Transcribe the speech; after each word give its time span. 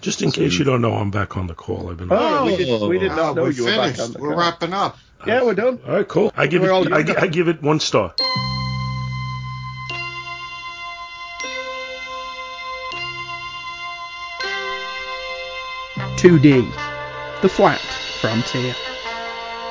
Just 0.00 0.22
in 0.22 0.30
case 0.30 0.58
you 0.58 0.64
don't 0.64 0.82
know, 0.82 0.94
I'm 0.94 1.10
back 1.10 1.36
on 1.36 1.46
the 1.46 1.54
call. 1.54 1.90
I've 1.90 1.96
been. 1.96 2.08
Oh, 2.10 2.44
we, 2.44 2.56
did, 2.56 2.88
we 2.88 2.98
did 2.98 3.08
not 3.08 3.18
ah, 3.18 3.32
know 3.32 3.42
we're 3.44 3.50
you 3.50 3.64
were 3.64 3.70
back 3.70 3.96
finished. 3.96 4.00
on 4.00 4.12
the 4.12 4.18
We're 4.20 4.36
wrapping 4.36 4.72
up. 4.72 4.98
Yeah, 5.26 5.42
we're 5.42 5.54
done. 5.54 5.80
All 5.86 5.94
right, 5.94 6.06
cool. 6.06 6.32
I 6.36 6.46
give 6.46 6.62
We're 6.62 6.86
it. 6.86 6.92
I. 6.92 7.22
I 7.22 7.26
give 7.26 7.48
it 7.48 7.62
one 7.62 7.80
star. 7.80 8.14
Two 16.16 16.38
D, 16.38 16.60
the 17.42 17.48
flat 17.48 17.80
frontier. 18.20 18.74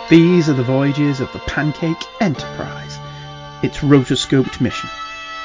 These 0.09 0.49
are 0.49 0.53
the 0.53 0.63
voyages 0.63 1.19
of 1.19 1.31
the 1.33 1.39
Pancake 1.39 2.03
Enterprise. 2.21 2.99
Its 3.63 3.79
rotoscoped 3.79 4.61
mission 4.61 4.89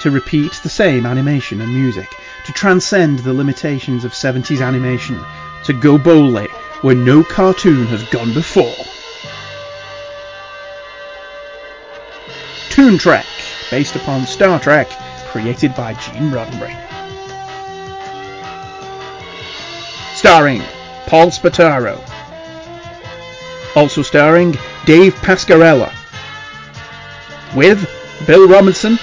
to 0.01 0.11
repeat 0.11 0.53
the 0.63 0.69
same 0.69 1.07
animation 1.07 1.61
and 1.61 1.75
music, 1.75 2.15
to 2.51 2.55
transcend 2.55 3.21
the 3.21 3.33
limitations 3.33 4.05
of 4.05 4.11
70s 4.11 4.61
animation, 4.61 5.25
to 5.63 5.73
go 5.73 5.97
boldly 5.97 6.49
where 6.81 6.97
no 6.97 7.23
cartoon 7.23 7.87
has 7.87 8.03
gone 8.09 8.35
before. 8.35 8.75
Toon 12.71 12.99
Trek, 12.99 13.27
based 13.71 13.95
upon 13.95 14.27
Star 14.27 14.59
Trek, 14.59 14.91
created 15.29 15.77
by 15.77 15.95
Gene 15.95 16.33
Roddenberry. 16.33 16.77
Starring 20.17 20.63
Paul 21.07 21.29
Spataro. 21.29 22.01
Also 23.77 24.03
starring 24.03 24.57
Dave 24.87 25.15
Pascarella. 25.17 25.95
With 27.55 27.89
Bill 28.27 28.49
Robinson 28.49 28.99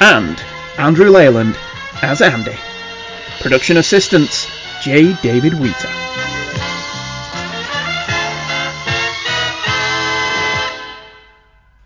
and 0.00 0.42
Andrew 0.76 1.10
Leyland 1.10 1.56
as 2.02 2.22
Andy. 2.22 2.56
Production 3.40 3.76
assistants 3.76 4.48
J. 4.82 5.14
David 5.22 5.54
Wheater. 5.54 5.88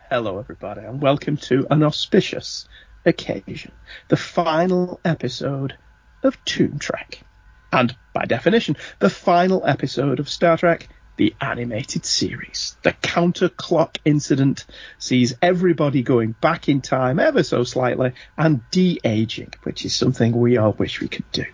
Hello, 0.09 0.39
everybody, 0.39 0.83
and 0.83 1.03
welcome 1.03 1.37
to 1.39 1.67
an 1.71 1.83
auspicious 1.83 2.69
occasion, 3.05 3.73
the 4.09 4.17
final 4.17 5.01
episode 5.05 5.77
of 6.23 6.43
Toon 6.45 6.79
Trek. 6.79 7.21
And 7.73 7.97
by 8.13 8.25
definition, 8.25 8.77
the 9.01 9.11
final 9.11 9.67
episode 9.67 10.21
of 10.21 10.29
Star 10.29 10.57
Trek, 10.57 10.89
the 11.17 11.35
animated 11.41 12.05
series. 12.05 12.77
The 12.83 12.93
counter 12.93 13.49
clock 13.49 13.99
incident 14.05 14.65
sees 14.99 15.35
everybody 15.41 16.03
going 16.03 16.33
back 16.41 16.69
in 16.69 16.81
time 16.81 17.21
ever 17.21 17.43
so 17.43 17.65
slightly 17.65 18.13
and 18.37 18.69
de 18.71 19.01
aging, 19.05 19.55
which 19.63 19.85
is 19.85 19.95
something 19.95 20.33
we 20.33 20.57
all 20.57 20.73
wish 20.73 21.01
we 21.01 21.09
could 21.09 21.31
do. 21.33 21.45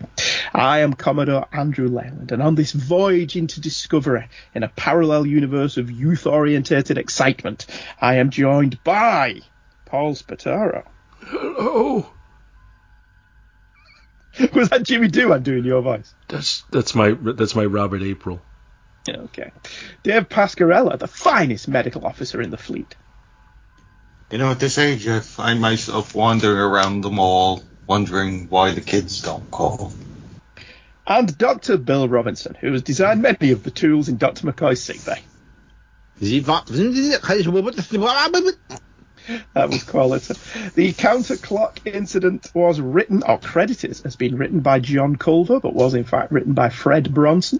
I 0.53 0.79
am 0.79 0.93
Commodore 0.93 1.47
Andrew 1.51 1.87
Leyland, 1.87 2.31
and 2.31 2.41
on 2.41 2.55
this 2.55 2.71
voyage 2.71 3.35
into 3.35 3.61
discovery 3.61 4.27
in 4.53 4.63
a 4.63 4.69
parallel 4.69 5.25
universe 5.27 5.77
of 5.77 5.91
youth 5.91 6.25
orientated 6.25 6.97
excitement, 6.97 7.67
I 7.99 8.15
am 8.15 8.29
joined 8.29 8.83
by 8.83 9.41
Paul 9.85 10.15
Spataro. 10.15 10.85
Hello. 11.19 12.07
Was 14.53 14.69
that 14.69 14.83
Jimmy 14.83 15.09
Doohan 15.09 15.43
doing 15.43 15.65
your 15.65 15.81
voice? 15.81 16.13
that's 16.27 16.63
that's 16.71 16.95
my 16.95 17.11
that's 17.11 17.55
my 17.55 17.65
Robert 17.65 18.01
April. 18.01 18.41
Okay. 19.09 19.51
Dave 20.03 20.29
Pascarella, 20.29 20.97
the 20.97 21.07
finest 21.07 21.67
medical 21.67 22.05
officer 22.05 22.41
in 22.41 22.49
the 22.49 22.57
fleet. 22.57 22.95
You 24.31 24.37
know, 24.37 24.51
at 24.51 24.59
this 24.59 24.77
age, 24.77 25.07
I 25.07 25.19
find 25.19 25.59
myself 25.59 26.15
wandering 26.15 26.57
around 26.57 27.01
the 27.01 27.09
mall, 27.09 27.63
wondering 27.87 28.47
why 28.47 28.71
the 28.71 28.81
kids 28.81 29.21
don't 29.21 29.49
call. 29.51 29.91
And 31.05 31.37
Dr. 31.37 31.77
Bill 31.77 32.07
Robinson, 32.07 32.55
who 32.59 32.71
has 32.71 32.83
designed 32.83 33.21
many 33.21 33.51
of 33.51 33.63
the 33.63 33.71
tools 33.71 34.07
in 34.07 34.17
Dr. 34.17 34.49
McCoy's 34.49 34.81
sickbay. 34.81 35.21
That 39.53 39.69
was 39.69 39.83
quality. 39.83 40.33
The 40.75 40.93
counter 40.93 41.37
clock 41.37 41.79
incident 41.85 42.51
was 42.53 42.79
written, 42.79 43.23
or 43.23 43.37
credited 43.37 44.01
as 44.03 44.15
being 44.15 44.35
written 44.35 44.61
by 44.61 44.79
John 44.79 45.15
Culver, 45.15 45.59
but 45.59 45.73
was 45.73 45.93
in 45.93 46.03
fact 46.03 46.31
written 46.31 46.53
by 46.53 46.69
Fred 46.69 47.13
Bronson 47.13 47.59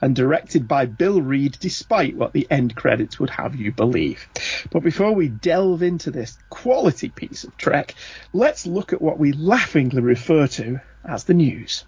and 0.00 0.16
directed 0.16 0.66
by 0.66 0.86
Bill 0.86 1.20
Reed, 1.20 1.56
despite 1.60 2.16
what 2.16 2.32
the 2.32 2.46
end 2.50 2.74
credits 2.74 3.18
would 3.20 3.30
have 3.30 3.54
you 3.56 3.72
believe. 3.72 4.26
But 4.70 4.82
before 4.82 5.12
we 5.12 5.28
delve 5.28 5.82
into 5.82 6.10
this 6.10 6.38
quality 6.50 7.08
piece 7.08 7.44
of 7.44 7.56
Trek, 7.56 7.94
let's 8.32 8.66
look 8.66 8.92
at 8.92 9.02
what 9.02 9.18
we 9.18 9.32
laughingly 9.32 10.02
refer 10.02 10.46
to 10.48 10.80
as 11.04 11.24
the 11.24 11.34
news. 11.34 11.84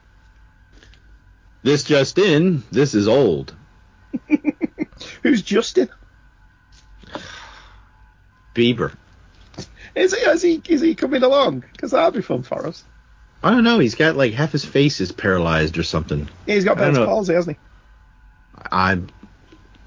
This 1.63 1.83
just 1.85 2.19
in, 2.19 2.63
this 2.71 2.95
is 2.95 3.09
old. 3.09 3.55
Who's 5.23 5.43
Justin? 5.43 5.89
Bieber. 8.55 8.93
Is 9.99 10.15
he, 10.15 10.21
is 10.21 10.43
he, 10.43 10.63
is 10.69 10.81
he 10.81 10.95
coming 10.95 11.23
along? 11.23 11.65
Because 11.73 11.91
that'd 11.91 12.15
be 12.15 12.23
fun 12.23 12.43
for 12.43 12.67
us. 12.67 12.85
I 13.43 13.51
don't 13.51 13.65
know. 13.65 13.79
He's 13.79 13.95
got 13.95 14.17
like 14.17 14.33
half 14.33 14.53
his 14.53 14.65
face 14.65 15.01
is 15.01 15.13
paralyzed 15.13 15.79
or 15.79 15.83
something. 15.83 16.29
He's 16.47 16.65
got 16.65 16.79
I 16.79 16.87
don't 16.87 16.95
Bell's 16.95 17.07
palsy, 17.07 17.35
hasn't 17.35 17.57
he? 17.57 17.63
I, 18.73 19.01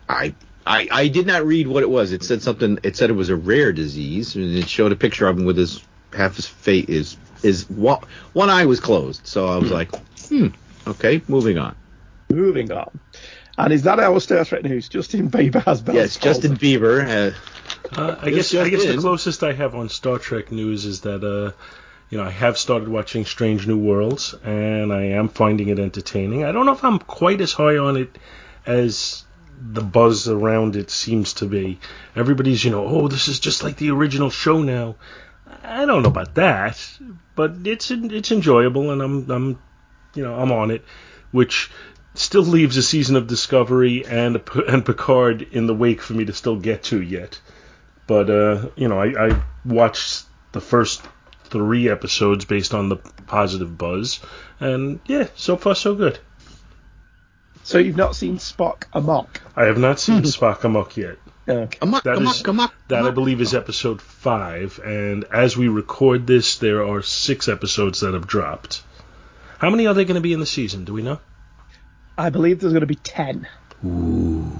I, 0.08 0.36
I, 0.66 0.88
I 0.92 1.08
did 1.08 1.28
not 1.28 1.46
read 1.46 1.68
what 1.68 1.84
it 1.84 1.90
was. 1.90 2.12
It 2.12 2.24
said 2.24 2.42
something. 2.42 2.80
It 2.84 2.96
said 2.96 3.10
it 3.10 3.14
was 3.14 3.30
a 3.30 3.36
rare 3.36 3.74
disease, 3.74 4.36
and 4.36 4.58
it 4.58 4.70
showed 4.70 4.92
a 4.92 4.96
picture 4.96 5.28
of 5.28 5.38
him 5.38 5.46
with 5.46 5.58
his 5.58 5.84
half 6.14 6.36
his 6.36 6.48
face 6.48 6.86
is 6.88 7.18
is 7.44 7.70
one 7.70 8.00
one 8.34 8.50
eye 8.50 8.66
was 8.66 8.80
closed. 8.80 9.26
So 9.26 9.48
I 9.48 9.58
was 9.58 9.72
like, 9.72 9.94
hmm, 10.28 10.48
okay, 10.88 11.22
moving 11.28 11.58
on. 11.58 11.76
Moving 12.30 12.72
on. 12.72 13.00
And 13.58 13.74
is 13.74 13.84
that 13.84 14.00
our 14.00 14.20
Star 14.20 14.46
threat 14.46 14.64
news? 14.64 14.88
Justin 14.88 15.30
Bieber 15.30 15.64
has 15.66 15.82
Bell's 15.82 15.96
Yes, 15.96 16.18
Justin. 16.18 16.56
Bieber. 16.58 17.06
Uh, 17.06 17.36
Uh, 17.96 18.16
I 18.22 18.32
This 18.32 18.52
guess 18.52 18.62
I 18.62 18.70
guess 18.70 18.86
the 18.86 18.98
closest 18.98 19.44
I 19.44 19.54
have 19.54 19.76
on 19.76 19.90
Star 19.90 20.18
Trek 20.18 20.52
news 20.52 20.86
is 20.86 21.02
that 21.02 21.24
uh, 21.24 21.52
you 22.10 22.18
know 22.18 22.24
I 22.24 22.30
have 22.30 22.58
started 22.58 22.88
watching 22.88 23.26
Strange 23.26 23.68
New 23.68 23.78
Worlds 23.78 24.34
and 24.44 24.94
I 24.94 25.04
am 25.04 25.28
finding 25.28 25.68
it 25.70 25.80
entertaining. 25.80 26.44
I 26.44 26.52
don't 26.52 26.66
know 26.66 26.74
if 26.74 26.84
I'm 26.84 27.00
quite 27.00 27.42
as 27.42 27.54
high 27.54 27.78
on 27.78 27.98
it 27.98 28.18
as 28.66 29.24
the 29.62 29.82
buzz 29.82 30.28
around 30.28 30.76
it 30.76 30.90
seems 30.90 31.34
to 31.34 31.46
be. 31.46 31.80
Everybody's 32.16 32.64
you 32.64 32.72
know 32.72 32.86
oh 32.86 33.08
this 33.08 33.28
is 33.28 33.40
just 33.40 33.64
like 33.64 33.78
the 33.78 33.92
original 33.92 34.30
show 34.30 34.62
now. 34.62 34.96
I 35.64 35.86
don't 35.86 36.04
know 36.04 36.10
about 36.10 36.36
that, 36.36 36.78
but 37.36 37.56
it's 37.66 37.92
it's 37.92 38.32
enjoyable 38.32 38.92
and 38.92 39.02
I'm 39.02 39.30
I'm 39.30 39.60
you 40.16 40.24
know 40.24 40.36
I'm 40.36 40.52
on 40.52 40.72
it, 40.72 40.86
which 41.32 41.70
still 42.14 42.44
leaves 42.44 42.78
a 42.78 42.84
season 42.84 43.16
of 43.16 43.28
Discovery 43.28 44.06
and 44.06 44.42
and 44.68 44.86
Picard 44.86 45.42
in 45.42 45.68
the 45.68 45.76
wake 45.76 46.02
for 46.02 46.14
me 46.14 46.26
to 46.26 46.34
still 46.34 46.56
get 46.58 46.84
to 46.84 47.02
yet 47.02 47.40
but 48.08 48.30
uh, 48.30 48.68
you 48.76 48.90
know, 48.90 49.00
I, 49.00 49.28
I 49.30 49.44
watched 49.64 50.26
the 50.52 50.60
first 50.60 51.02
three 51.46 51.88
episodes 51.88 52.44
based 52.44 52.74
on 52.74 52.90
the 52.90 52.98
positive 52.98 53.78
buzz, 53.78 54.20
and 54.60 55.00
yeah, 55.06 55.28
so 55.36 55.56
far 55.56 55.76
so 55.76 55.96
good. 55.96 56.20
So 57.64 57.78
you've 57.78 57.96
not 57.96 58.16
seen 58.16 58.38
Spock 58.38 58.84
Amok? 58.92 59.40
I 59.56 59.66
have 59.66 59.78
not 59.78 59.98
seen 60.00 60.22
Spock 60.24 60.66
Amok 60.66 60.98
yet. 60.98 61.18
Okay. 61.48 61.78
come 61.80 61.94
on, 61.94 62.02
That 62.04 62.16
come 62.16 62.28
on, 62.28 62.34
is- 62.36 62.42
come 62.42 62.60
on. 62.60 62.70
That 62.90 63.06
I 63.06 63.12
believe 63.12 63.40
is 63.40 63.54
episode 63.54 64.02
five, 64.02 64.80
and 64.84 65.24
as 65.32 65.56
we 65.56 65.70
record 65.70 66.28
this, 66.28 66.58
there 66.58 66.86
are 66.86 67.02
six 67.02 67.48
episodes 67.48 68.02
that 68.02 68.14
have 68.14 68.28
dropped. 68.28 68.84
How 69.60 69.70
many 69.70 69.88
are 69.88 69.94
there 69.94 70.06
going 70.06 70.16
to 70.16 70.22
be 70.22 70.34
in 70.34 70.42
the 70.42 70.46
season? 70.46 70.84
Do 70.84 70.94
we 70.94 71.02
know? 71.02 71.20
I 72.18 72.30
believe 72.30 72.60
there's 72.60 72.74
going 72.74 72.82
to 72.82 72.88
be 72.88 72.96
10. 72.96 73.48
Ooh. 73.86 74.52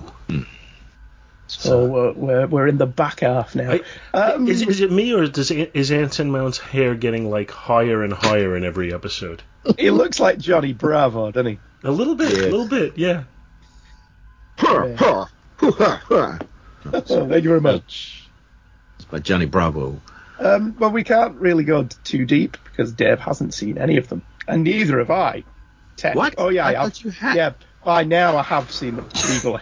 So 1.48 1.86
we're, 1.86 2.12
we're, 2.14 2.48
we're 2.48 2.68
in 2.68 2.78
the 2.78 2.86
back 2.88 3.20
half 3.20 3.56
now. 3.56 3.72
I- 3.74 3.82
Um, 4.18 4.48
is, 4.48 4.62
is 4.62 4.80
it 4.80 4.90
me 4.92 5.14
or 5.14 5.28
does 5.28 5.52
is 5.52 5.92
Anson 5.92 6.32
Mount's 6.32 6.58
hair 6.58 6.96
getting 6.96 7.30
like 7.30 7.52
higher 7.52 8.04
and 8.04 8.14
higher 8.14 8.56
in 8.56 8.64
every 8.64 8.94
episode? 8.94 9.44
he 9.78 9.92
looks 9.92 10.20
like 10.20 10.38
Johnny 10.40 10.72
Bravo, 10.74 11.30
doesn't 11.32 11.52
he? 11.52 11.60
A 11.84 11.92
little 11.92 12.16
bit, 12.16 12.32
Yeah. 12.32 12.46
a 12.46 12.50
little 12.52 12.68
bit, 12.68 12.98
yeah. 12.98 13.24
So 17.06 17.28
thank 17.28 17.44
you 17.44 17.50
very 17.50 17.62
much. 17.62 18.28
It's 18.96 19.06
by 19.06 19.20
Johnny 19.20 19.46
Bravo. 19.46 20.00
Um, 20.40 20.76
well, 20.80 20.92
we 20.92 21.04
can't 21.04 21.36
really 21.36 21.64
go 21.64 21.84
too 22.04 22.26
deep 22.26 22.58
because 22.66 22.92
Dave 22.94 23.20
hasn't 23.20 23.54
seen 23.54 23.78
any 23.78 23.98
of 23.98 24.08
them, 24.08 24.22
and 24.48 24.64
neither 24.64 25.00
have 25.00 25.12
I. 25.12 25.44
Tech. 26.02 26.16
What? 26.16 26.36
Oh 26.38 26.50
yeah, 26.50 26.66
I 26.66 26.70
I 26.70 26.74
have. 26.74 26.84
thought 26.84 27.04
you 27.04 27.12
had. 27.12 27.36
Yeah, 27.36 27.54
by 27.86 28.04
now 28.04 28.36
I 28.38 28.44
have 28.44 28.72
seen 28.72 28.96
them 28.98 29.08
legally. 29.30 29.62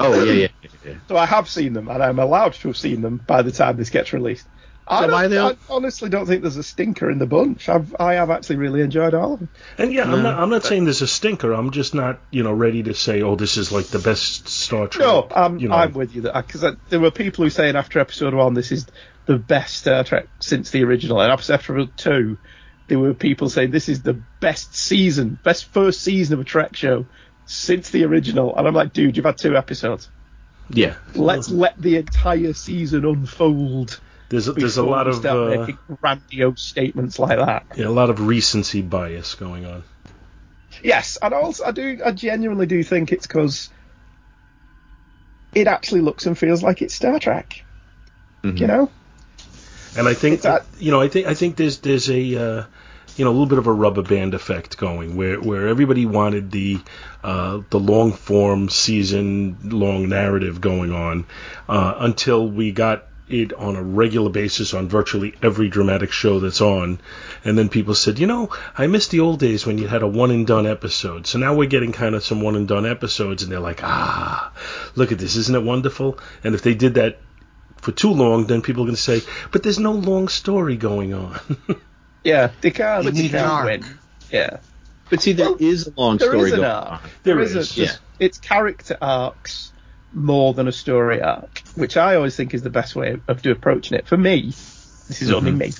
Oh 0.00 0.22
yeah, 0.24 0.32
yeah, 0.32 0.48
yeah, 0.62 0.70
yeah. 0.86 0.94
So 1.08 1.16
I 1.16 1.26
have 1.26 1.48
seen 1.48 1.72
them, 1.72 1.88
and 1.88 2.02
I'm 2.02 2.18
allowed 2.18 2.52
to 2.54 2.68
have 2.68 2.76
seen 2.76 3.02
them 3.02 3.20
by 3.26 3.42
the 3.42 3.50
time 3.50 3.76
this 3.76 3.90
gets 3.90 4.12
released. 4.12 4.46
I, 4.86 5.00
So 5.00 5.06
don't- 5.08 5.12
why 5.12 5.26
they 5.28 5.36
all- 5.38 5.50
I 5.50 5.56
honestly 5.68 6.08
don't 6.08 6.24
think 6.26 6.42
there's 6.42 6.56
a 6.56 6.62
stinker 6.62 7.10
in 7.10 7.18
the 7.18 7.26
bunch. 7.26 7.68
I've, 7.68 7.94
I 8.00 8.14
have 8.14 8.30
actually 8.30 8.56
really 8.56 8.80
enjoyed 8.80 9.12
all 9.12 9.34
of 9.34 9.40
them. 9.40 9.48
And 9.76 9.92
yeah, 9.92 10.04
I'm 10.04 10.10
No. 10.12 10.22
not 10.22 10.38
I'm 10.38 10.48
not 10.50 10.64
saying 10.64 10.84
there's 10.84 11.02
a 11.02 11.06
stinker. 11.08 11.52
I'm 11.52 11.72
just 11.72 11.94
not 11.94 12.20
you 12.30 12.42
know 12.42 12.52
ready 12.52 12.82
to 12.84 12.94
say 12.94 13.20
oh 13.22 13.34
this 13.34 13.56
is 13.56 13.72
like 13.72 13.86
the 13.86 13.98
best 13.98 14.48
Star 14.48 14.86
Trek. 14.86 15.06
No, 15.06 15.26
I'm, 15.34 15.58
you 15.58 15.68
know. 15.68 15.74
I'm 15.74 15.92
with 15.92 16.14
you 16.14 16.22
because 16.22 16.64
there 16.90 17.00
were 17.00 17.10
people 17.10 17.44
who 17.44 17.50
saying 17.50 17.76
after 17.76 17.98
episode 17.98 18.34
one 18.34 18.54
this 18.54 18.70
is 18.72 18.86
the 19.26 19.36
best 19.36 19.76
Star 19.78 20.04
Trek 20.04 20.26
since 20.40 20.70
the 20.70 20.84
original, 20.84 21.20
and 21.20 21.30
after 21.32 21.52
episode 21.52 21.94
two, 21.98 22.38
there 22.88 22.98
were 22.98 23.14
people 23.14 23.48
saying 23.48 23.70
this 23.70 23.88
is 23.88 24.02
the 24.02 24.14
best 24.40 24.74
season, 24.74 25.38
best 25.44 25.66
first 25.66 26.00
season 26.02 26.34
of 26.34 26.40
a 26.40 26.44
Trek 26.44 26.74
show 26.74 27.06
since 27.46 27.90
the 27.90 28.04
original. 28.04 28.56
And 28.56 28.66
I'm 28.66 28.74
like, 28.74 28.92
dude, 28.92 29.16
you've 29.16 29.26
had 29.26 29.38
two 29.38 29.56
episodes. 29.56 30.08
Yeah. 30.70 30.96
Let's 31.14 31.48
let 31.50 31.80
the 31.80 31.96
entire 31.96 32.52
season 32.52 33.04
unfold. 33.04 34.00
There's 34.30 34.48
a, 34.48 34.52
there's 34.52 34.76
a 34.76 34.82
lot 34.84 35.06
of 35.08 35.24
uh, 35.24 35.68
grandiose 36.00 36.60
statements 36.60 37.18
like 37.18 37.38
that. 37.38 37.64
yeah, 37.76 37.86
a 37.86 37.88
lot 37.88 38.10
of 38.10 38.20
recency 38.26 38.82
bias 38.82 39.34
going 39.34 39.64
on. 39.64 39.84
Yes, 40.82 41.16
and 41.22 41.32
also 41.32 41.64
I 41.64 41.70
do, 41.72 42.00
I 42.04 42.12
genuinely 42.12 42.66
do 42.66 42.82
think 42.84 43.10
it's 43.10 43.26
because 43.26 43.70
it 45.54 45.66
actually 45.66 46.02
looks 46.02 46.26
and 46.26 46.36
feels 46.38 46.62
like 46.62 46.82
it's 46.82 46.94
Star 46.94 47.18
Trek. 47.18 47.64
Mhm. 48.44 48.60
You 48.60 48.66
know, 48.66 48.90
And 49.96 50.06
I 50.06 50.14
think 50.14 50.42
that- 50.42 50.66
you 50.78 50.90
know 50.92 51.00
I 51.00 51.08
think 51.08 51.26
I 51.26 51.34
think 51.34 51.56
there's 51.56 51.78
there's 51.78 52.10
a 52.10 52.36
uh, 52.36 52.64
you 53.18 53.24
know 53.24 53.30
a 53.30 53.32
little 53.32 53.46
bit 53.46 53.58
of 53.58 53.66
a 53.66 53.72
rubber 53.72 54.02
band 54.02 54.32
effect 54.32 54.76
going 54.78 55.16
where 55.16 55.40
where 55.40 55.66
everybody 55.66 56.06
wanted 56.06 56.52
the 56.52 56.78
uh, 57.24 57.60
the 57.70 57.80
long 57.80 58.12
form 58.12 58.68
season 58.68 59.58
long 59.64 60.08
narrative 60.08 60.60
going 60.60 60.92
on 60.92 61.26
uh, 61.68 61.94
until 61.98 62.48
we 62.48 62.70
got 62.70 63.04
it 63.28 63.52
on 63.52 63.76
a 63.76 63.82
regular 63.82 64.30
basis 64.30 64.72
on 64.72 64.88
virtually 64.88 65.34
every 65.42 65.68
dramatic 65.68 66.10
show 66.10 66.40
that's 66.40 66.62
on. 66.62 66.98
And 67.44 67.58
then 67.58 67.68
people 67.68 67.94
said 67.94 68.18
you 68.18 68.26
know 68.26 68.50
I 68.76 68.86
miss 68.86 69.08
the 69.08 69.20
old 69.20 69.40
days 69.40 69.66
when 69.66 69.78
you 69.78 69.88
had 69.88 70.02
a 70.02 70.06
one 70.06 70.30
and 70.30 70.46
done 70.46 70.66
episode. 70.66 71.26
So 71.26 71.38
now 71.38 71.54
we're 71.54 71.68
getting 71.68 71.92
kind 71.92 72.14
of 72.14 72.24
some 72.24 72.40
one 72.40 72.54
and 72.54 72.68
done 72.68 72.86
episodes 72.86 73.42
and 73.42 73.50
they're 73.50 73.58
like 73.58 73.80
ah 73.82 74.52
look 74.94 75.10
at 75.10 75.18
this. 75.18 75.36
Isn't 75.36 75.56
it 75.56 75.64
wonderful? 75.64 76.18
And 76.44 76.54
if 76.54 76.62
they 76.62 76.74
did 76.74 76.94
that 76.94 77.18
for 77.80 77.92
too 77.92 78.10
long, 78.10 78.46
then 78.46 78.62
people 78.62 78.82
are 78.82 78.86
going 78.86 78.96
to 78.96 79.00
say, 79.00 79.22
but 79.52 79.62
there's 79.62 79.78
no 79.78 79.92
long 79.92 80.28
story 80.28 80.76
going 80.76 81.14
on. 81.14 81.38
yeah, 82.28 82.50
they 82.60 82.70
can't, 82.70 83.04
You 83.04 83.12
need 83.12 83.34
an 83.34 83.44
arc. 83.44 83.64
win. 83.66 83.84
Yeah, 84.30 84.58
But 85.10 85.22
see, 85.22 85.32
there 85.32 85.46
Well, 85.50 85.56
is 85.58 85.86
a 85.86 85.92
long 85.96 86.18
there 86.18 86.28
story 86.30 86.50
is 86.50 86.52
an 86.52 86.64
arc. 86.64 87.02
There 87.22 87.34
There 87.36 87.40
is, 87.42 87.56
is, 87.56 87.76
yeah. 87.76 87.92
It's 88.18 88.38
character 88.38 88.96
arcs 89.00 89.72
more 90.12 90.52
than 90.54 90.68
a 90.68 90.72
story 90.72 91.22
arc, 91.22 91.62
which 91.74 91.96
I 91.96 92.16
always 92.16 92.36
think 92.36 92.54
is 92.54 92.62
the 92.62 92.70
best 92.70 92.94
way 92.96 93.16
of 93.28 93.42
do 93.42 93.50
approaching 93.50 93.98
it. 93.98 94.06
For 94.06 94.16
me, 94.16 94.46
this 95.08 95.22
is 95.22 95.30
only 95.30 95.50
mm-hmm. 95.50 95.58
me. 95.58 95.72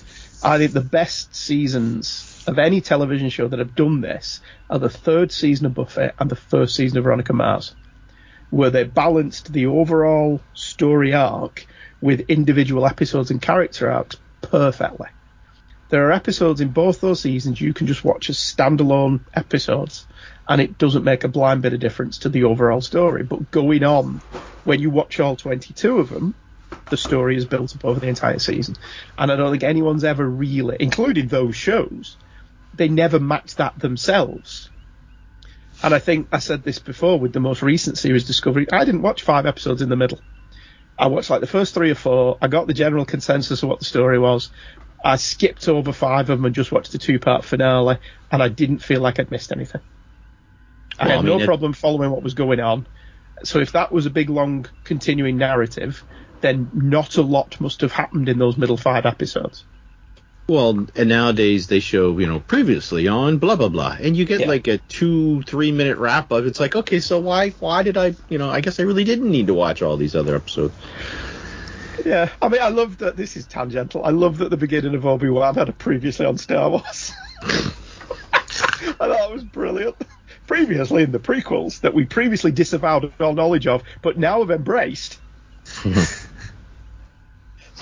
I 0.43 0.59
think 0.59 0.73
the 0.73 0.81
best 0.81 1.35
seasons 1.35 2.45
of 2.47 2.59
any 2.59 2.81
television 2.81 3.29
show 3.29 3.49
that 3.49 3.59
have 3.59 3.75
done 3.75 4.01
this 4.01 4.41
are 4.71 4.79
the 4.79 4.89
third 4.89 5.33
season 5.33 5.67
of 5.67 5.75
Buffy 5.75 6.09
and 6.19 6.31
the 6.31 6.37
first 6.37 6.75
season 6.75 6.97
of 6.99 7.05
Veronica 7.05 7.33
Mars, 7.33 7.75
where 8.51 8.71
they 8.71 8.85
balanced 8.85 9.53
the 9.53 9.67
overall 9.67 10.41
story 10.55 11.13
arc 11.13 11.67
with 12.01 12.21
individual 12.31 12.87
episodes 12.87 13.31
and 13.31 13.43
character 13.43 13.91
arcs 13.91 14.17
perfectly. 14.41 15.09
There 15.89 16.07
are 16.07 16.13
episodes 16.13 16.61
in 16.61 16.69
both 16.69 17.01
those 17.01 17.21
seasons 17.21 17.61
you 17.61 17.73
can 17.73 17.87
just 17.87 18.05
watch 18.05 18.29
as 18.29 18.37
standalone 18.37 19.21
episodes, 19.33 20.07
and 20.47 20.61
it 20.61 20.77
doesn't 20.77 21.05
make 21.05 21.25
a 21.25 21.29
blind 21.29 21.63
bit 21.63 21.73
of 21.73 21.81
difference 21.81 22.19
to 22.19 22.29
the 22.29 22.45
overall 22.45 22.83
story. 22.83 23.23
But 23.23 23.51
going 23.51 23.85
on, 23.85 24.21
when 24.65 24.81
you 24.81 24.91
watch 24.91 25.19
all 25.19 25.37
22 25.37 25.99
of 25.99 26.11
them, 26.11 26.35
the 26.91 26.99
story 26.99 27.37
is 27.37 27.47
built 27.47 27.75
up 27.75 27.85
over 27.85 28.01
the 28.01 28.09
entire 28.09 28.39
season. 28.39 28.77
And 29.17 29.33
I 29.33 29.37
don't 29.37 29.51
think 29.51 29.63
anyone's 29.63 30.05
ever 30.05 30.29
really, 30.29 30.77
including 30.79 31.29
those 31.29 31.57
shows, 31.57 32.17
they 32.75 32.89
never 32.89 33.19
match 33.19 33.57
that 33.57 33.79
themselves. 33.79 34.69
And 35.83 35.95
I 35.95 36.01
think 36.01 36.29
I 36.33 36.39
said 36.39 36.65
this 36.65 36.79
before 36.79 37.19
with 37.19 37.33
the 37.33 37.41
most 37.41 37.63
recent 37.63 37.97
series 37.99 38.27
Discovery. 38.27 38.67
I 38.71 38.85
didn't 38.85 39.03
watch 39.03 39.23
five 39.23 39.47
episodes 39.47 39.81
in 39.81 39.89
the 39.89 39.97
middle. 39.97 40.21
I 40.99 41.07
watched 41.07 41.31
like 41.31 41.41
the 41.41 41.47
first 41.47 41.75
three 41.75 41.91
or 41.91 41.95
four. 41.95 42.37
I 42.43 42.49
got 42.49 42.67
the 42.67 42.75
general 42.75 43.05
consensus 43.05 43.63
of 43.63 43.69
what 43.69 43.79
the 43.79 43.85
story 43.85 44.19
was. 44.19 44.51
I 45.05 45.17
skipped 45.17 45.69
over 45.69 45.93
five 45.93 46.29
of 46.31 46.39
them 46.39 46.45
and 46.45 46.55
just 46.55 46.73
watched 46.73 46.93
the 46.93 46.99
two 46.99 47.19
part 47.19 47.45
finale, 47.45 47.99
and 48.31 48.43
I 48.43 48.49
didn't 48.49 48.79
feel 48.81 49.01
like 49.01 49.19
I'd 49.21 49.31
missed 49.31 49.53
anything. 49.53 49.81
I 50.99 51.05
Well, 51.07 51.09
had 51.11 51.19
I 51.19 51.23
mean, 51.29 51.39
no 51.39 51.43
it- 51.43 51.47
problem 51.47 51.73
following 51.73 52.11
what 52.11 52.23
was 52.23 52.35
going 52.35 52.61
on. 52.61 52.87
So 53.45 53.61
if 53.61 53.73
that 53.73 53.93
was 53.93 54.07
a 54.07 54.11
big, 54.11 54.31
long, 54.31 54.67
continuing 54.83 55.37
narrative, 55.39 56.03
then 56.41 56.71
not 56.75 57.17
a 57.17 57.23
lot 57.23 57.61
must 57.61 57.83
have 57.83 57.93
happened 57.93 58.29
in 58.29 58.39
those 58.39 58.57
middle 58.57 58.77
five 58.77 59.07
episodes. 59.07 59.65
Well, 60.49 60.87
and 60.97 61.09
nowadays 61.09 61.67
they 61.67 61.79
show, 61.81 62.19
you 62.19 62.27
know, 62.27 62.41
previously 62.41 63.07
on 63.07 63.37
blah 63.39 63.55
blah 63.55 63.69
blah, 63.69 63.97
and 64.01 64.17
you 64.17 64.25
get 64.25 64.41
Yeah. 64.41 64.49
like 64.49 64.67
a 64.67 64.79
two, 64.79 65.43
three 65.43 65.71
minute 65.71 65.99
wrap 65.99 66.33
up. 66.33 66.45
It's 66.45 66.59
like, 66.59 66.75
okay, 66.75 67.01
so 67.01 67.21
why, 67.21 67.51
why 67.51 67.83
did 67.83 67.97
I, 67.97 68.15
you 68.31 68.39
know, 68.39 68.49
I 68.51 68.61
guess 68.63 68.81
I 68.81 68.85
really 68.85 69.05
didn't 69.05 69.31
need 69.31 69.49
to 69.49 69.55
watch 69.55 69.83
all 69.83 69.97
these 69.99 70.17
other 70.17 70.35
episodes. 70.35 70.75
Yeah, 72.05 72.31
I 72.41 72.49
mean, 72.49 72.61
I 72.63 72.69
love 72.69 72.99
that 72.99 73.17
this 73.17 73.37
is 73.37 73.47
tangential. 73.47 74.05
I 74.05 74.11
love 74.11 74.39
that 74.39 74.51
the 74.51 74.57
beginning 74.57 74.95
of 74.95 75.07
Obi 75.07 75.29
Wan 75.29 75.55
had 75.55 75.69
a 75.69 75.73
previously 75.73 76.27
on 76.27 76.39
Star 76.39 76.71
Wars. 76.71 77.13
I 77.43 79.07
thought 79.07 79.31
it 79.31 79.33
was 79.33 79.45
brilliant. 79.45 79.97
Previously 80.47 81.03
in 81.03 81.13
the 81.13 81.19
prequels 81.19 81.81
that 81.81 81.95
we 81.95 82.05
previously 82.05 82.53
disavowed 82.53 83.13
all 83.21 83.35
knowledge 83.35 83.67
of, 83.67 83.83
but 84.03 84.19
now 84.19 84.41
have 84.41 84.51
embraced. 84.51 85.19
so 85.65 85.93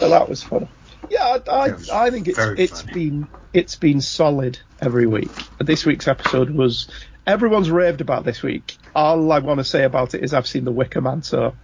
that 0.00 0.28
was 0.28 0.42
fun. 0.42 0.68
Yeah, 1.08 1.38
I, 1.48 1.50
I, 1.50 1.74
I 1.92 2.10
think 2.10 2.26
it's 2.28 2.38
it's 2.38 2.82
funny. 2.82 2.92
been 2.92 3.28
it's 3.52 3.76
been 3.76 4.00
solid 4.00 4.58
every 4.80 5.06
week. 5.06 5.30
This 5.60 5.86
week's 5.86 6.08
episode 6.08 6.50
was 6.50 6.88
everyone's 7.26 7.70
raved 7.70 8.00
about 8.00 8.24
this 8.24 8.42
week. 8.42 8.76
All 8.94 9.30
I 9.30 9.38
want 9.38 9.58
to 9.58 9.64
say 9.64 9.84
about 9.84 10.14
it 10.14 10.24
is 10.24 10.34
I've 10.34 10.48
seen 10.48 10.64
the 10.64 10.72
Wicker 10.72 11.00
Man, 11.00 11.22
so 11.22 11.54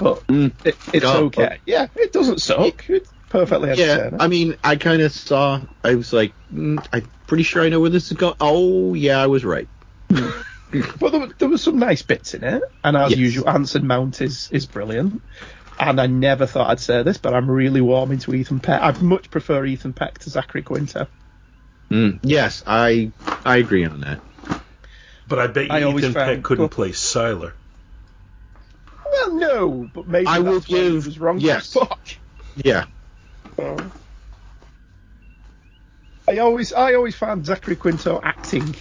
but 0.00 0.26
Mm. 0.26 0.52
it, 0.64 0.76
it's 0.92 1.04
Oh, 1.06 1.26
okay. 1.26 1.58
Yeah, 1.66 1.86
it 1.94 2.12
doesn't 2.12 2.40
suck. 2.42 2.88
It's 2.88 3.10
perfectly 3.28 3.74
Yeah. 3.74 4.10
I 4.18 4.26
mean, 4.28 4.56
I 4.64 4.76
kind 4.76 5.02
of 5.02 5.12
saw. 5.12 5.60
I 5.84 5.94
was 5.94 6.12
like, 6.12 6.32
mm, 6.52 6.84
I'm 6.92 7.08
pretty 7.26 7.44
sure 7.44 7.62
I 7.62 7.68
know 7.68 7.78
where 7.80 7.90
this 7.90 8.10
is 8.10 8.16
going. 8.16 8.34
Oh, 8.40 8.94
yeah, 8.94 9.22
I 9.22 9.26
was 9.28 9.44
right. 9.44 9.68
but 10.08 11.10
there, 11.12 11.20
were- 11.20 11.34
there 11.38 11.48
was 11.48 11.62
some 11.62 11.78
nice 11.78 12.02
bits 12.02 12.34
in 12.34 12.42
it, 12.44 12.62
and 12.82 12.96
as 12.96 13.10
Yes. 13.10 13.18
usual, 13.18 13.48
Anson 13.48 13.86
Mount 13.86 14.20
is 14.20 14.48
is 14.50 14.66
brilliant. 14.66 15.22
And 15.78 15.98
I 16.00 16.06
never 16.08 16.44
thought 16.44 16.68
I'd 16.70 16.80
say 16.80 17.02
this, 17.04 17.16
but 17.16 17.32
I'm 17.32 17.50
really 17.50 17.80
warming 17.80 18.18
to 18.20 18.34
Ethan 18.34 18.60
Peck. 18.60 18.82
I'd 18.82 19.00
much 19.00 19.30
prefer 19.30 19.64
Ethan 19.64 19.94
Peck 19.94 20.18
to 20.18 20.30
Zachary 20.30 20.62
Quinto. 20.62 21.06
Mm, 21.90 22.18
yes, 22.22 22.62
I 22.66 23.12
I 23.44 23.56
agree 23.58 23.84
on 23.84 24.00
that. 24.02 24.20
but 25.26 25.38
I 25.38 25.46
bet 25.46 25.66
you 25.66 25.70
I 25.72 25.96
Ethan 25.96 26.12
Peck 26.14 26.42
couldn't 26.42 26.68
play 26.70 26.90
Sylar. 26.90 27.52
Well, 29.12 29.34
no, 29.34 29.90
but 29.94 30.06
maybe 30.08 30.26
I 30.26 30.38
will 30.38 30.54
that's 30.60 30.68
where 30.68 30.82
he 30.82 30.90
give- 30.92 31.06
was 31.06 31.18
wrong. 31.18 31.38
for 31.40 31.46
yes. 31.46 31.74
Spock. 31.74 32.16
Yeah, 32.56 32.84
So, 33.56 33.76
I 36.28 36.38
always, 36.38 36.72
I 36.72 36.94
always 36.94 37.14
found 37.16 37.46
Zachary 37.46 37.76
Quinto 37.76 38.20
acting. 38.22 38.64
Do 38.66 38.72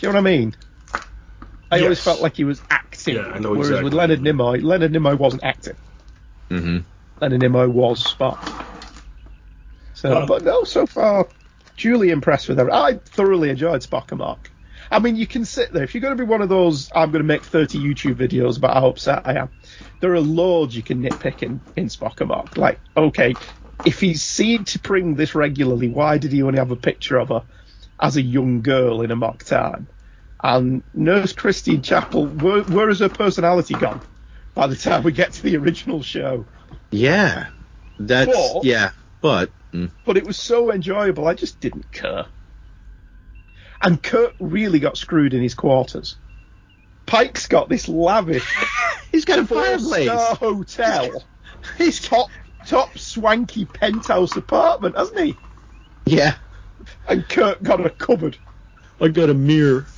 you 0.00 0.08
know 0.08 0.14
what 0.14 0.16
I 0.18 0.20
mean? 0.20 0.54
I 1.70 1.80
always 1.82 2.00
felt 2.02 2.20
like 2.20 2.36
he 2.36 2.44
was 2.44 2.60
acting. 2.70 3.16
Yeah, 3.16 3.22
I 3.22 3.38
know 3.38 3.50
whereas 3.50 3.68
exactly 3.70 3.84
with 3.84 3.94
Leonard. 3.94 4.20
Nimoy, 4.20 4.62
Leonard 4.62 4.92
Nimoy 4.92 5.18
wasn't 5.18 5.42
acting. 5.44 5.76
Mm-hmm. 6.50 6.78
Leonard 7.20 7.40
Nimoy 7.40 7.68
was 7.70 8.02
Spock. 8.04 8.38
So, 9.94 10.10
Well- 10.10 10.26
but 10.26 10.42
no, 10.44 10.64
so 10.64 10.86
far, 10.86 11.26
duly 11.76 12.10
impressed 12.10 12.48
with 12.48 12.58
everything. 12.60 12.78
I 12.80 12.94
thoroughly 13.04 13.50
enjoyed 13.50 13.80
Spock 13.82 14.12
Amok. 14.12 14.50
I 14.90 14.98
mean, 14.98 15.16
you 15.16 15.26
can 15.26 15.44
sit 15.44 15.72
there. 15.72 15.82
If 15.82 15.94
you're 15.94 16.00
going 16.00 16.16
to 16.16 16.22
be 16.22 16.28
one 16.28 16.42
of 16.42 16.48
those, 16.48 16.90
I'm 16.94 17.10
going 17.10 17.22
to 17.22 17.26
make 17.26 17.42
30 17.42 17.78
YouTube 17.78 18.14
videos 18.14 18.58
about 18.58 18.74
how 18.74 18.88
upset 18.88 19.22
I 19.26 19.38
am. 19.38 19.48
There 20.00 20.12
are 20.14 20.20
loads 20.20 20.76
you 20.76 20.82
can 20.82 21.02
nitpick 21.02 21.42
in, 21.42 21.60
in 21.76 21.86
Spock 21.86 22.20
Amok. 22.20 22.56
Like, 22.56 22.80
okay, 22.96 23.34
if 23.84 24.00
he's 24.00 24.22
seen 24.22 24.64
to 24.64 24.78
bring 24.78 25.14
this 25.14 25.34
regularly, 25.34 25.88
why 25.88 26.18
did 26.18 26.32
he 26.32 26.42
only 26.42 26.58
have 26.58 26.70
a 26.70 26.76
picture 26.76 27.18
of 27.18 27.28
her 27.28 27.42
as 28.00 28.16
a 28.16 28.22
young 28.22 28.62
girl 28.62 29.02
in 29.02 29.10
Amok 29.10 29.44
Time? 29.44 29.86
And 30.42 30.82
Nurse 30.92 31.32
Christine 31.32 31.82
Chapel, 31.82 32.26
where, 32.26 32.62
where 32.64 32.88
has 32.88 33.00
her 33.00 33.08
personality 33.08 33.74
gone 33.74 34.02
by 34.54 34.66
the 34.66 34.76
time 34.76 35.02
we 35.02 35.12
get 35.12 35.32
to 35.32 35.42
the 35.42 35.56
original 35.56 36.02
show? 36.02 36.44
yeah, 36.90 37.46
that's 37.98 38.30
But- 38.30 38.64
yeah, 38.64 38.90
but 39.20 39.50
mm, 39.72 39.90
but 40.04 40.16
it 40.18 40.26
was 40.26 40.36
so 40.36 40.70
enjoyable. 40.70 41.26
I 41.26 41.34
just 41.34 41.60
didn't 41.60 41.90
care. 41.92 42.26
And 43.84 44.02
Kirk 44.02 44.34
really 44.40 44.80
got 44.80 44.96
screwed 44.96 45.34
in 45.34 45.42
his 45.42 45.54
quarters. 45.54 46.16
Pike's 47.06 47.46
got 47.46 47.68
this 47.68 47.86
lavish 47.86 48.50
he's 49.12 49.24
got 49.24 49.38
a 49.38 49.46
fireplace. 49.46 50.08
four-star 50.08 50.36
hotel, 50.36 51.24
his 51.78 52.00
top 52.00 52.28
top 52.66 52.96
swanky 52.98 53.64
penthouse 53.64 54.36
apartment, 54.36 54.96
hasn't 54.96 55.20
he? 55.20 55.36
Yeah, 56.06 56.34
And 57.08 57.26
Kirk 57.28 57.62
got 57.62 57.84
a 57.84 57.90
cupboard. 57.90 58.36
I 59.00 59.08
got 59.08 59.30
a 59.30 59.34
mirror. 59.34 59.86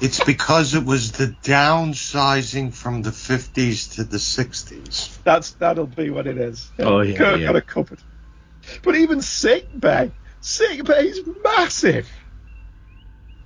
It's 0.00 0.24
because 0.24 0.74
it 0.74 0.84
was 0.84 1.12
the 1.12 1.26
downsizing 1.44 2.72
from 2.72 3.02
the 3.02 3.10
50s 3.10 3.96
to 3.96 4.04
the 4.04 4.16
60s. 4.16 5.22
That's 5.24 5.50
that'll 5.52 5.86
be 5.86 6.08
what 6.08 6.26
it 6.26 6.38
is. 6.38 6.70
Oh, 6.78 7.02
yeah, 7.02 7.18
Kirk 7.18 7.40
yeah. 7.40 7.46
got 7.48 7.56
a 7.56 7.60
cupboard. 7.60 8.00
But 8.82 8.96
even 8.96 9.20
sick 9.20 9.68
bay, 9.78 10.10
sick 10.40 10.84
bay's 10.84 11.20
massive. 11.44 12.08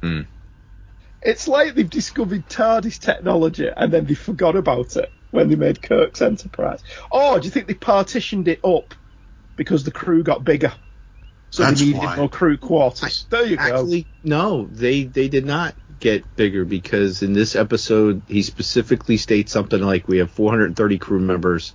Hmm. 0.04 0.20
It's 1.22 1.48
like 1.48 1.74
they've 1.74 1.88
discovered 1.88 2.46
TARDIS 2.46 2.98
technology 2.98 3.66
and 3.74 3.90
then 3.90 4.04
they 4.04 4.12
forgot 4.12 4.54
about 4.54 4.96
it 4.96 5.10
when 5.30 5.48
they 5.48 5.54
made 5.56 5.80
Kirk's 5.80 6.20
Enterprise. 6.20 6.82
Or 7.10 7.40
do 7.40 7.46
you 7.46 7.50
think 7.50 7.68
they 7.68 7.74
partitioned 7.74 8.46
it 8.48 8.60
up 8.62 8.92
because 9.56 9.82
the 9.82 9.90
crew 9.90 10.22
got 10.22 10.44
bigger? 10.44 10.74
so 11.48 11.62
That's 11.62 11.80
they 11.80 11.86
needed 11.86 12.00
why. 12.00 12.16
more 12.16 12.28
crew 12.28 12.58
quarters. 12.58 13.26
There 13.30 13.46
you 13.46 13.56
go. 13.56 13.88
No, 14.22 14.66
they 14.66 15.04
they 15.04 15.28
did 15.28 15.46
not 15.46 15.74
get 15.98 16.36
bigger 16.36 16.66
because 16.66 17.22
in 17.22 17.32
this 17.32 17.56
episode 17.56 18.20
he 18.28 18.42
specifically 18.42 19.16
states 19.16 19.52
something 19.52 19.80
like 19.80 20.06
we 20.06 20.18
have 20.18 20.30
430 20.32 20.98
crew 20.98 21.20
members. 21.20 21.72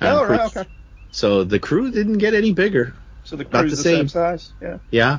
Oh, 0.00 0.24
right, 0.24 0.40
okay. 0.40 0.64
So 1.10 1.44
the 1.44 1.58
crew 1.58 1.90
didn't 1.90 2.18
get 2.18 2.32
any 2.32 2.52
bigger. 2.52 2.94
So 3.24 3.36
the 3.36 3.44
crew's 3.44 3.72
the 3.72 3.76
the 3.76 3.82
same. 3.82 3.96
same 3.96 4.08
size. 4.08 4.54
Yeah. 4.62 4.78
Yeah, 4.90 5.18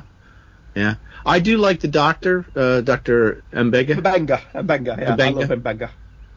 yeah. 0.78 0.94
I 1.26 1.40
do 1.40 1.58
like 1.58 1.80
the 1.80 1.88
doctor, 1.88 2.46
uh, 2.54 2.80
Doctor 2.80 3.42
Mbega. 3.52 3.96
Mbenga, 3.96 4.40
Mbenga, 4.54 4.98
yeah, 4.98 5.16
I 5.18 5.30
love 5.30 5.48
Mbenga. 5.48 5.90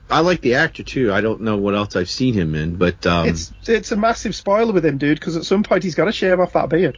I 0.09 0.19
like 0.19 0.41
the 0.41 0.55
actor 0.55 0.83
too. 0.83 1.13
I 1.13 1.21
don't 1.21 1.41
know 1.41 1.55
what 1.57 1.73
else 1.75 1.95
I've 1.95 2.09
seen 2.09 2.33
him 2.33 2.53
in, 2.55 2.75
but 2.75 3.05
um, 3.07 3.29
It's 3.29 3.53
it's 3.67 3.91
a 3.93 3.95
massive 3.95 4.35
spoiler 4.35 4.73
with 4.73 4.85
him, 4.85 4.97
dude, 4.97 5.19
because 5.19 5.37
at 5.37 5.45
some 5.45 5.63
point 5.63 5.83
he's 5.83 5.95
got 5.95 6.05
to 6.05 6.11
shave 6.11 6.39
off 6.39 6.53
that 6.53 6.67
beard. 6.69 6.97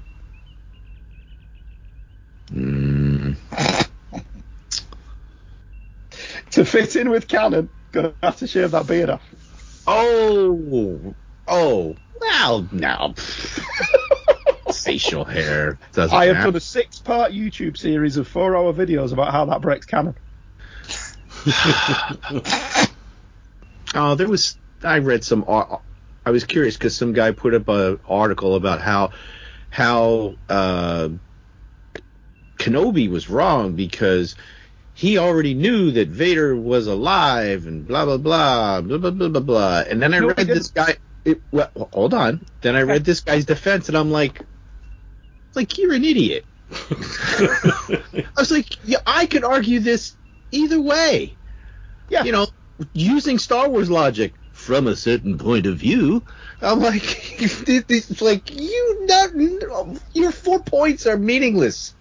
mm, 2.52 3.36
To 6.52 6.66
fit 6.66 6.96
in 6.96 7.10
with 7.10 7.28
canon, 7.28 7.70
gonna 7.92 8.14
have 8.24 8.38
to 8.38 8.48
shave 8.48 8.72
that 8.72 8.88
beard 8.88 9.10
off. 9.10 9.22
oh, 9.86 11.14
oh, 11.48 11.96
well, 12.22 12.68
now 12.72 13.14
facial 14.84 15.26
hair 15.26 15.78
doesn't. 15.94 16.16
I 16.16 16.26
have 16.26 16.38
happen. 16.38 16.52
done 16.52 16.58
a 16.58 16.62
six-part 16.62 17.32
YouTube 17.32 17.78
series 17.78 18.18
of 18.18 18.28
four-hour 18.28 18.74
videos 18.74 19.14
about 19.14 19.32
how 19.32 19.46
that 19.46 19.62
breaks 19.62 19.86
canon. 19.86 20.16
oh, 23.96 24.16
there 24.16 24.28
was. 24.28 24.58
I 24.84 25.00
read 25.00 25.24
some. 25.24 25.46
Uh, 25.48 25.78
I 26.26 26.32
was 26.32 26.46
curious 26.46 26.78
because 26.78 26.96
some 26.96 27.14
guy 27.14 27.32
put 27.32 27.54
up 27.54 27.68
an 27.68 28.00
article 28.08 28.56
about 28.56 28.82
how 28.82 29.12
how 29.70 30.36
uh, 30.50 31.10
Kenobi 32.58 33.10
was 33.10 33.30
wrong 33.30 33.74
because 33.74 34.36
he 34.94 35.18
already 35.18 35.54
knew 35.54 35.92
that 35.92 36.08
Vader 36.08 36.56
was 36.56 36.88
alive 36.88 37.66
and 37.66 37.88
blah 37.88 38.06
blah 38.06 38.18
blah 38.18 38.82
blah 38.82 38.98
blah 38.98 39.12
blah 39.12 39.30
blah. 39.30 39.42
blah. 39.42 39.84
And 39.90 40.02
then 40.02 40.14
I 40.14 40.20
no, 40.20 40.28
read 40.28 40.48
this 40.48 40.70
guy. 40.70 40.98
It, 41.26 41.42
well, 41.52 41.72
hold 41.92 42.14
on. 42.14 42.46
Then 42.62 42.76
I 42.76 42.82
read 42.82 43.06
this 43.06 43.22
guy's 43.22 43.46
defense, 43.46 43.88
and 43.88 43.98
I'm 43.98 44.12
like, 44.12 44.42
like 45.56 45.78
you're 45.78 45.94
an 45.94 46.04
idiot. 46.04 46.46
I 46.72 48.24
was 48.38 48.52
like, 48.52 48.78
yeah, 48.86 49.00
I 49.06 49.26
could 49.26 49.44
argue 49.44 49.80
this 49.80 50.16
either 50.52 50.82
way. 50.82 51.36
Yeah. 52.10 52.24
You 52.24 52.32
know, 52.32 52.48
using 52.94 53.40
Star 53.40 53.70
Wars 53.70 53.90
logic 53.90 54.34
from 54.52 54.88
a 54.88 54.96
certain 54.96 55.38
point 55.38 55.66
of 55.66 55.78
view. 55.78 56.24
I'm 56.62 56.80
like, 56.80 57.42
it's 57.42 58.22
like 58.22 58.52
you 58.56 59.06
not 59.06 59.32
your 60.14 60.32
four 60.32 60.60
points 60.60 61.06
are 61.08 61.18
meaningless. 61.18 61.94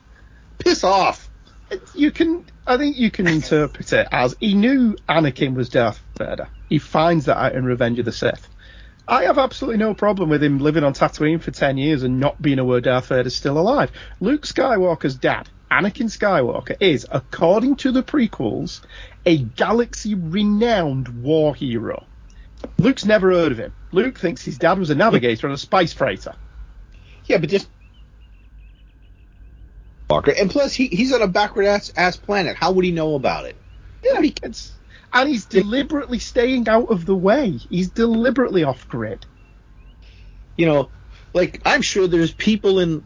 Piss 0.58 0.84
off. 0.84 1.28
You 1.94 2.10
can, 2.10 2.44
I 2.66 2.76
think 2.76 2.98
you 2.98 3.10
can 3.10 3.26
interpret 3.26 3.92
it 3.94 4.06
as 4.12 4.36
he 4.38 4.54
knew 4.54 4.94
Anakin 5.08 5.54
was 5.54 5.70
Darth 5.70 6.00
Vader. 6.18 6.48
He 6.68 6.78
finds 6.78 7.24
that 7.24 7.38
out 7.38 7.54
in 7.54 7.64
Revenge 7.64 7.98
of 7.98 8.04
the 8.04 8.12
Sith. 8.12 8.46
I 9.06 9.24
have 9.24 9.38
absolutely 9.38 9.78
no 9.78 9.94
problem 9.94 10.30
with 10.30 10.42
him 10.42 10.58
living 10.58 10.84
on 10.84 10.94
Tatooine 10.94 11.40
for 11.40 11.50
10 11.50 11.76
years 11.76 12.02
and 12.02 12.20
not 12.20 12.40
being 12.40 12.58
aware 12.58 12.80
Darth 12.80 13.08
Vader's 13.08 13.34
still 13.34 13.58
alive. 13.58 13.90
Luke 14.20 14.42
Skywalker's 14.42 15.16
dad, 15.16 15.48
Anakin 15.70 16.06
Skywalker, 16.06 16.76
is, 16.80 17.06
according 17.10 17.76
to 17.76 17.90
the 17.90 18.02
prequels, 18.02 18.80
a 19.26 19.38
galaxy 19.38 20.14
renowned 20.14 21.22
war 21.22 21.54
hero. 21.54 22.06
Luke's 22.78 23.04
never 23.04 23.32
heard 23.32 23.52
of 23.52 23.58
him. 23.58 23.72
Luke 23.90 24.18
thinks 24.18 24.44
his 24.44 24.58
dad 24.58 24.78
was 24.78 24.90
a 24.90 24.94
navigator 24.94 25.48
on 25.48 25.52
a 25.52 25.58
spice 25.58 25.92
freighter. 25.92 26.34
Yeah, 27.24 27.38
but 27.38 27.48
just 27.48 27.68
And 30.38 30.50
plus, 30.50 30.74
he, 30.74 30.88
he's 30.88 31.12
on 31.12 31.22
a 31.22 31.26
backward 31.26 31.66
ass, 31.66 31.92
ass 31.96 32.16
planet. 32.16 32.56
How 32.56 32.72
would 32.72 32.84
he 32.84 32.92
know 32.92 33.14
about 33.14 33.46
it? 33.46 33.56
Yeah, 34.04 34.20
it's, 34.42 34.72
and 35.12 35.28
he's 35.28 35.44
deliberately 35.44 36.18
staying 36.18 36.68
out 36.68 36.90
of 36.90 37.06
the 37.06 37.14
way. 37.14 37.50
He's 37.50 37.90
deliberately 37.90 38.64
off 38.64 38.88
grid. 38.88 39.26
You 40.56 40.66
know, 40.66 40.90
like 41.32 41.62
I'm 41.64 41.82
sure 41.82 42.06
there's 42.06 42.32
people 42.32 42.78
in 42.78 43.04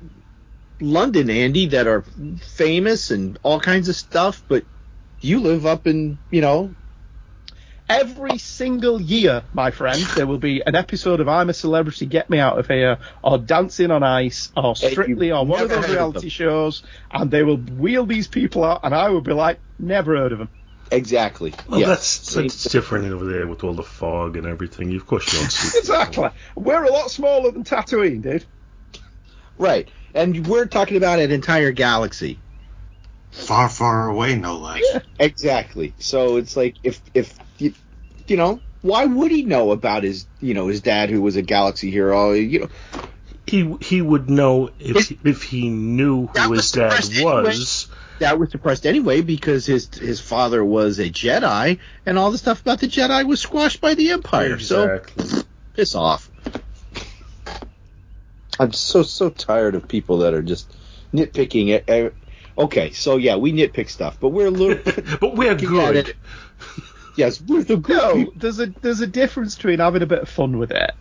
London, 0.80 1.30
Andy, 1.30 1.68
that 1.68 1.86
are 1.86 2.02
famous 2.42 3.10
and 3.10 3.38
all 3.42 3.60
kinds 3.60 3.88
of 3.88 3.96
stuff, 3.96 4.42
but 4.46 4.64
you 5.20 5.40
live 5.40 5.66
up 5.66 5.86
in, 5.86 6.18
you 6.30 6.40
know, 6.40 6.74
Every 7.88 8.38
single 8.38 9.00
year, 9.00 9.44
my 9.54 9.70
friend, 9.70 10.00
there 10.16 10.26
will 10.26 10.38
be 10.38 10.60
an 10.66 10.74
episode 10.74 11.20
of 11.20 11.28
I'm 11.28 11.50
a 11.50 11.54
Celebrity, 11.54 12.06
Get 12.06 12.28
Me 12.28 12.40
Out 12.40 12.58
of 12.58 12.66
Here, 12.66 12.98
or 13.22 13.38
Dancing 13.38 13.92
on 13.92 14.02
Ice, 14.02 14.50
or 14.56 14.74
Strictly, 14.74 15.30
or 15.30 15.46
one 15.46 15.62
of 15.62 15.68
those 15.68 15.78
heard 15.78 15.84
of 15.84 15.90
reality 15.92 16.28
shows, 16.28 16.82
and 17.12 17.30
they 17.30 17.44
will 17.44 17.58
wheel 17.58 18.04
these 18.04 18.26
people 18.26 18.64
out, 18.64 18.80
and 18.82 18.92
I 18.92 19.10
will 19.10 19.20
be 19.20 19.32
like, 19.32 19.60
never 19.78 20.16
heard 20.16 20.32
of 20.32 20.38
them. 20.38 20.48
Exactly. 20.90 21.54
Well, 21.68 21.80
yeah. 21.80 21.86
that's 21.88 22.34
that's 22.34 22.64
different 22.72 23.12
over 23.12 23.24
there 23.24 23.46
with 23.46 23.64
all 23.64 23.74
the 23.74 23.82
fog 23.82 24.36
and 24.36 24.46
everything. 24.46 24.94
Of 24.94 25.06
course, 25.06 25.32
you 25.32 25.38
don't 25.40 25.50
see. 25.50 25.78
Exactly. 25.86 26.28
We're 26.54 26.84
a 26.84 26.90
lot 26.92 27.10
smaller 27.10 27.50
than 27.50 27.64
Tatooine, 27.64 28.22
dude. 28.22 28.44
right. 29.58 29.88
And 30.14 30.46
we're 30.46 30.66
talking 30.66 30.96
about 30.96 31.18
an 31.18 31.30
entire 31.30 31.72
galaxy. 31.72 32.38
Far, 33.32 33.68
far 33.68 34.08
away, 34.08 34.34
no 34.36 34.56
less. 34.58 34.82
Exactly. 35.20 35.92
So 35.98 36.36
it's 36.36 36.56
like 36.56 36.76
if 36.82 37.00
if 37.14 37.34
you, 37.58 37.74
you 38.26 38.36
know 38.36 38.60
why 38.82 39.04
would 39.04 39.30
he 39.30 39.42
know 39.42 39.72
about 39.72 40.04
his 40.04 40.26
you 40.40 40.54
know 40.54 40.68
his 40.68 40.80
dad 40.80 41.10
who 41.10 41.20
was 41.20 41.36
a 41.36 41.42
galaxy 41.42 41.90
hero 41.90 42.32
you 42.32 42.60
know 42.60 42.68
He 43.46 43.76
he 43.80 44.00
would 44.02 44.30
know 44.30 44.70
if 44.78 45.12
if 45.26 45.42
he 45.42 45.68
knew 45.68 46.28
That 46.34 46.44
who 46.44 46.50
was 46.50 46.60
his 46.60 46.72
dad 46.72 46.90
suppressed 46.92 47.14
anyway. 47.16 47.42
was. 47.42 47.88
That 48.18 48.38
was 48.38 48.50
suppressed 48.50 48.86
anyway 48.86 49.20
because 49.20 49.66
his 49.66 49.88
his 49.94 50.20
father 50.20 50.64
was 50.64 50.98
a 50.98 51.08
Jedi 51.10 51.78
and 52.04 52.18
all 52.18 52.30
the 52.30 52.38
stuff 52.38 52.60
about 52.60 52.80
the 52.80 52.86
Jedi 52.88 53.26
was 53.26 53.40
squashed 53.40 53.80
by 53.80 53.94
the 53.94 54.10
Empire. 54.10 54.58
So 54.58 55.00
piss 55.74 55.94
off. 55.94 56.30
I'm 58.58 58.72
so 58.72 59.02
so 59.02 59.30
tired 59.30 59.74
of 59.74 59.86
people 59.86 60.18
that 60.18 60.32
are 60.34 60.42
just 60.42 60.74
nitpicking 61.12 61.68
it. 61.68 62.14
Okay, 62.58 62.92
so 62.92 63.16
yeah, 63.18 63.36
we 63.36 63.52
nitpick 63.52 63.90
stuff, 63.90 64.18
but 64.18 64.30
we're 64.30 64.46
a 64.46 64.50
little. 64.50 64.92
But 65.20 65.36
we're 65.36 65.50
looking 65.52 65.78
at 65.78 65.92
good. 65.92 66.08
it- 66.08 66.16
yes, 67.16 67.40
we're 67.40 67.64
the 67.64 67.76
good 67.76 67.96
No, 67.96 68.32
there's 68.34 68.60
a 68.60 68.66
there's 68.80 69.00
a 69.00 69.06
difference 69.06 69.56
between 69.56 69.78
having 69.78 70.02
a 70.02 70.06
bit 70.06 70.20
of 70.20 70.28
fun 70.28 70.58
with 70.58 70.70
it 70.70 70.92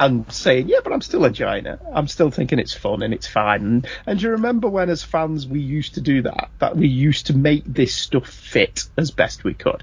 and 0.00 0.30
saying, 0.32 0.68
yeah, 0.68 0.78
but 0.82 0.92
I'm 0.92 1.00
still 1.00 1.24
enjoying 1.24 1.66
it. 1.66 1.80
I'm 1.92 2.08
still 2.08 2.30
thinking 2.30 2.58
it's 2.58 2.74
fun 2.74 3.02
and 3.02 3.12
it's 3.12 3.26
fine. 3.26 3.62
And, 3.62 3.86
and 4.06 4.18
do 4.18 4.26
you 4.26 4.32
remember 4.32 4.68
when, 4.68 4.90
as 4.90 5.02
fans, 5.02 5.46
we 5.46 5.60
used 5.60 5.94
to 5.94 6.00
do 6.00 6.22
that? 6.22 6.50
That 6.58 6.76
we 6.76 6.88
used 6.88 7.26
to 7.26 7.36
make 7.36 7.64
this 7.64 7.94
stuff 7.94 8.28
fit 8.28 8.84
as 8.96 9.10
best 9.10 9.44
we 9.44 9.54
could. 9.54 9.82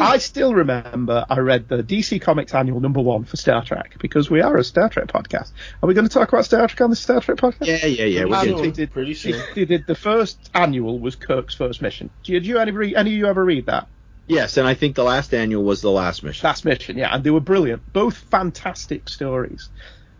I 0.00 0.18
still 0.18 0.54
remember 0.54 1.26
I 1.28 1.40
read 1.40 1.68
the 1.68 1.82
DC 1.82 2.20
Comics 2.22 2.54
annual 2.54 2.80
number 2.80 3.00
one 3.00 3.24
for 3.24 3.36
Star 3.36 3.64
Trek 3.64 3.96
because 4.00 4.30
we 4.30 4.40
are 4.40 4.56
a 4.56 4.64
Star 4.64 4.88
Trek 4.88 5.08
podcast. 5.08 5.52
Are 5.82 5.86
we 5.86 5.94
going 5.94 6.08
to 6.08 6.12
talk 6.12 6.32
about 6.32 6.44
Star 6.44 6.66
Trek 6.66 6.80
on 6.80 6.90
the 6.90 6.96
Star 6.96 7.20
Trek 7.20 7.38
podcast? 7.38 7.66
Yeah, 7.66 7.86
yeah, 7.86 8.04
yeah. 8.04 8.24
We're 8.24 8.62
they 8.62 8.70
did, 8.70 8.92
Pretty. 8.92 9.14
They, 9.14 9.42
they 9.54 9.64
did 9.64 9.86
the 9.86 9.94
first 9.94 10.50
annual 10.54 10.98
was 10.98 11.16
Kirk's 11.16 11.54
first 11.54 11.82
mission. 11.82 12.10
Did 12.22 12.46
you 12.46 12.58
any, 12.58 12.72
re- 12.72 12.96
any 12.96 13.10
of 13.10 13.16
you 13.18 13.26
ever 13.26 13.44
read 13.44 13.66
that? 13.66 13.88
Yes, 14.26 14.56
and 14.56 14.66
I 14.68 14.74
think 14.74 14.94
the 14.94 15.04
last 15.04 15.34
annual 15.34 15.64
was 15.64 15.80
the 15.80 15.90
last 15.90 16.22
mission. 16.22 16.46
Last 16.46 16.64
Mission, 16.64 16.96
yeah, 16.96 17.14
and 17.14 17.24
they 17.24 17.30
were 17.30 17.40
brilliant. 17.40 17.92
Both 17.92 18.16
fantastic 18.16 19.08
stories. 19.08 19.68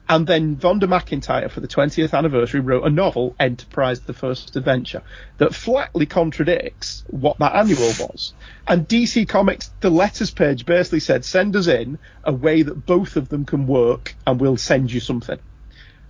And 0.09 0.27
then 0.27 0.57
Vonda 0.57 0.83
McIntyre, 0.83 1.51
for 1.51 1.61
the 1.61 1.69
20th 1.69 2.13
anniversary, 2.13 2.61
wrote 2.61 2.85
a 2.85 2.91
novel, 2.91 3.37
Enterprise 3.39 4.01
the 4.01 4.13
First 4.13 4.57
Adventure, 4.57 5.03
that 5.39 5.55
flatly 5.55 6.07
contradicts 6.07 7.05
what 7.09 7.39
that 7.39 7.55
annual 7.55 7.93
was. 8.01 8.35
And 8.67 8.87
DC 8.89 9.29
Comics, 9.29 9.71
the 9.81 9.91
letters 9.91 10.33
page 10.33 10.67
basically 10.67 11.01
said, 11.01 11.25
send 11.25 11.55
us 11.55 11.69
in 11.69 11.99
a 12.25 12.33
way 12.33 12.63
that 12.63 12.85
both 12.85 13.17
of 13.17 13.29
them 13.29 13.45
can 13.45 13.67
work, 13.67 14.15
and 14.27 14.41
we'll 14.41 14.57
send 14.57 14.93
you 14.93 15.01
something. 15.01 15.39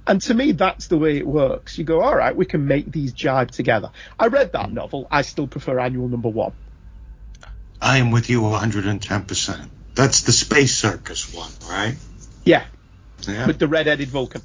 And 0.07 0.21
to 0.23 0.35
me, 0.35 0.53
that's 0.53 0.89
the 0.89 0.99
way 0.99 1.19
it 1.19 1.27
works. 1.27 1.79
You 1.79 1.85
go, 1.85 2.01
all 2.01 2.17
right, 2.17 2.35
we 2.35 2.47
can 2.47 2.67
make 2.67 2.91
these 2.91 3.13
jibe 3.13 3.53
together. 3.53 3.91
I 4.19 4.29
read 4.29 4.53
that 4.53 4.73
novel. 4.73 5.07
I 5.11 5.23
still 5.23 5.47
prefer 5.47 5.79
annual 5.79 6.09
number 6.09 6.31
one. 6.31 6.53
I 7.83 7.99
am 7.99 8.13
with 8.13 8.31
you 8.31 8.41
110%. 8.43 9.69
That's 9.95 10.23
the 10.23 10.33
Space 10.33 10.75
Circus 10.75 11.35
one, 11.35 11.51
right? 11.69 11.97
Yeah, 12.45 12.65
Yeah. 13.27 13.47
with 13.47 13.59
the 13.59 13.67
red-headed 13.69 14.09
Vulcan. 14.09 14.41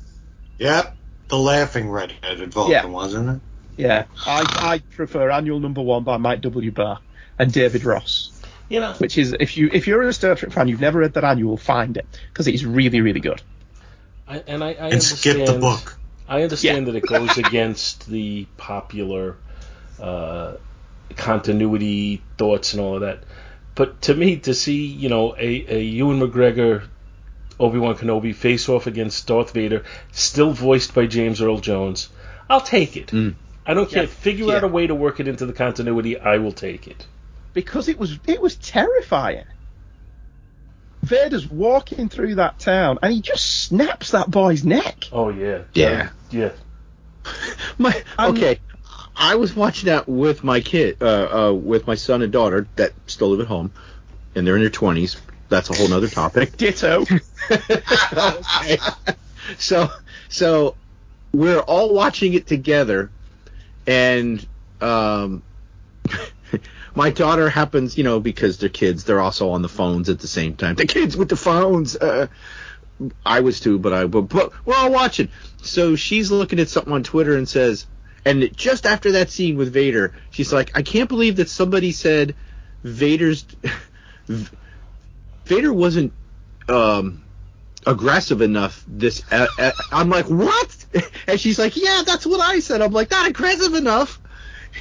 yep. 0.58 0.96
The 1.29 1.38
laughing 1.38 1.89
red-headed 1.89 2.51
Vulcan, 2.53 2.72
Yeah. 2.72 2.86
wasn't 2.86 3.29
it? 3.29 3.41
Yeah, 3.77 4.06
I, 4.25 4.44
I 4.74 4.79
prefer 4.96 5.29
annual 5.29 5.60
number 5.60 5.82
one 5.82 6.03
by 6.03 6.17
Mike 6.17 6.41
W. 6.41 6.72
Barr 6.72 7.00
and 7.38 7.51
David 7.53 7.84
Ross, 7.84 8.32
You 8.70 8.79
know, 8.79 8.94
which 8.94 9.17
is 9.20 9.36
if 9.39 9.56
you 9.56 9.70
if 9.72 9.86
you're 9.88 10.01
a 10.01 10.13
Star 10.13 10.34
Trek 10.36 10.51
fan, 10.51 10.67
you've 10.67 10.82
never 10.82 11.00
read 11.00 11.13
that 11.13 11.24
annual, 11.24 11.58
find 11.58 11.96
it 11.98 12.08
because 12.34 12.48
it's 12.48 12.63
really 12.63 13.01
really 13.01 13.20
good. 13.20 13.39
I, 14.27 14.39
and 14.48 14.63
I, 14.63 14.67
I 14.70 14.72
And 14.72 14.82
understand. 14.94 15.20
skip 15.20 15.46
the 15.46 15.60
book. 15.60 15.98
I 16.27 16.41
understand 16.44 16.88
Yeah. 16.88 16.94
that 16.94 16.98
it 16.98 17.08
goes 17.08 17.38
against 17.38 18.08
the 18.10 18.46
popular 18.58 19.36
uh, 20.01 20.53
continuity 21.16 22.22
thoughts 22.38 22.74
and 22.74 22.82
all 22.82 22.96
of 22.96 23.02
that. 23.02 23.24
But 23.76 24.02
to 24.04 24.16
me, 24.16 24.38
to 24.38 24.54
see 24.54 24.86
you 24.88 25.10
know 25.10 25.36
a, 25.38 25.76
a 25.76 25.80
Ewan 25.82 26.20
McGregor, 26.20 26.84
Obi 27.60 27.80
Wan 27.80 27.96
Kenobi 27.96 28.34
face 28.36 28.68
off 28.70 28.88
against 28.88 29.28
Darth 29.28 29.52
Vader, 29.54 29.84
still 30.12 30.52
voiced 30.52 30.94
by 30.94 31.06
James 31.08 31.42
Earl 31.42 31.60
Jones, 31.60 32.10
I'll 32.50 32.62
take 32.62 32.98
it. 32.98 33.08
Mm. 33.08 33.36
I 33.66 33.74
don't 33.74 33.90
care. 33.90 34.04
Yeah. 34.04 34.10
Figure 34.10 34.46
Yeah. 34.48 34.56
out 34.56 34.64
a 34.64 34.68
way 34.68 34.88
to 34.88 34.96
work 34.96 35.20
it 35.20 35.28
into 35.28 35.46
the 35.46 35.54
continuity. 35.54 36.18
I 36.20 36.38
will 36.38 36.54
take 36.54 36.88
it. 36.88 37.06
because 37.54 37.88
it 37.90 37.98
was 38.00 38.20
it 38.28 38.42
was 38.42 38.56
terrifying. 38.56 39.46
Vader's 41.04 41.48
walking 41.48 42.10
through 42.10 42.36
that 42.36 42.60
town 42.60 42.98
and 43.02 43.14
he 43.14 43.22
just 43.22 43.64
snaps 43.66 44.12
that 44.12 44.30
boy's 44.30 44.64
neck. 44.66 45.06
Oh 45.12 45.30
yeah. 45.30 45.64
Yeah. 45.74 46.10
Yeah. 46.32 46.52
My 47.78 48.04
I'm- 48.18 48.32
okay. 48.32 48.60
I 49.18 49.36
was 49.36 49.56
watching 49.56 49.88
that 49.88 50.08
with 50.08 50.44
my 50.44 50.62
kid, 50.62 50.98
uh, 51.02 51.50
uh, 51.50 51.54
with 51.54 51.88
my 51.88 51.96
son 51.96 52.22
and 52.22 52.32
daughter 52.32 52.68
that 52.76 52.94
still 53.08 53.30
live 53.30 53.42
at 53.42 53.48
home, 53.48 53.72
and 54.36 54.46
they're 54.46 54.56
in 54.56 54.62
their 54.62 54.70
twenties. 54.70 55.18
That's 55.50 55.70
a 55.70 55.76
whole 55.76 55.88
nother 55.88 56.08
topic. 56.08 56.56
Ditto. 56.58 57.06
okay. 57.52 58.78
So, 59.58 59.90
so 60.30 60.76
we're 61.32 61.60
all 61.60 61.94
watching 61.94 62.34
it 62.34 62.46
together, 62.46 63.10
and 63.88 64.46
um, 64.82 65.42
my 66.96 67.10
daughter 67.10 67.50
happens, 67.50 67.98
you 67.98 68.04
know, 68.04 68.20
because 68.20 68.58
they're 68.60 68.70
kids, 68.70 69.04
they're 69.06 69.22
also 69.22 69.50
on 69.50 69.62
the 69.62 69.70
phones 69.70 70.10
at 70.10 70.20
the 70.20 70.28
same 70.28 70.56
time. 70.56 70.76
The 70.76 70.86
kids 70.86 71.18
with 71.18 71.30
the 71.30 71.38
phones. 71.38 71.96
Uh, 71.96 72.28
I 73.26 73.42
was 73.42 73.60
too, 73.60 73.80
but 73.80 73.94
I 73.94 74.06
but, 74.06 74.24
but 74.24 74.52
we're 74.66 74.76
all 74.76 74.92
watching. 74.92 75.30
So 75.62 75.96
she's 75.96 76.32
looking 76.32 76.60
at 76.60 76.70
something 76.70 76.94
on 76.94 77.04
Twitter 77.04 77.38
and 77.38 77.48
says, 77.48 77.86
and 78.28 78.56
just 78.58 78.86
after 78.86 79.14
that 79.14 79.30
scene 79.30 79.56
with 79.56 79.72
Vader, 79.72 80.14
she's 80.32 80.52
like, 80.52 80.76
I 80.76 80.82
can't 80.82 81.08
believe 81.08 81.38
that 81.38 81.48
somebody 81.48 81.94
said 81.94 82.36
Vader's 82.84 83.46
Vader 85.46 85.72
wasn't 85.72 86.12
um, 86.68 87.24
aggressive 87.86 88.42
enough. 88.42 88.84
This 88.86 89.24
uh, 89.32 89.48
uh, 89.58 89.72
I'm 89.92 90.10
like, 90.10 90.26
what? 90.26 90.86
And 91.28 91.40
she's 91.40 91.60
like, 91.60 91.76
yeah, 91.76 92.04
that's 92.06 92.26
what 92.26 92.40
I 92.40 92.60
said. 92.62 92.82
I'm 92.82 92.94
like, 92.94 93.12
not 93.12 93.28
aggressive 93.28 93.74
enough. 93.74 94.18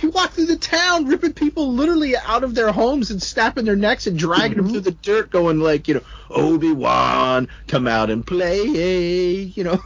He 0.01 0.07
walked 0.07 0.35
through 0.35 0.47
the 0.47 0.57
town, 0.57 1.07
ripping 1.07 1.33
people 1.33 1.73
literally 1.73 2.17
out 2.17 2.45
of 2.45 2.55
their 2.55 2.71
homes 2.71 3.11
and 3.11 3.21
snapping 3.21 3.65
their 3.65 3.75
necks 3.75 4.07
and 4.07 4.17
dragging 4.17 4.59
them 4.59 4.69
through 4.69 4.81
the 4.81 4.93
dirt, 4.93 5.31
going 5.31 5.59
like, 5.59 5.89
you 5.89 5.95
know, 5.95 6.03
Obi 6.31 6.73
Wan, 6.73 7.49
come 7.67 7.89
out 7.89 8.11
and 8.11 8.25
play, 8.25 8.63
you 8.63 9.65
know. 9.65 9.81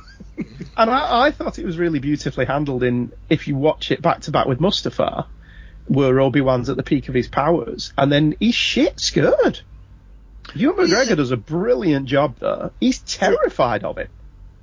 And 0.76 0.90
I, 0.90 1.26
I 1.26 1.30
thought 1.30 1.58
it 1.58 1.66
was 1.66 1.76
really 1.76 1.98
beautifully 1.98 2.46
handled 2.46 2.82
in 2.82 3.12
if 3.28 3.48
you 3.48 3.56
watch 3.56 3.90
it 3.90 4.00
back 4.00 4.20
to 4.22 4.30
back 4.30 4.46
with 4.46 4.60
Mustafar, 4.60 5.26
where 5.88 6.20
Obi 6.20 6.40
Wan's 6.40 6.70
at 6.70 6.76
the 6.76 6.82
peak 6.82 7.08
of 7.08 7.14
his 7.14 7.28
powers, 7.28 7.92
and 7.98 8.10
then 8.10 8.36
he's 8.40 8.54
shit 8.54 8.98
scared. 9.00 9.60
Ewan 10.54 10.86
McGregor 10.86 11.16
does 11.16 11.30
a 11.32 11.36
brilliant 11.36 12.06
job 12.06 12.36
there. 12.38 12.70
He's 12.80 12.98
terrified 13.00 13.84
of 13.84 13.98
it. 13.98 14.10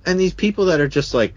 and 0.06 0.20
these 0.20 0.34
people 0.34 0.66
that 0.66 0.80
are 0.80 0.88
just 0.88 1.14
like, 1.14 1.34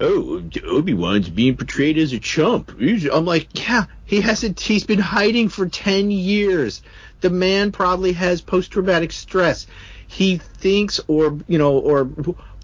oh, 0.00 0.42
Obi 0.66 0.92
Wan's 0.92 1.28
being 1.28 1.56
portrayed 1.56 1.98
as 1.98 2.12
a 2.12 2.18
chump. 2.18 2.76
I'm 2.80 3.24
like, 3.24 3.48
yeah, 3.54 3.86
he 4.04 4.20
hasn't. 4.20 4.60
He's 4.60 4.84
been 4.84 4.98
hiding 4.98 5.48
for 5.48 5.68
ten 5.68 6.10
years. 6.10 6.82
The 7.20 7.30
man 7.30 7.72
probably 7.72 8.12
has 8.12 8.40
post 8.40 8.72
traumatic 8.72 9.12
stress. 9.12 9.66
He 10.06 10.36
thinks, 10.36 11.00
or 11.06 11.38
you 11.48 11.58
know, 11.58 11.78
or 11.78 12.08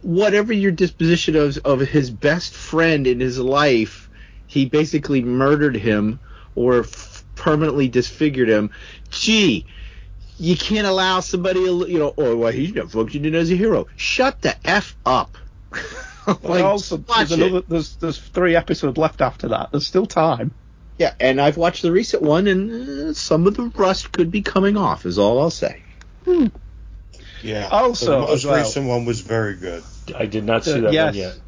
whatever 0.03 0.53
your 0.53 0.73
disposition 0.73 1.37
of 1.37 1.59
of 1.59 1.81
his 1.81 2.11
best 2.11 2.55
friend 2.55 3.07
in 3.07 3.21
his 3.21 3.39
life, 3.39 4.09
he 4.47 4.67
basically 4.67 5.23
murdered 5.23 5.77
him 5.77 6.21
or 6.55 6.81
f- 6.81 7.25
permanently 7.35 7.89
disfigured 7.89 8.49
him. 8.49 8.71
Gee, 9.11 9.67
you 10.39 10.57
can't 10.57 10.87
allow 10.87 11.21
somebody, 11.21 11.61
you 11.61 11.99
know, 11.99 12.15
or 12.17 12.37
well, 12.37 12.53
he's 12.53 12.75
not 12.75 12.91
functioning 12.91 13.35
as 13.35 13.51
a 13.51 13.57
hero. 13.57 13.87
Shut 13.97 14.41
the 14.43 14.57
f 14.67 14.97
up. 15.05 15.37
Like, 16.43 16.63
also, 16.63 16.99
there's 16.99 17.33
another. 17.33 17.63
There's 17.67 17.97
there's 17.97 18.19
three 18.19 18.55
episodes 18.55 18.97
left 18.99 19.21
after 19.21 19.49
that. 19.49 19.71
There's 19.73 19.87
still 19.87 20.07
time. 20.07 20.53
Yeah, 20.99 21.15
and 21.19 21.41
I've 21.41 21.57
watched 21.57 21.83
the 21.83 21.91
recent 21.91 22.23
one, 22.23 22.47
and 22.47 23.09
uh, 23.09 23.13
some 23.15 23.47
of 23.47 23.57
the 23.57 23.65
rust 23.75 24.13
could 24.13 24.31
be 24.31 24.43
coming 24.43 24.77
off. 24.77 25.07
Is 25.07 25.19
all 25.19 25.41
I'll 25.41 25.51
say. 25.51 25.83
Yeah. 27.43 27.69
Also, 27.71 28.21
the 28.23 28.27
most 28.27 28.45
well- 28.45 28.57
recent 28.59 28.87
one 28.87 29.05
was 29.05 29.21
very 29.21 29.57
good. 29.57 29.83
I 30.17 30.27
did 30.27 30.45
not 30.45 30.65
see 30.65 30.75
Uh, 30.79 30.81
that 30.83 30.93
yes. 30.93 31.07
one 31.07 31.15
yet. 31.15 31.39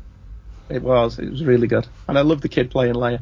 It 0.71 0.83
was. 0.83 1.19
It 1.19 1.31
was 1.31 1.45
really 1.45 1.67
good. 1.67 1.87
And 2.09 2.17
I 2.19 2.23
love 2.23 2.41
the 2.41 2.49
kid 2.49 2.71
playing 2.71 2.95
Leia. 2.95 3.21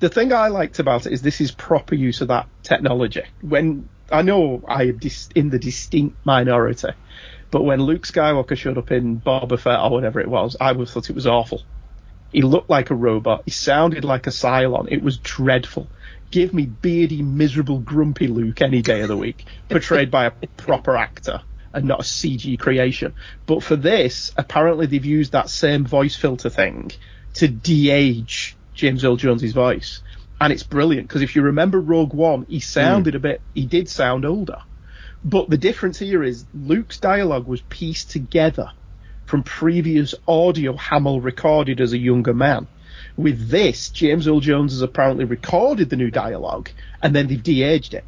The 0.00 0.08
thing 0.08 0.32
I 0.32 0.48
liked 0.48 0.78
about 0.78 1.06
it 1.06 1.12
is 1.12 1.22
this 1.22 1.40
is 1.40 1.50
proper 1.52 1.94
use 1.94 2.20
of 2.20 2.28
that 2.28 2.48
technology. 2.62 3.22
When 3.40 3.88
I 4.10 4.22
know 4.22 4.62
I 4.68 4.84
am 4.84 4.98
dis- 4.98 5.28
in 5.34 5.50
the 5.50 5.58
distinct 5.58 6.16
minority, 6.24 6.88
but 7.50 7.62
when 7.62 7.80
Luke 7.82 8.02
Skywalker 8.06 8.56
showed 8.56 8.78
up 8.78 8.90
in 8.90 9.20
Boba 9.20 9.58
Fett 9.58 9.80
or 9.80 9.90
whatever 9.90 10.20
it 10.20 10.28
was, 10.28 10.56
I 10.60 10.72
was 10.72 10.92
thought 10.92 11.08
it 11.08 11.14
was 11.14 11.26
awful. 11.26 11.62
He 12.32 12.42
looked 12.42 12.70
like 12.70 12.90
a 12.90 12.94
robot. 12.94 13.42
He 13.44 13.50
sounded 13.50 14.04
like 14.04 14.26
a 14.26 14.30
Cylon. 14.30 14.88
It 14.90 15.02
was 15.02 15.18
dreadful. 15.18 15.86
Give 16.30 16.54
me 16.54 16.64
beardy, 16.66 17.22
miserable, 17.22 17.78
grumpy 17.78 18.26
Luke 18.26 18.62
any 18.62 18.80
day 18.82 19.02
of 19.02 19.08
the 19.08 19.16
week, 19.16 19.44
portrayed 19.68 20.10
by 20.10 20.26
a 20.26 20.30
proper 20.56 20.96
actor 20.96 21.42
and 21.72 21.84
not 21.86 22.00
a 22.00 22.04
CG 22.04 22.58
creation. 22.58 23.14
But 23.46 23.62
for 23.62 23.76
this, 23.76 24.32
apparently 24.36 24.86
they've 24.86 25.04
used 25.04 25.32
that 25.32 25.50
same 25.50 25.84
voice 25.84 26.16
filter 26.16 26.50
thing 26.50 26.92
to 27.34 27.48
de-age 27.48 28.56
James 28.74 29.04
Earl 29.04 29.16
Jones's 29.16 29.52
voice. 29.52 30.02
And 30.40 30.52
it's 30.52 30.62
brilliant 30.62 31.08
because 31.08 31.22
if 31.22 31.36
you 31.36 31.42
remember 31.42 31.80
Rogue 31.80 32.14
One, 32.14 32.46
he 32.48 32.60
sounded 32.60 33.14
hmm. 33.14 33.18
a 33.18 33.20
bit, 33.20 33.40
he 33.54 33.66
did 33.66 33.88
sound 33.88 34.24
older. 34.24 34.62
But 35.24 35.48
the 35.48 35.58
difference 35.58 35.98
here 35.98 36.22
is 36.22 36.44
Luke's 36.52 36.98
dialogue 36.98 37.46
was 37.46 37.60
pieced 37.62 38.10
together 38.10 38.72
from 39.24 39.44
previous 39.44 40.14
audio 40.26 40.76
Hamill 40.76 41.20
recorded 41.20 41.80
as 41.80 41.92
a 41.92 41.98
younger 41.98 42.34
man. 42.34 42.66
With 43.16 43.48
this, 43.48 43.90
James 43.90 44.26
Earl 44.26 44.40
Jones 44.40 44.72
has 44.72 44.82
apparently 44.82 45.24
recorded 45.24 45.90
the 45.90 45.96
new 45.96 46.10
dialogue 46.10 46.70
and 47.00 47.14
then 47.14 47.28
they've 47.28 47.42
de-aged 47.42 47.94
it. 47.94 48.04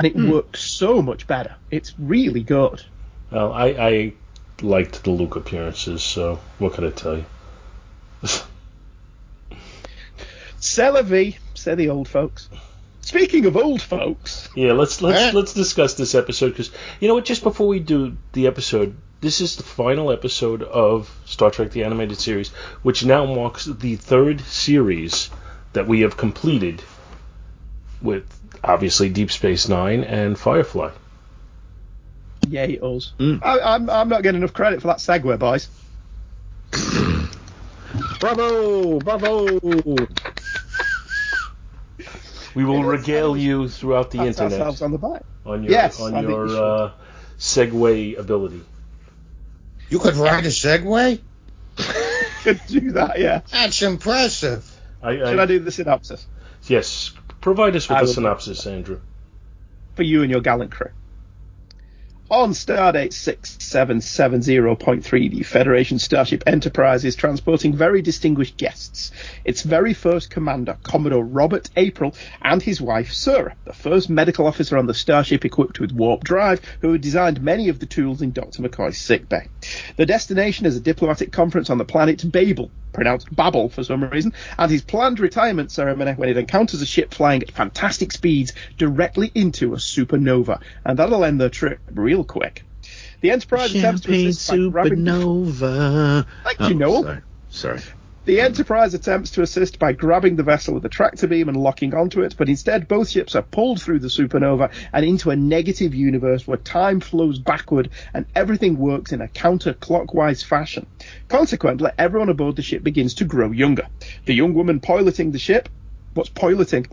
And 0.00 0.06
it 0.06 0.32
works 0.32 0.62
so 0.62 1.02
much 1.02 1.26
better. 1.26 1.54
It's 1.70 1.94
really 1.98 2.42
good. 2.42 2.82
Well, 3.30 3.52
I, 3.52 3.66
I 3.66 4.12
liked 4.62 5.04
the 5.04 5.10
Luke 5.10 5.36
appearances, 5.36 6.02
so 6.02 6.40
what 6.58 6.72
can 6.74 6.86
I 6.86 6.90
tell 6.90 7.18
you? 7.18 7.24
C'est 10.58 10.90
la 10.90 11.02
say 11.54 11.74
the 11.74 11.90
old 11.90 12.08
folks. 12.08 12.48
Speaking 13.02 13.46
of 13.46 13.56
old 13.56 13.82
folks, 13.82 14.48
Yeah, 14.54 14.72
let's 14.72 15.02
let's 15.02 15.18
Eh. 15.18 15.30
let's 15.34 15.52
discuss 15.54 15.94
this 15.94 16.14
episode 16.14 16.50
because 16.50 16.70
you 17.00 17.08
know 17.08 17.14
what? 17.14 17.24
Just 17.24 17.42
before 17.42 17.66
we 17.66 17.78
do 17.78 18.16
the 18.32 18.46
episode, 18.46 18.94
this 19.20 19.40
is 19.40 19.56
the 19.56 19.62
final 19.62 20.10
episode 20.12 20.62
of 20.62 21.10
Star 21.24 21.50
Trek: 21.50 21.72
The 21.72 21.84
Animated 21.84 22.18
Series, 22.18 22.50
which 22.82 23.04
now 23.04 23.26
marks 23.26 23.64
the 23.66 23.96
third 23.96 24.40
series 24.42 25.30
that 25.72 25.86
we 25.86 26.00
have 26.00 26.16
completed 26.16 26.82
with 28.02 28.24
obviously 28.62 29.08
Deep 29.08 29.30
Space 29.30 29.68
Nine 29.68 30.04
and 30.04 30.38
Firefly. 30.38 30.90
yay 32.48 32.78
us. 32.80 33.12
Mm. 33.18 33.40
I, 33.42 33.74
I'm, 33.74 33.88
I'm 33.90 34.08
not 34.08 34.22
getting 34.22 34.40
enough 34.40 34.52
credit 34.52 34.80
for 34.80 34.88
that 34.88 34.98
segue, 34.98 35.38
boys. 35.38 35.68
Bravo, 38.20 38.98
bravo. 39.00 39.44
We 42.54 42.64
will 42.64 42.78
Yeah, 42.78 42.82
that's- 42.82 43.00
regale 43.00 43.36
you 43.36 43.68
throughout 43.68 44.10
the 44.10 44.18
Pat 44.18 44.26
internet 44.28 44.82
on 44.82 44.92
the 44.92 44.98
back. 44.98 45.22
on 45.46 45.62
your 45.62 45.72
Yes, 45.72 46.00
on 46.00 46.12
think 46.12 46.28
your 46.28 46.42
we 46.44 46.48
should. 46.50 46.58
uh, 46.62 46.90
segue 47.38 48.18
ability. 48.18 48.62
You 49.88 49.98
could 49.98 50.14
ride 50.16 50.44
a 50.46 50.48
Segway? 50.48 51.20
Could 52.42 52.60
do 52.68 52.92
that, 52.92 53.18
yeah. 53.20 53.40
That's 53.50 53.82
impressive. 53.82 54.64
I, 55.02 55.16
Should 55.16 55.38
I 55.38 55.44
do 55.46 55.58
the 55.58 55.70
synopsis 55.70 56.26
Yes, 56.66 57.12
provide 57.40 57.76
us 57.76 57.88
with 57.88 57.98
I 57.98 58.02
a 58.02 58.06
synopsis, 58.06 58.66
Andrew. 58.66 59.00
for 59.94 60.02
you 60.02 60.22
and 60.22 60.30
your 60.30 60.40
gallant 60.40 60.70
crew? 60.70 60.90
On 62.30 62.50
Stardate 62.50 63.10
6770.3, 63.10 65.30
the 65.32 65.42
Federation 65.42 65.98
Starship 65.98 66.44
Enterprise 66.46 67.04
is 67.04 67.16
transporting 67.16 67.74
very 67.74 68.02
distinguished 68.02 68.56
guests. 68.56 69.10
Its 69.44 69.62
very 69.62 69.94
first 69.94 70.30
commander, 70.30 70.78
Commodore 70.84 71.24
Robert 71.24 71.68
April, 71.74 72.14
and 72.40 72.62
his 72.62 72.80
wife, 72.80 73.12
Sarah, 73.12 73.56
the 73.64 73.72
first 73.72 74.08
medical 74.08 74.46
officer 74.46 74.78
on 74.78 74.86
the 74.86 74.94
starship 74.94 75.44
equipped 75.44 75.80
with 75.80 75.90
warp 75.90 76.22
drive, 76.22 76.60
who 76.82 76.92
had 76.92 77.00
designed 77.00 77.42
many 77.42 77.68
of 77.68 77.80
the 77.80 77.86
tools 77.86 78.22
in 78.22 78.30
Dr. 78.30 78.62
McCoy's 78.62 78.98
sickbay. 78.98 79.48
The 79.96 80.06
destination 80.06 80.66
is 80.66 80.76
a 80.76 80.80
diplomatic 80.80 81.32
conference 81.32 81.68
on 81.68 81.78
the 81.78 81.84
planet 81.84 82.30
Babel, 82.30 82.70
pronounced 82.92 83.34
Babel 83.34 83.68
for 83.68 83.84
some 83.84 84.04
reason, 84.04 84.32
and 84.58 84.70
his 84.70 84.82
planned 84.82 85.20
retirement 85.20 85.70
ceremony 85.70 86.12
when 86.12 86.28
it 86.28 86.36
encounters 86.36 86.82
a 86.82 86.86
ship 86.86 87.14
flying 87.14 87.42
at 87.42 87.50
fantastic 87.50 88.12
speeds 88.12 88.52
directly 88.78 89.30
into 89.34 89.74
a 89.74 89.76
supernova, 89.76 90.60
and 90.84 90.98
that'll 90.98 91.24
end 91.24 91.40
the 91.40 91.50
trip 91.50 91.80
real 91.92 92.24
quick. 92.24 92.64
The 93.20 93.30
Enterprise 93.30 93.74
attempts 93.74 94.02
to 94.02 94.08
Champagne 94.08 94.28
assist 94.28 94.48
by 94.48 94.68
grabbing 94.70 94.98
supernova. 95.04 96.26
Like 96.44 96.60
you 96.60 96.66
oh, 96.66 96.68
know. 96.70 97.02
Sorry. 97.02 97.20
sorry. 97.50 97.80
The 98.30 98.42
Enterprise 98.42 98.94
attempts 98.94 99.32
to 99.32 99.42
assist 99.42 99.80
by 99.80 99.92
grabbing 99.92 100.36
the 100.36 100.44
vessel 100.44 100.74
with 100.74 100.84
a 100.84 100.88
tractor 100.88 101.26
beam 101.26 101.48
and 101.48 101.56
locking 101.56 101.92
onto 101.94 102.22
it, 102.22 102.36
but 102.38 102.48
instead 102.48 102.86
both 102.86 103.08
ships 103.08 103.34
are 103.34 103.42
pulled 103.42 103.82
through 103.82 103.98
the 103.98 104.06
supernova 104.06 104.70
and 104.92 105.04
into 105.04 105.30
a 105.30 105.36
negative 105.36 105.96
universe 105.96 106.46
where 106.46 106.56
time 106.56 107.00
flows 107.00 107.40
backward 107.40 107.90
and 108.14 108.26
everything 108.36 108.78
works 108.78 109.10
in 109.10 109.20
a 109.20 109.26
counterclockwise 109.26 110.44
fashion. 110.44 110.86
Consequently, 111.26 111.90
everyone 111.98 112.28
aboard 112.28 112.54
the 112.54 112.62
ship 112.62 112.84
begins 112.84 113.14
to 113.14 113.24
grow 113.24 113.50
younger. 113.50 113.88
The 114.26 114.34
young 114.34 114.54
woman 114.54 114.78
piloting 114.78 115.32
the 115.32 115.40
ship, 115.40 115.68
what's 116.14 116.30
piloting? 116.30 116.86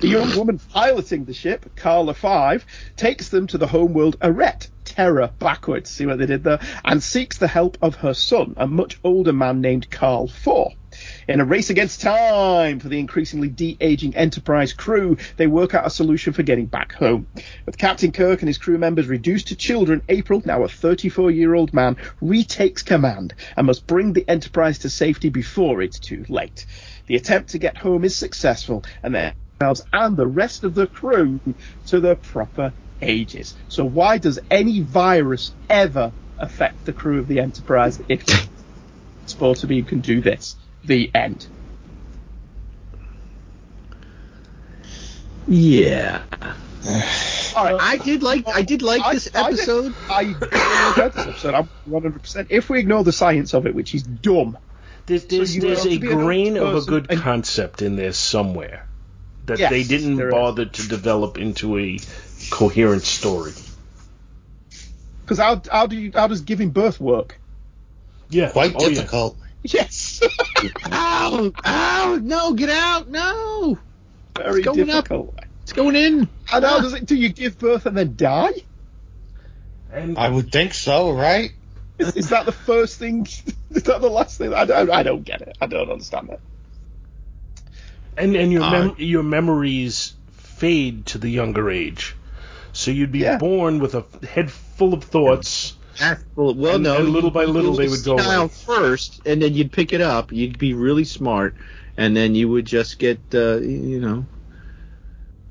The 0.00 0.08
young 0.08 0.34
woman 0.34 0.58
piloting 0.58 1.26
the 1.26 1.34
ship, 1.34 1.76
Karla 1.76 2.14
5, 2.14 2.64
takes 2.96 3.28
them 3.28 3.48
to 3.48 3.58
the 3.58 3.66
homeworld 3.66 4.18
Arret, 4.20 4.68
Terra 4.84 5.32
backwards, 5.38 5.90
see 5.90 6.06
what 6.06 6.18
they 6.18 6.26
did 6.26 6.44
there, 6.44 6.60
and 6.84 7.02
seeks 7.02 7.38
the 7.38 7.48
help 7.48 7.78
of 7.80 7.96
her 7.96 8.14
son, 8.14 8.54
a 8.56 8.66
much 8.66 8.98
older 9.04 9.32
man 9.32 9.60
named 9.60 9.90
Karl 9.90 10.28
4. 10.28 10.72
In 11.28 11.40
a 11.40 11.44
race 11.44 11.70
against 11.70 12.02
time 12.02 12.78
for 12.78 12.88
the 12.88 12.98
increasingly 12.98 13.48
de-aging 13.48 14.14
Enterprise 14.14 14.72
crew, 14.72 15.16
they 15.36 15.46
work 15.46 15.74
out 15.74 15.86
a 15.86 15.90
solution 15.90 16.32
for 16.32 16.42
getting 16.42 16.66
back 16.66 16.92
home. 16.92 17.26
With 17.64 17.78
Captain 17.78 18.12
Kirk 18.12 18.42
and 18.42 18.48
his 18.48 18.58
crew 18.58 18.76
members 18.76 19.06
reduced 19.06 19.48
to 19.48 19.56
children, 19.56 20.02
April, 20.08 20.42
now 20.44 20.64
a 20.64 20.68
34-year-old 20.68 21.72
man, 21.72 21.96
retakes 22.20 22.82
command 22.82 23.34
and 23.56 23.66
must 23.66 23.86
bring 23.86 24.12
the 24.12 24.28
Enterprise 24.28 24.80
to 24.80 24.90
safety 24.90 25.30
before 25.30 25.80
it's 25.80 25.98
too 25.98 26.24
late. 26.28 26.66
The 27.06 27.16
attempt 27.16 27.50
to 27.50 27.58
get 27.58 27.78
home 27.78 28.04
is 28.04 28.14
successful, 28.14 28.84
and 29.02 29.14
themselves 29.14 29.84
and 29.92 30.16
the 30.16 30.26
rest 30.26 30.64
of 30.64 30.74
the 30.74 30.86
crew 30.86 31.40
to 31.86 32.00
their 32.00 32.16
proper 32.16 32.74
ages. 33.02 33.54
So 33.68 33.84
why 33.84 34.18
does 34.18 34.38
any 34.50 34.80
virus 34.80 35.52
ever 35.68 36.12
affect 36.38 36.84
the 36.86 36.92
crew 36.92 37.18
of 37.18 37.28
the 37.28 37.40
Enterprise 37.40 38.00
if 38.08 38.24
Sportabeam 39.26 39.86
can 39.86 40.00
do 40.00 40.20
this? 40.20 40.56
The 40.84 41.10
end. 41.14 41.46
Yeah. 45.48 46.22
All 47.56 47.64
right. 47.64 47.76
I 47.80 47.96
did 47.98 48.22
like 48.22 48.48
I 48.48 48.62
did 48.62 48.82
like 48.82 49.02
I- 49.02 49.14
this 49.14 49.28
I 49.34 49.50
did- 49.50 49.58
episode. 49.60 49.94
I 50.08 50.20
really 50.22 50.88
enjoyed 50.88 51.12
this 51.12 51.26
episode. 51.26 51.54
I'm 51.54 51.68
100%. 51.88 52.46
If 52.50 52.70
we 52.70 52.80
ignore 52.80 53.04
the 53.04 53.12
science 53.12 53.54
of 53.54 53.66
it, 53.66 53.74
which 53.74 53.94
is 53.94 54.02
dumb, 54.02 54.58
There's, 55.06 55.24
there's, 55.26 55.54
you 55.54 55.62
there's 55.62 55.84
a 55.84 55.90
to 55.90 55.98
be 55.98 56.06
an 56.08 56.12
old 56.14 56.22
grain 56.22 56.56
of 56.56 56.74
a 56.74 56.80
good 56.82 57.06
and- 57.10 57.20
concept 57.20 57.82
in 57.82 57.96
there 57.96 58.12
somewhere 58.12 58.86
that 59.46 59.58
Yes, 59.58 59.70
they 59.70 59.82
didn't 59.82 60.16
there 60.16 60.28
is. 60.28 60.32
bother 60.34 60.64
to 60.66 60.88
develop 60.88 61.36
into 61.38 61.76
a 61.78 61.98
coherent 62.52 63.02
story. 63.02 63.52
because 65.22 65.38
how, 65.38 65.60
how 65.70 65.86
do 65.86 65.96
you 65.96 66.12
how 66.14 66.26
does 66.28 66.42
giving 66.42 66.70
birth 66.70 67.00
work? 67.00 67.38
Yeah, 68.28 68.50
Quite 68.50 68.74
oh, 68.76 68.88
yeah. 68.88 68.94
difficult. 68.94 69.36
Yes, 69.64 70.20
Ow! 70.92 71.52
Ow! 71.64 72.18
No! 72.22 72.52
Get 72.54 72.68
out! 72.70 73.08
No! 73.08 73.78
very 74.36 74.58
It's 74.60 74.64
going 74.66 74.80
up. 74.90 75.04
difficult. 75.08 75.38
It's 75.62 75.72
going 75.72 75.94
in. 75.96 76.28
And 76.52 76.64
how 76.64 76.80
does 76.80 76.92
it? 76.94 77.06
Do 77.06 77.14
you 77.16 77.28
give 77.30 77.58
birth 77.58 77.86
and 77.86 77.96
then 77.96 78.14
die? 78.16 78.52
And 79.92 80.18
I 80.18 80.28
would 80.28 80.50
think 80.50 80.74
so, 80.74 81.12
right? 81.12 81.52
Is, 81.98 82.16
is 82.16 82.28
that 82.30 82.46
the 82.46 82.52
first 82.52 82.98
thing? 82.98 83.26
Is 83.70 83.84
that 83.84 84.00
the 84.00 84.10
last 84.10 84.36
thing? 84.38 84.52
I 84.52 84.64
don't, 84.66 84.90
I 84.90 85.02
don't 85.02 85.22
get 85.24 85.40
it. 85.42 85.56
I 85.60 85.66
don't 85.66 85.90
understand 85.90 86.28
it. 86.30 86.40
and 88.18 88.34
and 88.36 88.52
your 88.52 88.62
Uh, 88.64 88.70
mem- 88.70 88.94
your 88.98 89.22
memories 89.22 90.12
fade 90.32 91.06
to 91.06 91.18
the 91.18 91.28
younger 91.30 91.70
age. 91.70 92.14
So 92.72 92.90
you'd 92.90 93.12
be 93.12 93.20
Yeah. 93.20 93.38
born 93.38 93.78
with 93.78 93.94
a 93.94 94.04
head 94.26 94.50
full 94.50 94.94
of 94.94 95.04
thoughts. 95.04 95.74
Well, 96.34 96.54
well 96.54 96.74
And- 96.76 96.84
no. 96.84 96.96
and 96.96 97.10
little 97.10 97.30
by 97.30 97.44
little 97.44 97.74
they 97.74 97.88
would 97.88 98.02
go 98.04 98.18
away. 98.18 98.48
first, 98.48 99.20
and 99.26 99.42
then 99.42 99.54
you'd 99.54 99.72
pick 99.72 99.92
it 99.92 100.00
up. 100.00 100.32
You'd 100.32 100.58
be 100.58 100.72
really 100.74 101.04
smart, 101.04 101.54
and 101.96 102.16
then 102.16 102.34
you 102.34 102.48
would 102.48 102.64
just 102.64 102.98
get, 102.98 103.18
uh, 103.34 103.58
you 103.60 104.00
know, 104.00 104.24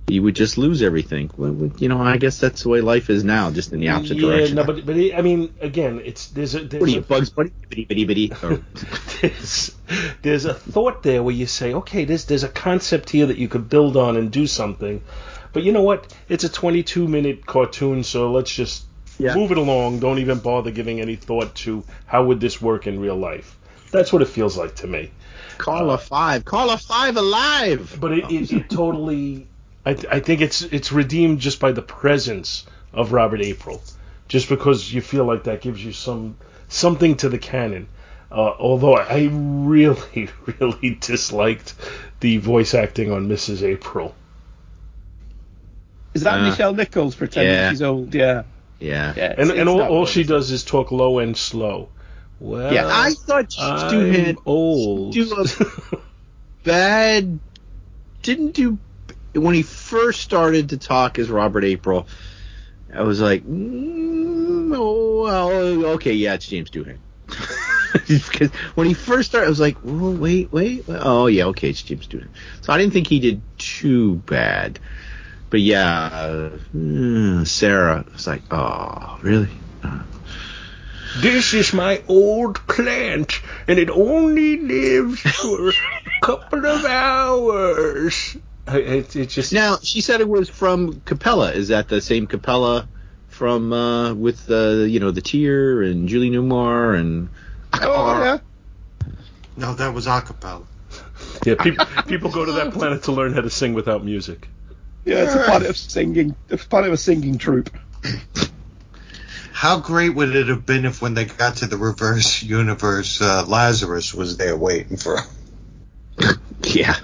you 0.07 0.21
would 0.23 0.35
just 0.35 0.57
lose 0.57 0.81
everything. 0.81 1.29
Well, 1.37 1.71
you 1.77 1.87
know, 1.87 2.01
I 2.01 2.17
guess 2.17 2.39
that's 2.39 2.63
the 2.63 2.69
way 2.69 2.81
life 2.81 3.09
is 3.09 3.23
now, 3.23 3.49
just 3.51 3.71
in 3.71 3.79
the 3.79 3.89
opposite 3.89 4.17
yeah, 4.17 4.29
direction. 4.29 4.55
no, 4.55 4.63
but 4.65 4.85
but 4.85 4.95
I 4.95 5.21
mean, 5.21 5.53
again, 5.61 6.01
it's 6.03 6.27
there's 6.27 6.55
a 6.55 6.59
there's 6.59 6.81
what 6.81 6.89
are 6.89 6.93
you, 6.93 6.99
a, 6.99 7.03
Bugs 7.03 7.29
Bunny? 7.29 7.51
Bitty 7.69 7.85
bitty 7.85 8.05
bitty. 8.05 8.33
Or, 8.43 8.61
there's, 9.21 9.75
there's 10.21 10.45
a 10.45 10.53
thought 10.53 11.03
there 11.03 11.23
where 11.23 11.35
you 11.35 11.45
say, 11.45 11.73
okay, 11.75 12.03
there's 12.03 12.25
there's 12.25 12.43
a 12.43 12.49
concept 12.49 13.09
here 13.11 13.27
that 13.27 13.37
you 13.37 13.47
could 13.47 13.69
build 13.69 13.95
on 13.95 14.17
and 14.17 14.31
do 14.31 14.47
something, 14.47 15.01
but 15.53 15.63
you 15.63 15.71
know 15.71 15.81
what? 15.83 16.15
It's 16.29 16.43
a 16.43 16.49
22 16.49 17.07
minute 17.07 17.45
cartoon, 17.45 18.03
so 18.03 18.31
let's 18.31 18.53
just 18.53 18.85
Yeah. 19.19 19.35
move 19.35 19.51
it 19.51 19.57
along. 19.57 19.99
Don't 19.99 20.19
even 20.19 20.39
bother 20.39 20.71
giving 20.71 20.99
any 21.01 21.15
thought 21.15 21.53
to 21.55 21.83
how 22.05 22.23
would 22.25 22.39
this 22.39 22.61
work 22.61 22.87
in 22.87 22.99
real 22.99 23.17
life. 23.17 23.57
That's 23.91 24.11
what 24.13 24.21
it 24.21 24.29
feels 24.29 24.57
like 24.57 24.75
to 24.75 24.87
me. 24.87 25.11
Call 25.57 25.91
a 25.91 25.97
five. 25.97 26.45
Call 26.45 26.69
a 26.69 26.77
five 26.77 27.17
alive. 27.17 27.97
But 27.99 28.13
it, 28.13 28.31
it, 28.31 28.51
it 28.51 28.69
totally, 28.69 29.47
I, 29.85 29.91
I 30.09 30.19
think 30.21 30.41
it's 30.41 30.61
it's 30.61 30.91
redeemed 30.91 31.39
just 31.39 31.59
by 31.59 31.71
the 31.73 31.81
presence 31.81 32.65
of 32.93 33.11
Robert 33.11 33.41
April, 33.41 33.81
just 34.27 34.49
because 34.49 34.91
you 34.93 35.01
feel 35.01 35.25
like 35.25 35.43
that 35.43 35.61
gives 35.61 35.83
you 35.83 35.91
some 35.91 36.35
something 36.69 37.17
to 37.17 37.29
the 37.29 37.37
canon. 37.37 37.87
Uh, 38.31 38.53
although 38.59 38.95
I 38.95 39.27
really, 39.29 40.29
really 40.59 40.97
disliked 41.01 41.73
the 42.21 42.37
voice 42.37 42.73
acting 42.73 43.11
on 43.11 43.27
Mrs. 43.27 43.61
April. 43.61 44.15
Is 46.13 46.23
that 46.23 46.39
Uh, 46.41 46.49
Michelle 46.49 46.73
Nichols 46.73 47.15
pretending 47.15 47.53
yeah. 47.53 47.69
she's 47.69 47.81
old? 47.81 48.13
Yeah. 48.13 48.43
Yeah. 48.79 49.13
yeah 49.15 49.23
And 49.37 49.49
it's- 49.49 49.59
and 49.59 49.69
all, 49.69 49.81
all 49.81 50.05
she 50.05 50.23
does 50.23 50.51
is 50.51 50.63
talk 50.63 50.91
low 50.91 51.19
and 51.19 51.37
slow. 51.37 51.89
Well, 52.39 52.73
Yeah, 52.73 52.87
I 52.89 53.11
thought 53.13 53.51
Stu 53.51 53.61
I'm 53.61 54.11
had 54.13 54.35
old. 54.45 55.13
do 55.13 55.35
a- 55.35 55.97
bad. 56.63 57.39
Didn't 58.23 58.53
do 58.55 58.77
when 59.33 59.53
he 59.55 59.61
first 59.61 60.21
started 60.21 60.69
to 60.69 60.77
talk 60.77 61.17
as 61.19 61.29
Robert 61.29 61.63
April. 61.63 62.07
I 62.93 63.03
was 63.03 63.21
like, 63.21 63.45
mm, 63.45 64.73
oh, 64.75 65.23
well, 65.23 65.85
okay, 65.93 66.13
yeah, 66.13 66.33
it's 66.33 66.47
James 66.47 66.69
Doohan. 66.69 66.97
because 68.07 68.49
when 68.75 68.87
he 68.87 68.93
first 68.93 69.29
started, 69.29 69.45
I 69.45 69.49
was 69.49 69.59
like, 69.59 69.77
oh, 69.85 70.11
wait, 70.11 70.51
wait, 70.51 70.85
wait, 70.87 70.99
oh 71.01 71.27
yeah, 71.27 71.45
okay, 71.45 71.69
it's 71.69 71.81
James 71.81 72.07
Doohan. 72.07 72.27
So 72.61 72.73
I 72.73 72.77
didn't 72.77 72.93
think 72.93 73.07
he 73.07 73.19
did 73.19 73.41
too 73.57 74.15
bad. 74.25 74.79
But 75.51 75.59
yeah, 75.59 76.49
uh, 76.73 77.43
Sarah 77.43 78.05
was 78.11 78.25
like, 78.25 78.41
oh, 78.51 79.19
really? 79.21 79.49
Uh, 79.83 79.99
This 81.19 81.53
is 81.53 81.73
my 81.73 82.01
old 82.07 82.55
plant, 82.67 83.41
and 83.67 83.77
it 83.77 83.89
only 83.89 84.57
lives 84.57 85.19
for 85.19 85.69
a 85.69 85.73
couple 86.21 86.65
of 86.65 86.85
hours. 86.85 88.37
I- 88.65 88.77
It, 88.77 89.15
it 89.17 89.25
just 89.29 89.51
Now 89.51 89.77
she 89.83 89.99
said 90.01 90.21
it 90.21 90.29
was 90.29 90.49
from 90.49 91.01
Capella. 91.01 91.51
Is 91.51 91.67
that 91.67 91.89
the 91.89 91.99
same 91.99 92.27
Capella 92.27 92.87
from 93.27 93.73
uh, 93.73 94.13
with 94.13 94.45
the 94.45 94.87
you 94.89 95.01
know 95.01 95.11
the 95.11 95.21
Teer 95.21 95.81
and 95.81 96.07
Julie 96.07 96.29
Newmar 96.31 96.97
and 96.97 97.27
Oh 97.73 98.21
yeah. 98.23 98.37
No, 99.57 99.73
that 99.73 99.93
was 99.93 100.07
acapella. 100.07 100.63
yeah. 101.45 101.55
People, 101.55 101.85
people 102.07 102.31
go 102.31 102.45
to 102.45 102.53
that 102.53 102.71
planet 102.71 103.03
to 103.03 103.11
learn 103.11 103.33
how 103.33 103.41
to 103.41 103.49
sing 103.49 103.73
without 103.73 104.05
music. 104.05 104.47
Yeah, 105.05 105.23
it's 105.23 105.35
a 105.35 105.43
planet 105.43 105.69
of 105.69 105.77
singing. 105.77 106.35
It's 106.49 106.65
a 106.65 106.77
of 106.77 106.93
a 106.93 106.97
singing 106.97 107.37
troupe. 107.37 107.69
How 109.51 109.79
great 109.79 110.15
would 110.15 110.35
it 110.35 110.47
have 110.47 110.65
been 110.65 110.85
if 110.85 111.01
when 111.01 111.13
they 111.13 111.25
got 111.25 111.57
to 111.57 111.67
the 111.67 111.77
reverse 111.77 112.41
universe, 112.41 113.21
uh, 113.21 113.45
Lazarus 113.47 114.13
was 114.13 114.37
there 114.37 114.57
waiting 114.57 114.97
for 114.97 115.17
him? 115.17 116.39
yeah. 116.63 116.95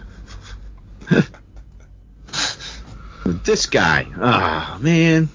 this 3.25 3.65
guy, 3.67 4.07
ah 4.19 4.77
man, 4.81 5.29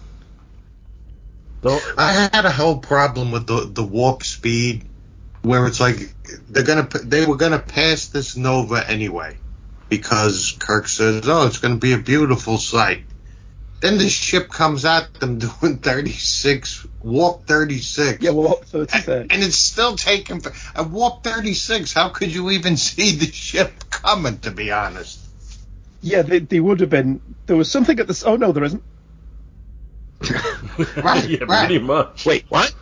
Though, 1.63 1.79
I 1.97 2.29
had 2.33 2.45
a 2.45 2.51
whole 2.51 2.79
problem 2.79 3.31
with 3.31 3.47
the 3.47 3.71
the 3.73 3.85
warp 3.85 4.25
speed, 4.25 4.85
where 5.43 5.67
it's 5.69 5.79
like 5.79 6.13
they're 6.51 6.65
gonna 6.65 6.89
they 7.05 7.25
were 7.25 7.37
gonna 7.37 7.61
pass 7.61 8.09
this 8.09 8.37
nova 8.37 8.85
anyway, 8.91 9.37
because 9.93 10.57
Kirk 10.59 10.89
says, 10.89 11.29
"Oh, 11.29 11.47
it's 11.47 11.59
gonna 11.59 11.77
be 11.77 11.93
a 11.93 11.99
beautiful 11.99 12.57
sight." 12.57 13.05
Then 13.81 13.99
the 13.99 14.09
ship 14.09 14.49
comes 14.49 14.87
at 14.87 15.13
them 15.13 15.39
doing 15.61 15.81
36 15.81 16.87
warp 17.03 17.47
36. 17.47 18.23
Yeah, 18.23 18.31
well, 18.31 18.53
up 18.53 18.63
and, 18.73 18.89
36. 18.89 19.35
and 19.35 19.43
it's 19.43 19.57
still 19.57 19.95
taking 19.95 20.41
for 20.41 20.55
at 20.75 20.89
warp 20.89 21.23
36. 21.23 21.93
How 21.93 22.09
could 22.09 22.35
you 22.35 22.53
even 22.53 22.77
see 22.89 23.17
the 23.17 23.31
ship 23.31 23.71
coming? 23.91 24.39
To 24.39 24.51
be 24.51 24.73
honest. 24.73 25.21
Yeah, 26.01 26.23
they, 26.23 26.39
they 26.39 26.59
would 26.59 26.81
have 26.81 26.89
been. 26.89 27.21
There 27.45 27.57
was 27.57 27.71
something 27.71 28.01
at 28.01 28.07
the. 28.07 28.23
Oh 28.25 28.37
no, 28.37 28.53
there 28.53 28.65
isn't. 28.65 28.83
Right, 30.97 31.29
yeah, 31.29 31.45
right. 31.45 31.67
pretty 31.67 31.81
much. 31.81 32.25
wait, 32.25 32.47
what? 32.49 32.75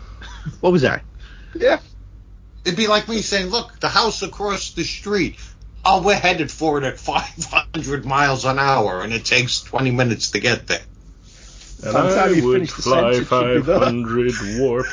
What 0.60 0.72
was 0.72 0.82
that? 0.82 1.02
Yeah. 1.56 1.80
It'd 2.64 2.76
be 2.76 2.86
like 2.86 3.08
me 3.08 3.20
saying, 3.20 3.48
"Look, 3.48 3.80
the 3.80 3.88
house 3.88 4.22
across 4.22 4.74
the 4.74 4.84
street. 4.84 5.40
Oh, 5.84 6.02
we're 6.02 6.14
headed 6.14 6.50
for 6.50 6.78
it 6.78 6.84
at 6.84 6.98
500 6.98 8.04
miles 8.04 8.44
an 8.44 8.58
hour, 8.58 9.00
and 9.02 9.12
it 9.12 9.24
takes 9.24 9.62
20 9.62 9.90
minutes 9.90 10.32
to 10.32 10.40
get 10.40 10.66
there." 10.66 10.82
And 11.82 11.92
By 11.94 12.02
the 12.08 12.14
time 12.14 12.28
I 12.28 12.32
you 12.32 12.44
would 12.46 12.54
finish 12.56 12.74
the 12.74 12.82
fly 12.82 13.12
sentence, 13.14 13.30
you'd 13.30 13.60
be 13.60 13.66
there. 13.66 13.78
500 13.80 14.32
warp. 14.58 14.86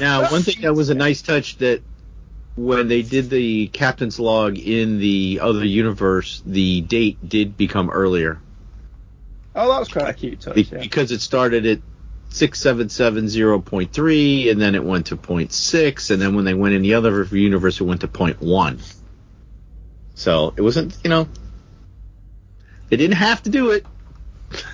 Now, 0.00 0.30
one 0.30 0.42
thing 0.42 0.60
that 0.60 0.74
was 0.74 0.90
a 0.90 0.94
nice 0.94 1.22
touch 1.22 1.56
that 1.58 1.80
when 2.56 2.88
they 2.88 3.02
did 3.02 3.30
the 3.30 3.68
captain's 3.68 4.18
log 4.20 4.58
in 4.58 4.98
the 4.98 5.40
other 5.42 5.64
universe, 5.64 6.42
the 6.44 6.82
date 6.82 7.16
did 7.28 7.56
become 7.56 7.90
earlier 7.90 8.38
Oh, 9.54 9.70
that 9.70 9.78
was 9.78 9.88
quite 9.88 10.08
a 10.10 10.12
cute 10.12 10.40
touch. 10.42 10.54
Be- 10.54 10.68
Yeah. 10.70 10.78
because 10.80 11.10
it 11.12 11.22
started 11.22 11.64
at 11.64 11.78
6770.3 12.36 14.50
and 14.50 14.60
then 14.60 14.74
it 14.74 14.84
went 14.84 15.06
to 15.06 15.16
0.6 15.16 16.10
and 16.10 16.20
then 16.20 16.36
when 16.36 16.44
they 16.44 16.52
went 16.52 16.74
in 16.74 16.82
the 16.82 16.92
other 16.94 17.24
universe 17.24 17.80
it 17.80 17.84
went 17.84 18.02
to 18.02 18.08
0.1. 18.08 18.94
So 20.14 20.52
it 20.56 20.60
wasn't, 20.60 20.96
you 21.02 21.08
know, 21.10 21.26
they 22.90 22.98
didn't 22.98 23.16
have 23.16 23.42
to 23.44 23.50
do 23.50 23.70
it, 23.70 23.86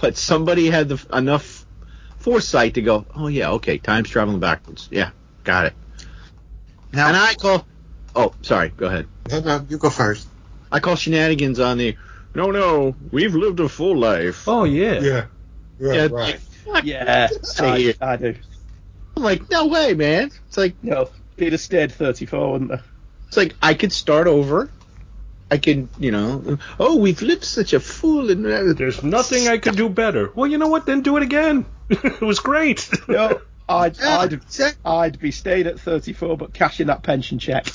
but 0.00 0.16
somebody 0.16 0.70
had 0.70 0.88
the, 0.88 1.06
enough 1.12 1.66
foresight 2.18 2.72
to 2.74 2.82
go, 2.82 3.04
oh 3.14 3.28
yeah, 3.28 3.50
okay, 3.52 3.76
time's 3.76 4.08
traveling 4.08 4.40
backwards. 4.40 4.88
Yeah, 4.90 5.10
got 5.44 5.66
it. 5.66 5.74
Now, 6.92 7.08
And 7.08 7.16
I 7.16 7.34
call, 7.34 7.66
oh, 8.14 8.32
sorry, 8.40 8.70
go 8.70 8.86
ahead. 8.86 9.06
no, 9.30 9.40
no, 9.40 9.66
you 9.68 9.76
go 9.76 9.90
first. 9.90 10.26
I 10.72 10.80
call 10.80 10.96
shenanigans 10.96 11.60
on 11.60 11.76
the, 11.76 11.96
no, 12.34 12.50
no, 12.50 12.96
we've 13.12 13.34
lived 13.34 13.60
a 13.60 13.68
full 13.68 13.98
life. 13.98 14.48
Oh 14.48 14.64
yeah. 14.64 15.00
Yeah. 15.00 15.26
Yeah, 15.78 16.06
right. 16.10 16.40
like, 16.66 16.84
Yeah, 16.84 17.28
Say 17.42 17.94
I. 18.00 18.12
I 18.12 18.16
do. 18.16 18.34
I'm 19.16 19.22
like, 19.22 19.50
no 19.50 19.66
way, 19.66 19.94
man. 19.94 20.30
It's 20.48 20.56
like, 20.56 20.74
No, 20.82 21.10
they'd 21.36 21.52
have 21.52 21.60
stayed 21.60 21.92
34, 21.92 22.52
wouldn't 22.52 22.70
they? 22.70 22.80
It's 23.28 23.36
like 23.36 23.54
I 23.62 23.74
could 23.74 23.92
start 23.92 24.26
over. 24.26 24.70
I 25.50 25.58
can, 25.58 25.88
you 25.98 26.10
know, 26.10 26.58
oh, 26.80 26.96
we've 26.96 27.22
lived 27.22 27.44
such 27.44 27.72
a 27.72 27.78
fool 27.80 28.30
and 28.30 28.44
uh, 28.46 28.72
There's 28.72 29.02
nothing 29.04 29.46
I 29.48 29.58
could 29.58 29.76
do 29.76 29.88
better. 29.88 30.30
Well, 30.34 30.50
you 30.50 30.58
know 30.58 30.68
what? 30.68 30.86
Then 30.86 31.02
do 31.02 31.16
it 31.16 31.22
again. 31.22 31.64
it 31.90 32.20
was 32.20 32.40
great. 32.40 32.88
No, 33.08 33.40
I'd, 33.68 33.96
Yeah, 33.98 34.18
I'd, 34.18 34.40
I'd 34.84 35.18
be 35.18 35.30
staying 35.30 35.66
at 35.66 35.80
34, 35.80 36.36
but 36.36 36.52
cashing 36.52 36.88
that 36.88 37.02
pension 37.02 37.38
check. 37.38 37.66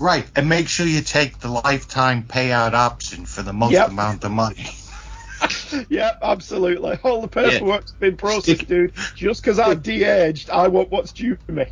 Right, 0.00 0.24
and 0.36 0.48
make 0.48 0.68
sure 0.68 0.86
you 0.86 1.00
take 1.00 1.38
the 1.38 1.48
lifetime 1.48 2.22
payout 2.24 2.72
option 2.72 3.26
for 3.26 3.42
the 3.42 3.52
most 3.52 3.72
Yep. 3.72 3.88
amount 3.88 4.24
of 4.24 4.30
money. 4.30 4.66
yeah, 5.88 6.16
absolutely. 6.22 6.98
All 7.02 7.20
the 7.20 7.28
paperwork's 7.28 7.92
been 7.92 8.16
processed, 8.16 8.68
dude. 8.68 8.92
Just 9.14 9.42
because 9.42 9.58
I've 9.58 9.82
de-aged, 9.82 10.50
I 10.50 10.68
want 10.68 10.90
what's 10.90 11.12
due 11.12 11.36
to 11.46 11.52
me. 11.52 11.66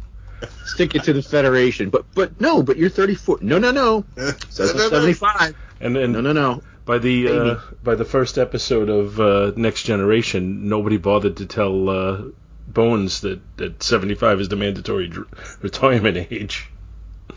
stick 0.66 0.94
it 0.94 1.04
to 1.04 1.12
the 1.12 1.22
Federation. 1.22 1.90
But 1.90 2.04
but 2.14 2.40
no, 2.40 2.62
but 2.62 2.76
you're 2.76 2.90
34. 2.90 3.38
No, 3.40 3.59
no, 3.59 3.70
no. 3.70 4.04
Says 4.48 4.72
I'm 4.72 4.90
75. 4.90 5.56
And 5.80 5.96
then 5.96 6.12
No, 6.12 6.20
no, 6.20 6.32
no. 6.32 6.62
by 6.85 6.98
the 6.98 7.28
uh, 7.28 7.61
by 7.82 7.94
the 7.94 8.04
first 8.04 8.38
episode 8.38 8.88
of 8.88 9.20
uh, 9.20 9.52
Next 9.56 9.82
Generation, 9.85 10.68
nobody 10.68 10.96
bothered 10.96 11.38
to 11.38 11.46
tell 11.46 11.88
uh, 11.88 12.22
Bones 12.68 13.20
that, 13.20 13.40
that 13.59 13.82
75 13.82 14.40
is 14.40 14.48
the 14.48 14.56
mandatory 14.56 15.09
dr- 15.09 15.28
retirement 15.62 16.16
age. 16.30 16.68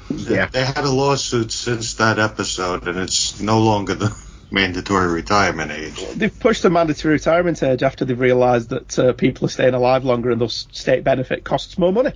Yeah. 0.10 0.48
They 0.48 0.65
had 0.65 0.84
a 0.84 0.89
lawsuit 0.89 1.52
since 1.52 1.93
that 1.95 2.17
episode, 2.19 2.88
and 2.88 2.98
it's 2.98 3.39
no 3.39 3.60
longer 3.60 3.95
the 3.95 4.10
mandatory 4.52 5.08
retirement 5.08 5.72
age. 5.72 6.04
They've 6.16 6.40
pushed 6.40 6.64
the 6.64 6.70
mandatory 6.70 7.14
retirement 7.14 7.62
age 7.64 7.84
after 7.84 8.06
they've 8.06 8.20
realised 8.20 8.70
that 8.70 9.00
uh, 9.00 9.14
people 9.14 9.46
are 9.46 9.50
staying 9.50 9.74
alive 9.74 10.04
longer 10.06 10.32
and 10.32 10.42
thus 10.42 10.68
state 10.72 11.04
benefit 11.04 11.44
costs 11.44 11.78
more 11.78 11.92
money 11.94 12.14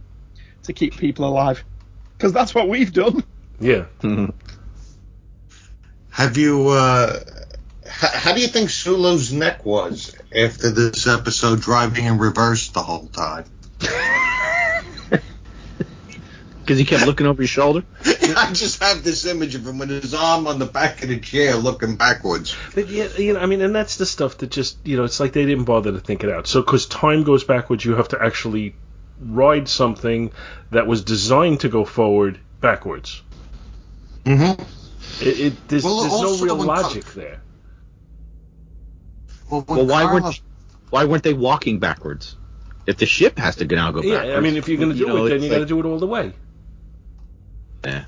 to 0.64 0.74
keep 0.74 0.98
people 0.98 1.26
alive. 1.26 1.64
Because 2.18 2.34
that's 2.34 2.56
what 2.56 2.70
we've 2.70 2.94
done. 2.94 3.24
Yeah. 3.60 3.86
Have 6.12 6.38
you? 6.38 6.70
Uh, 6.70 7.20
h- 7.86 8.12
how 8.14 8.34
do 8.34 8.42
you 8.42 8.48
think 8.48 8.70
Sulu's 8.70 9.32
neck 9.34 9.66
was 9.66 10.16
after 10.36 10.70
this 10.72 11.08
episode, 11.08 11.62
driving 11.62 12.06
in 12.06 12.18
reverse 12.18 12.70
the 12.70 12.84
whole 12.84 13.08
time? 13.08 13.46
Because 16.64 16.80
he 16.80 16.86
kept 16.86 17.06
looking 17.06 17.28
over 17.28 17.42
his 17.42 17.50
shoulder. 17.50 17.84
I 18.06 18.52
just 18.54 18.82
have 18.82 19.04
this 19.04 19.26
image 19.26 19.54
of 19.56 19.68
him 19.68 19.80
with 19.80 19.90
his 19.90 20.14
arm 20.14 20.48
on 20.48 20.60
the 20.60 20.66
back 20.66 21.04
of 21.04 21.10
the 21.10 21.20
chair, 21.20 21.56
looking 21.56 21.98
backwards. 21.98 22.56
But 22.74 22.88
yeah, 22.88 23.10
you 23.18 23.34
know, 23.34 23.40
I 23.42 23.46
mean, 23.48 23.62
and 23.62 23.76
that's 23.76 23.98
the 23.98 24.06
stuff 24.06 24.38
that 24.38 24.50
just, 24.50 24.78
you 24.86 24.96
know, 24.96 25.04
it's 25.04 25.20
like 25.20 25.34
they 25.34 25.46
didn't 25.46 25.66
bother 25.66 25.92
to 25.92 26.00
think 26.00 26.24
it 26.24 26.30
out. 26.30 26.48
So, 26.48 26.62
because 26.62 26.86
time 26.86 27.24
goes 27.24 27.44
backwards, 27.44 27.84
you 27.84 27.96
have 27.96 28.08
to 28.10 28.24
actually 28.24 28.76
ride 29.20 29.68
something 29.68 30.32
that 30.72 30.88
was 30.88 31.04
designed 31.04 31.60
to 31.62 31.70
go 31.70 31.84
forward 31.86 32.40
backwards. 32.62 33.22
Mm-hmm. 34.24 34.62
It, 35.22 35.40
it 35.40 35.68
there's, 35.68 35.84
Well, 35.84 36.02
there's 36.02 36.40
no 36.40 36.46
real 36.46 36.58
when 36.58 36.68
logic 36.68 37.06
co- 37.06 37.20
there. 37.20 37.42
Well, 39.50 39.66
Well, 39.68 39.86
why 39.86 40.04
Karla- 40.04 40.22
weren't 40.22 40.42
why 40.90 41.06
weren't 41.06 41.24
they 41.24 41.34
walking 41.34 41.80
backwards? 41.80 42.36
If 42.86 42.98
the 42.98 43.06
ship 43.06 43.38
has 43.38 43.56
to 43.58 43.66
now 43.66 43.92
go 43.92 44.02
backwards, 44.02 44.28
Yeah. 44.30 44.38
I 44.38 44.40
mean, 44.40 44.58
if 44.58 44.68
you're 44.68 44.78
going 44.78 44.92
to 44.92 44.98
do 44.98 45.06
know, 45.08 45.26
it, 45.26 45.30
then 45.30 45.38
it's 45.38 45.44
you 45.46 45.50
got 45.50 45.56
to 45.56 45.60
like- 45.62 45.70
do 45.70 45.80
it 45.80 45.86
all 45.86 46.00
the 46.00 46.08
way. 46.08 46.34
Yeah. 47.86 48.06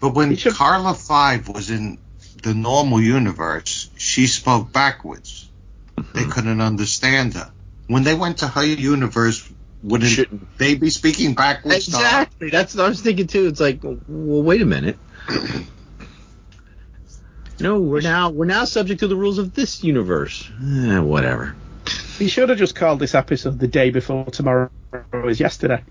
But 0.00 0.14
when 0.14 0.36
should- 0.36 0.54
Karla 0.54 0.94
Five 0.94 1.48
was 1.48 1.70
in 1.70 1.98
the 2.42 2.54
normal 2.54 3.00
universe, 3.00 3.90
she 3.96 4.26
spoke 4.26 4.72
backwards. 4.72 5.48
They 6.14 6.24
couldn't 6.24 6.60
understand 6.60 7.34
her. 7.34 7.50
When 7.86 8.04
they 8.04 8.14
went 8.14 8.38
to 8.38 8.48
her 8.48 8.64
universe, 8.64 9.46
wouldn't 9.82 10.10
Shouldn't- 10.10 10.56
they 10.58 10.74
be 10.74 10.88
speaking 10.90 11.34
backwards? 11.34 11.86
to 11.86 11.92
her? 11.92 11.98
Exactly. 11.98 12.50
That's 12.50 12.74
what 12.74 12.86
I 12.86 12.88
was 12.88 13.02
thinking 13.02 13.26
too. 13.26 13.46
It's 13.48 13.60
like, 13.60 13.80
well, 13.82 14.42
wait 14.42 14.62
a 14.62 14.66
minute. 14.66 14.98
No, 17.62 17.78
we're 17.78 18.00
now 18.00 18.30
we're 18.30 18.46
now 18.46 18.64
subject 18.64 19.00
to 19.00 19.06
the 19.06 19.16
rules 19.16 19.36
of 19.38 19.54
this 19.54 19.84
universe. 19.84 20.50
Eh, 20.62 20.98
whatever. 20.98 21.54
He 22.18 22.28
should 22.28 22.48
have 22.48 22.56
just 22.58 22.74
called 22.74 22.98
this 23.00 23.14
episode 23.14 23.58
the 23.58 23.68
day 23.68 23.90
before 23.90 24.24
tomorrow 24.26 24.70
is 25.24 25.40
yesterday. 25.40 25.82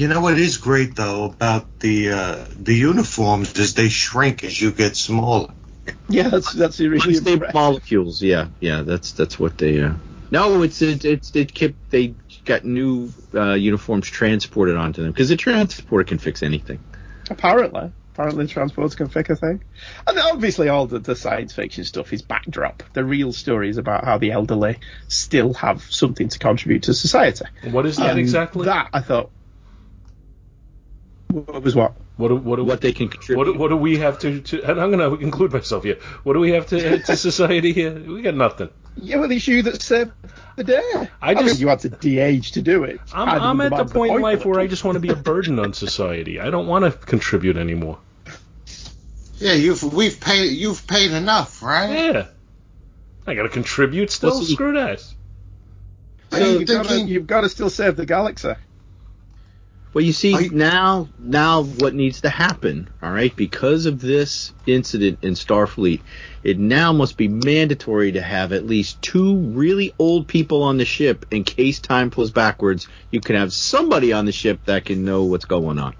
You 0.00 0.08
know 0.08 0.22
what 0.22 0.38
is 0.38 0.56
great 0.56 0.96
though 0.96 1.24
about 1.24 1.78
the 1.80 2.12
uh, 2.12 2.44
the 2.58 2.74
uniforms 2.74 3.54
is 3.58 3.74
they 3.74 3.90
shrink 3.90 4.42
as 4.44 4.58
you 4.58 4.70
get 4.70 4.96
smaller. 4.96 5.52
Yeah, 6.08 6.28
that's 6.28 6.54
that's 6.54 6.80
really 6.80 6.94
Unstable 6.94 7.32
impressive. 7.32 7.54
molecules. 7.54 8.22
Yeah, 8.22 8.48
yeah. 8.60 8.80
That's 8.80 9.12
that's 9.12 9.38
what 9.38 9.58
they. 9.58 9.78
Uh, 9.82 9.92
no, 10.30 10.62
it's 10.62 10.80
it, 10.80 11.04
it's 11.04 11.36
it 11.36 11.52
kept 11.52 11.90
they 11.90 12.14
got 12.46 12.64
new 12.64 13.12
uh, 13.34 13.52
uniforms 13.52 14.08
transported 14.08 14.74
onto 14.78 15.02
them 15.02 15.12
because 15.12 15.28
the 15.28 15.36
transporter 15.36 16.04
can 16.04 16.16
fix 16.16 16.42
anything. 16.42 16.78
Apparently. 17.28 17.92
Apparently 18.14 18.46
transports 18.46 18.94
can 18.94 19.08
fix 19.10 19.28
a 19.28 19.36
thing. 19.36 19.62
And 20.06 20.18
obviously 20.18 20.70
all 20.70 20.86
the, 20.86 20.98
the 20.98 21.14
science 21.14 21.52
fiction 21.52 21.84
stuff 21.84 22.10
is 22.14 22.22
backdrop. 22.22 22.82
The 22.94 23.04
real 23.04 23.34
story 23.34 23.68
is 23.68 23.76
about 23.76 24.04
how 24.04 24.16
the 24.16 24.32
elderly 24.32 24.78
still 25.08 25.52
have 25.54 25.82
something 25.82 26.30
to 26.30 26.38
contribute 26.38 26.84
to 26.84 26.94
society. 26.94 27.44
What 27.70 27.84
is 27.84 27.98
that 27.98 28.10
And 28.10 28.18
exactly? 28.18 28.64
That 28.64 28.88
I 28.94 29.00
thought 29.00 29.30
what 31.30 31.62
was 31.62 31.74
what? 31.74 31.94
What 32.16 32.28
do, 32.28 32.36
what 32.36 32.56
do, 32.56 32.64
What 32.64 32.80
they 32.80 32.92
can 32.92 33.08
contribute. 33.08 33.46
what, 33.46 33.56
what 33.58 33.68
do 33.68 33.76
we 33.76 33.98
have 33.98 34.18
to, 34.20 34.40
to 34.40 34.62
and 34.62 34.80
I'm 34.80 34.90
going 34.90 35.16
to 35.18 35.22
include 35.24 35.52
myself 35.52 35.84
here. 35.84 35.96
What 36.22 36.34
do 36.34 36.40
we 36.40 36.50
have 36.50 36.66
to 36.68 36.98
to 37.02 37.16
society 37.30 37.72
here? 37.72 37.92
We 37.98 38.22
got 38.22 38.34
nothing. 38.34 38.68
Yeah, 38.96 39.16
well, 39.16 39.30
it's 39.30 39.46
you 39.48 39.62
that 39.62 39.80
saved 39.80 40.10
the 40.56 40.64
day. 40.64 41.08
I 41.22 41.34
mean, 41.34 41.46
just- 41.46 41.60
you 41.60 41.68
had 41.68 41.80
to 41.80 41.88
de-age 41.88 42.52
to 42.52 42.62
do 42.62 42.84
it. 42.84 43.00
I'm, 43.14 43.28
I'm 43.28 43.60
at 43.60 43.70
the 43.70 43.76
undermines 43.76 43.92
point 43.92 44.14
in 44.14 44.20
life 44.20 44.44
where 44.44 44.60
I 44.60 44.66
just 44.66 44.84
want 44.84 44.96
to 44.96 45.00
be 45.00 45.08
a 45.10 45.16
burden 45.16 45.58
on 45.58 45.72
society. 45.72 46.40
I 46.40 46.50
don't 46.50 46.66
want 46.66 46.84
to 46.84 46.90
contribute 46.92 47.56
anymore. 47.56 47.98
Yeah, 49.38 49.54
you've 49.54 49.82
we've 49.94 50.20
paid 50.20 50.50
you've 50.52 50.86
paid 50.86 51.12
enough, 51.12 51.62
right? 51.62 51.90
Yeah. 52.12 52.26
I 53.26 53.34
got 53.34 53.44
to 53.44 53.48
contribute 53.48 54.10
still. 54.10 54.30
Well, 54.30 54.42
see- 54.42 54.52
Screw 54.54 54.72
that. 54.74 55.02
Are 56.32 56.40
you 56.40 56.58
you've, 56.60 56.68
got 56.68 56.86
to, 56.86 57.00
you've 57.00 57.26
got 57.26 57.40
to 57.40 57.48
still 57.48 57.70
save 57.70 57.96
the 57.96 58.06
galaxy. 58.06 58.52
Well, 59.92 60.04
you 60.04 60.12
see 60.12 60.34
Are 60.34 60.42
you- 60.42 60.50
now, 60.50 61.08
now 61.18 61.64
what 61.64 61.94
needs 61.94 62.20
to 62.20 62.28
happen, 62.30 62.88
all 63.02 63.10
right? 63.10 63.34
Because 63.34 63.86
of 63.86 64.00
this 64.00 64.52
incident 64.64 65.18
in 65.22 65.34
Starfleet, 65.34 66.00
it 66.44 66.58
now 66.60 66.92
must 66.92 67.16
be 67.16 67.26
mandatory 67.26 68.12
to 68.12 68.22
have 68.22 68.52
at 68.52 68.66
least 68.66 69.02
two 69.02 69.36
really 69.36 69.92
old 69.98 70.28
people 70.28 70.62
on 70.62 70.76
the 70.76 70.84
ship 70.84 71.26
in 71.32 71.42
case 71.42 71.80
time 71.80 72.10
flows 72.10 72.30
backwards. 72.30 72.86
You 73.10 73.20
can 73.20 73.34
have 73.34 73.52
somebody 73.52 74.12
on 74.12 74.26
the 74.26 74.32
ship 74.32 74.60
that 74.66 74.84
can 74.84 75.04
know 75.04 75.24
what's 75.24 75.44
going 75.44 75.80
on. 75.80 75.94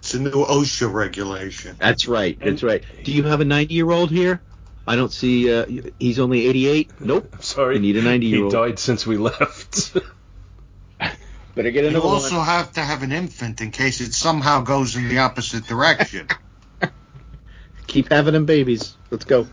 It's 0.00 0.12
a 0.12 0.20
new 0.20 0.44
OSHA 0.44 0.92
regulation. 0.92 1.74
That's 1.78 2.06
right. 2.06 2.38
That's 2.38 2.62
right. 2.62 2.84
Do 3.02 3.12
you 3.12 3.22
have 3.22 3.40
a 3.40 3.44
90 3.46 3.74
year 3.74 3.90
old 3.90 4.10
here? 4.10 4.42
I 4.86 4.94
don't 4.94 5.10
see. 5.10 5.52
Uh, 5.52 5.66
he's 5.98 6.20
only 6.20 6.46
88. 6.46 7.00
Nope. 7.00 7.30
I'm 7.32 7.40
sorry. 7.42 7.76
You 7.76 7.80
need 7.80 7.96
a 7.96 8.02
90 8.02 8.26
year 8.26 8.44
old. 8.44 8.52
He 8.52 8.58
died 8.58 8.78
since 8.78 9.06
we 9.06 9.16
left. 9.16 9.96
Better 11.56 11.70
get 11.70 11.90
You 11.90 12.02
also 12.02 12.36
one. 12.36 12.44
have 12.46 12.72
to 12.74 12.82
have 12.82 13.02
an 13.02 13.12
infant 13.12 13.62
in 13.62 13.70
case 13.70 14.02
it 14.02 14.12
somehow 14.12 14.60
goes 14.60 14.94
in 14.94 15.08
the 15.08 15.18
opposite 15.20 15.66
direction. 15.66 16.28
Keep 17.86 18.10
having 18.10 18.34
them 18.34 18.44
babies. 18.44 18.94
Let's 19.10 19.24
go. 19.24 19.46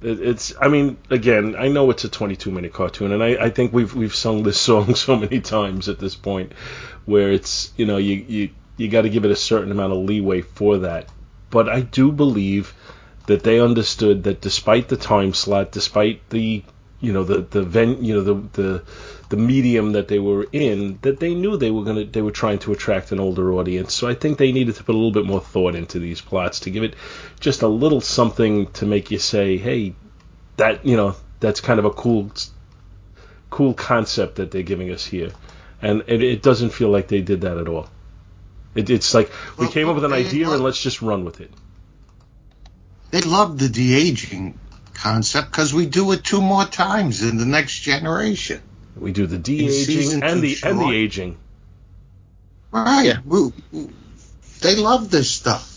It- 0.00 0.20
it's 0.20 0.54
I 0.58 0.68
mean 0.68 0.96
again 1.10 1.56
I 1.58 1.68
know 1.68 1.90
it's 1.90 2.04
a 2.04 2.08
22 2.08 2.50
minute 2.50 2.72
cartoon 2.72 3.12
and 3.12 3.22
I, 3.22 3.36
I 3.46 3.50
think 3.50 3.74
we've 3.74 3.94
we've 3.94 4.14
sung 4.14 4.42
this 4.42 4.58
song 4.68 4.94
so 4.94 5.14
many 5.14 5.40
times 5.40 5.90
at 5.90 5.98
this 5.98 6.14
point 6.14 6.52
where 7.04 7.30
it's 7.30 7.70
you 7.76 7.84
know 7.84 7.98
you 7.98 8.14
you, 8.26 8.50
you 8.78 8.88
got 8.88 9.02
to 9.02 9.10
give 9.10 9.26
it 9.26 9.30
a 9.30 9.36
certain 9.36 9.70
amount 9.70 9.92
of 9.92 9.98
leeway 9.98 10.40
for 10.40 10.78
that 10.78 11.08
but 11.50 11.68
I 11.68 11.80
do 11.82 12.12
believe 12.12 12.72
that 13.26 13.42
they 13.42 13.60
understood 13.60 14.24
that 14.24 14.40
despite 14.40 14.88
the 14.88 14.96
time 14.96 15.34
slot 15.34 15.70
despite 15.72 16.28
the 16.30 16.62
you 17.00 17.12
know 17.12 17.24
the 17.24 17.38
the 17.42 17.62
ven, 17.62 18.02
you 18.02 18.14
know 18.14 18.22
the 18.22 18.34
the 18.52 18.82
the 19.28 19.36
medium 19.36 19.92
that 19.92 20.08
they 20.08 20.18
were 20.18 20.46
in 20.52 20.98
that 21.02 21.18
they 21.18 21.34
knew 21.34 21.56
they 21.56 21.70
were 21.70 21.82
gonna 21.82 22.04
they 22.04 22.22
were 22.22 22.30
trying 22.30 22.58
to 22.60 22.72
attract 22.72 23.12
an 23.12 23.20
older 23.20 23.52
audience. 23.54 23.92
So 23.94 24.08
I 24.08 24.14
think 24.14 24.38
they 24.38 24.52
needed 24.52 24.76
to 24.76 24.84
put 24.84 24.94
a 24.94 24.98
little 24.98 25.12
bit 25.12 25.26
more 25.26 25.40
thought 25.40 25.74
into 25.74 25.98
these 25.98 26.20
plots 26.20 26.60
to 26.60 26.70
give 26.70 26.84
it 26.84 26.94
just 27.40 27.62
a 27.62 27.68
little 27.68 28.00
something 28.00 28.66
to 28.72 28.86
make 28.86 29.10
you 29.10 29.18
say, 29.18 29.56
hey, 29.56 29.94
that 30.56 30.86
you 30.86 30.96
know 30.96 31.16
that's 31.40 31.60
kind 31.60 31.78
of 31.78 31.84
a 31.84 31.90
cool 31.90 32.30
cool 33.50 33.74
concept 33.74 34.36
that 34.36 34.50
they're 34.50 34.62
giving 34.62 34.90
us 34.92 35.04
here, 35.04 35.32
and 35.82 36.02
it, 36.06 36.22
it 36.22 36.42
doesn't 36.42 36.70
feel 36.70 36.90
like 36.90 37.08
they 37.08 37.20
did 37.20 37.40
that 37.42 37.58
at 37.58 37.68
all. 37.68 37.88
It, 38.74 38.90
it's 38.90 39.14
like 39.14 39.30
we 39.58 39.64
Well, 39.64 39.72
came 39.72 39.88
up 39.88 39.94
with 39.94 40.04
an 40.04 40.12
idea 40.12 40.50
and 40.50 40.62
let's 40.62 40.80
just 40.80 41.02
run 41.02 41.24
with 41.24 41.40
it. 41.40 41.50
They 43.10 43.22
love 43.22 43.58
the 43.58 43.68
de 43.68 43.94
aging 43.94 44.58
concept 44.94 45.50
because 45.50 45.72
we 45.72 45.86
do 45.86 46.12
it 46.12 46.24
two 46.24 46.40
more 46.40 46.64
times 46.64 47.22
in 47.22 47.36
the 47.38 47.46
next 47.46 47.80
generation. 47.80 48.60
We 48.96 49.12
do 49.12 49.26
the 49.26 49.36
In 49.36 49.42
de 49.42 49.66
aging 49.68 50.22
and 50.22 50.34
two, 50.34 50.40
the 50.40 50.56
and 50.64 50.80
the 50.80 50.90
aging. 50.90 51.36
Right. 52.70 53.04
Yeah. 53.06 53.18
We- 53.24 53.52
we- 53.72 53.90
they 54.60 54.76
love 54.76 55.10
this 55.10 55.30
stuff. 55.30 55.72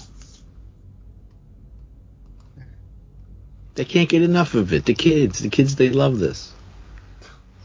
They 3.76 3.86
can't 3.86 4.10
get 4.10 4.24
enough 4.24 4.56
of 4.56 4.74
it. 4.74 4.86
The 4.86 4.94
kids, 4.94 5.40
the 5.40 5.50
kids, 5.50 5.76
they 5.76 5.90
love 5.90 6.20
this. 6.20 6.52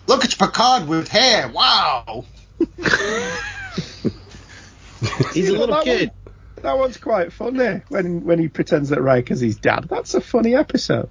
Look, 0.06 0.24
it's 0.24 0.34
Picard 0.34 0.86
with 0.86 1.08
hair. 1.08 1.48
Wow. 1.48 2.24
He's 5.32 5.48
a 5.48 5.52
You 5.52 5.52
know, 5.52 5.58
little 5.60 5.66
that 5.76 5.84
kid. 5.84 6.10
One, 6.24 6.34
that 6.62 6.78
one's 6.78 6.96
quite 6.98 7.32
funny 7.32 7.82
when 7.88 8.24
when 8.24 8.38
he 8.38 8.48
pretends 8.48 8.90
that 8.90 9.02
Riker's 9.02 9.40
his 9.40 9.56
dad. 9.56 9.86
That's 9.88 10.14
a 10.14 10.20
funny 10.20 10.54
episode. 10.54 11.10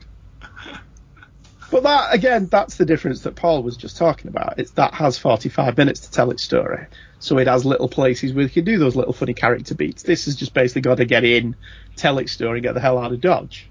But 1.73 1.81
that 1.83 2.13
again, 2.13 2.45
that's 2.51 2.77
the 2.77 2.86
difference 2.86 3.21
that 3.21 3.33
Paul 3.36 3.63
was 3.63 3.75
just 3.77 3.97
talking 3.97 4.27
about. 4.27 4.59
It's 4.59 4.69
that 4.73 4.93
has 4.93 5.17
45 5.17 5.75
minutes 5.75 6.01
to 6.01 6.12
tell 6.12 6.29
its 6.29 6.43
story, 6.43 6.86
so 7.17 7.39
it 7.39 7.47
has 7.47 7.65
little 7.65 7.89
places 7.89 8.31
where 8.31 8.43
you 8.43 8.49
can 8.49 8.63
do 8.63 8.77
those 8.77 8.95
little 8.95 9.12
funny 9.12 9.33
character 9.33 9.73
beats. 9.73 10.03
This 10.03 10.25
has 10.25 10.36
just 10.36 10.53
basically 10.53 10.81
got 10.83 10.97
to 10.97 11.05
get 11.05 11.23
in, 11.23 11.55
tell 11.95 12.19
its 12.19 12.31
story, 12.31 12.62
get 12.62 12.75
the 12.75 12.79
hell 12.79 12.99
out 12.99 13.12
of 13.12 13.21
Dodge. 13.21 13.67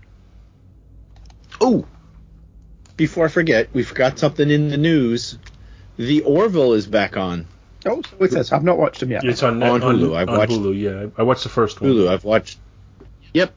Oh, 1.61 1.87
before 2.97 3.27
I 3.27 3.29
forget, 3.29 3.73
we 3.73 3.85
forgot 3.85 4.19
something 4.19 4.51
in 4.51 4.71
the 4.71 4.79
news. 4.79 5.39
The 5.97 6.23
Orville 6.23 6.73
is 6.73 6.89
back 6.89 7.17
on 7.17 7.47
Oh, 7.87 8.03
so 8.03 8.17
it 8.25 8.33
is. 8.33 8.51
I've 8.51 8.65
not 8.65 8.79
watched 8.79 8.99
them 8.99 9.13
yet. 9.13 9.23
It's 9.23 9.45
on, 9.45 9.63
On 9.63 9.81
on 9.81 9.97
Hulu. 9.97 10.17
I've 10.17 10.29
on 10.29 10.39
watched- 10.39 10.53
Hulu. 10.55 10.77
Yeah, 10.77 11.07
I 11.17 11.23
watched 11.23 11.45
the 11.45 11.51
first 11.51 11.81
one. 11.81 11.91
Hulu. 11.93 12.09
I've 12.09 12.25
watched. 12.25 12.59
Yep, 13.33 13.53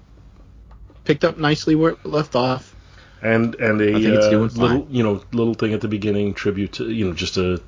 picked 1.03 1.23
up 1.23 1.39
nicely 1.39 1.73
where 1.73 1.93
it 1.93 2.05
left 2.05 2.35
off. 2.35 2.74
And 3.21 3.55
and 3.55 3.81
a 3.81 3.89
I 3.89 3.93
think 3.93 4.15
it's 4.15 4.27
uh, 4.27 4.61
little 4.61 4.87
you 4.89 5.03
know 5.03 5.23
little 5.31 5.53
thing 5.53 5.73
at 5.73 5.81
the 5.81 5.87
beginning 5.87 6.33
tribute 6.33 6.73
to 6.73 6.89
you 6.89 7.07
know 7.07 7.13
just 7.13 7.37
a, 7.37 7.61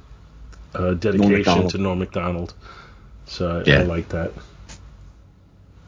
a 0.74 0.96
dedication 0.96 1.38
Macdonald. 1.38 1.72
to 1.72 1.78
Norm 1.78 2.00
Macdonald. 2.00 2.54
So 3.26 3.60
I, 3.60 3.64
Yeah. 3.70 3.80
I 3.80 3.84
like 3.84 4.10
that. 4.10 4.32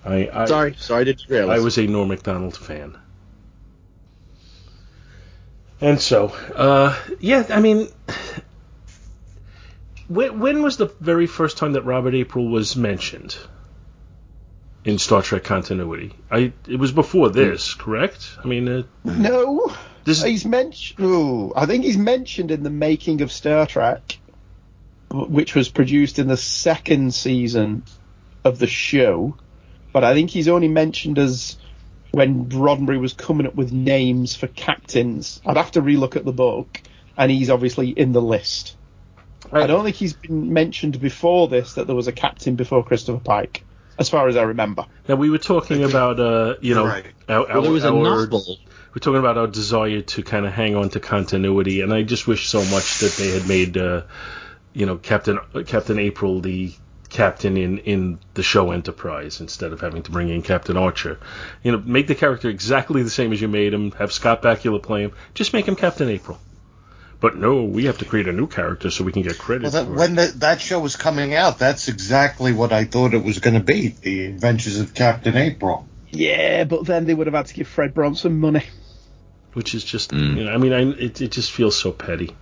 I 0.05 0.29
I, 0.33 0.45
Sorry, 0.45 0.75
sorry 0.77 1.05
to 1.05 1.13
derail. 1.13 1.51
I 1.51 1.59
was 1.59 1.77
a 1.77 1.87
Norm 1.87 2.09
Macdonald 2.09 2.57
fan. 2.57 2.97
And 5.81 6.01
so, 6.01 6.33
uh, 6.55 6.93
yeah, 7.21 7.45
I 7.49 7.61
mean, 7.61 7.87
when, 10.09 10.39
when 10.39 10.61
was 10.61 10.75
the 10.75 10.87
very 10.99 11.25
first 11.25 11.57
time 11.57 11.73
that 11.73 11.83
Robert 11.83 12.13
April 12.13 12.49
was 12.49 12.75
mentioned 12.75 13.37
in 14.89 14.99
Star 14.99 15.21
Trek 15.21 15.43
continuity? 15.43 16.13
I 16.29 16.51
it 16.67 16.77
was 16.77 16.91
before 16.91 17.29
this, 17.29 17.73
correct? 17.73 18.37
I 18.43 18.47
mean, 18.47 18.67
uh, 18.67 18.83
No, 19.03 19.73
this 20.03 20.23
he's 20.23 20.45
mentioned. 20.45 21.53
I 21.55 21.65
think 21.65 21.85
he's 21.85 21.97
mentioned 21.97 22.51
in 22.51 22.63
the 22.63 22.69
making 22.69 23.21
of 23.21 23.31
Star 23.31 23.65
Trek, 23.65 24.17
which 25.11 25.55
was 25.55 25.69
produced 25.69 26.19
in 26.19 26.27
the 26.27 26.37
second 26.37 27.13
season 27.13 27.83
of 28.43 28.59
the 28.59 28.67
show. 28.67 29.37
But 29.91 30.03
I 30.03 30.13
think 30.13 30.29
he's 30.29 30.47
only 30.47 30.67
mentioned 30.67 31.17
as 31.17 31.57
when 32.11 32.45
Roddenberry 32.49 32.99
was 32.99 33.13
coming 33.13 33.47
up 33.47 33.55
with 33.55 33.71
names 33.71 34.35
for 34.35 34.47
captains. 34.47 35.41
I'd 35.45 35.57
have 35.57 35.71
to 35.71 35.81
relook 35.81 36.15
at 36.15 36.25
the 36.25 36.33
book, 36.33 36.81
and 37.17 37.31
he's 37.31 37.49
obviously 37.49 37.89
in 37.89 38.11
the 38.11 38.21
list. 38.21 38.75
I 39.51 39.67
don't 39.67 39.83
think 39.83 39.95
he's 39.95 40.13
been 40.13 40.53
mentioned 40.53 40.99
before 40.99 41.47
this 41.47 41.73
that 41.73 41.87
there 41.87 41.95
was 41.95 42.07
a 42.07 42.11
captain 42.11 42.55
before 42.55 42.83
Christopher 42.83 43.21
Pike, 43.23 43.63
as 43.99 44.09
far 44.09 44.27
as 44.27 44.35
I 44.37 44.43
remember. 44.43 44.85
Now 45.07 45.15
we 45.15 45.29
were 45.29 45.37
talking 45.37 45.83
about, 45.83 46.19
uh, 46.19 46.55
you 46.61 46.73
know, 46.75 46.85
Right. 46.85 47.05
our, 47.27 47.45
well, 47.47 47.61
there 47.61 47.71
was 47.71 47.83
a 47.83 47.93
our- 47.93 48.25
novel. 48.27 48.57
we're 48.93 48.99
talking 48.99 49.19
about 49.19 49.37
our 49.37 49.47
desire 49.47 50.01
to 50.01 50.23
kind 50.23 50.45
of 50.45 50.53
hang 50.53 50.75
on 50.75 50.89
to 50.91 50.99
continuity, 50.99 51.81
and 51.81 51.93
I 51.93 52.03
just 52.03 52.25
wish 52.27 52.47
so 52.47 52.63
much 52.65 52.99
that 52.99 53.13
they 53.17 53.29
had 53.29 53.47
made, 53.47 53.77
uh, 53.77 54.01
you 54.73 54.85
know, 54.85 54.95
Captain 54.97 55.37
Captain 55.67 55.99
April 55.99 56.41
the 56.41 56.71
captain 57.09 57.57
in 57.57 57.79
in 57.79 58.19
the 58.35 58.43
show 58.43 58.69
Enterprise 58.71 59.41
instead 59.41 59.73
of 59.73 59.81
having 59.81 60.03
to 60.03 60.11
bring 60.11 60.29
in 60.29 60.43
Captain 60.43 60.77
Archer. 60.77 61.17
You 61.63 61.71
know, 61.71 61.81
make 61.83 62.05
the 62.07 62.13
character 62.15 62.49
exactly 62.49 63.01
the 63.01 63.09
same 63.09 63.33
as 63.33 63.41
you 63.41 63.47
made 63.47 63.73
him. 63.73 63.91
Have 63.93 64.11
Scott 64.13 64.43
Bakula 64.43 64.81
play 64.81 65.01
him. 65.03 65.11
Just 65.33 65.51
make 65.53 65.67
him 65.67 65.75
Captain 65.75 66.07
April. 66.07 66.39
But 67.21 67.35
no, 67.35 67.63
we 67.63 67.85
have 67.85 67.97
to 67.97 68.05
create 68.05 68.27
a 68.27 68.31
new 68.31 68.47
character 68.47 68.89
so 68.89 69.03
we 69.03 69.11
can 69.11 69.23
get 69.23 69.37
credit 69.37 69.63
Well, 69.63 69.71
that, 69.71 69.85
for 69.85 69.93
when 69.93 70.15
the, 70.15 70.27
that 70.37 70.61
show 70.61 70.79
was 70.79 70.95
coming 70.95 71.33
out, 71.33 71.59
that's 71.59 71.89
exactly 71.89 72.53
what 72.53 72.71
I 72.71 72.85
thought 72.85 73.13
it 73.13 73.23
was 73.23 73.39
going 73.39 73.55
to 73.55 73.63
be: 73.63 73.89
the 73.89 74.25
Adventures 74.27 74.79
of 74.79 74.93
Captain 74.93 75.35
April. 75.35 75.85
Yeah, 76.11 76.63
but 76.63 76.85
then 76.85 77.05
they 77.05 77.13
would 77.13 77.27
have 77.27 77.33
had 77.33 77.47
to 77.47 77.53
give 77.53 77.67
Fred 77.67 77.93
Bronson 77.93 78.39
money. 78.39 78.63
Which 79.53 79.75
is 79.75 79.83
just, 79.83 80.11
Mm. 80.11 80.37
you 80.37 80.43
know, 80.45 80.51
I 80.51 80.57
mean, 80.57 80.73
I, 80.73 80.81
it, 80.91 81.21
it 81.21 81.31
just 81.31 81.51
feels 81.51 81.75
so 81.77 81.91
petty. 81.91 82.35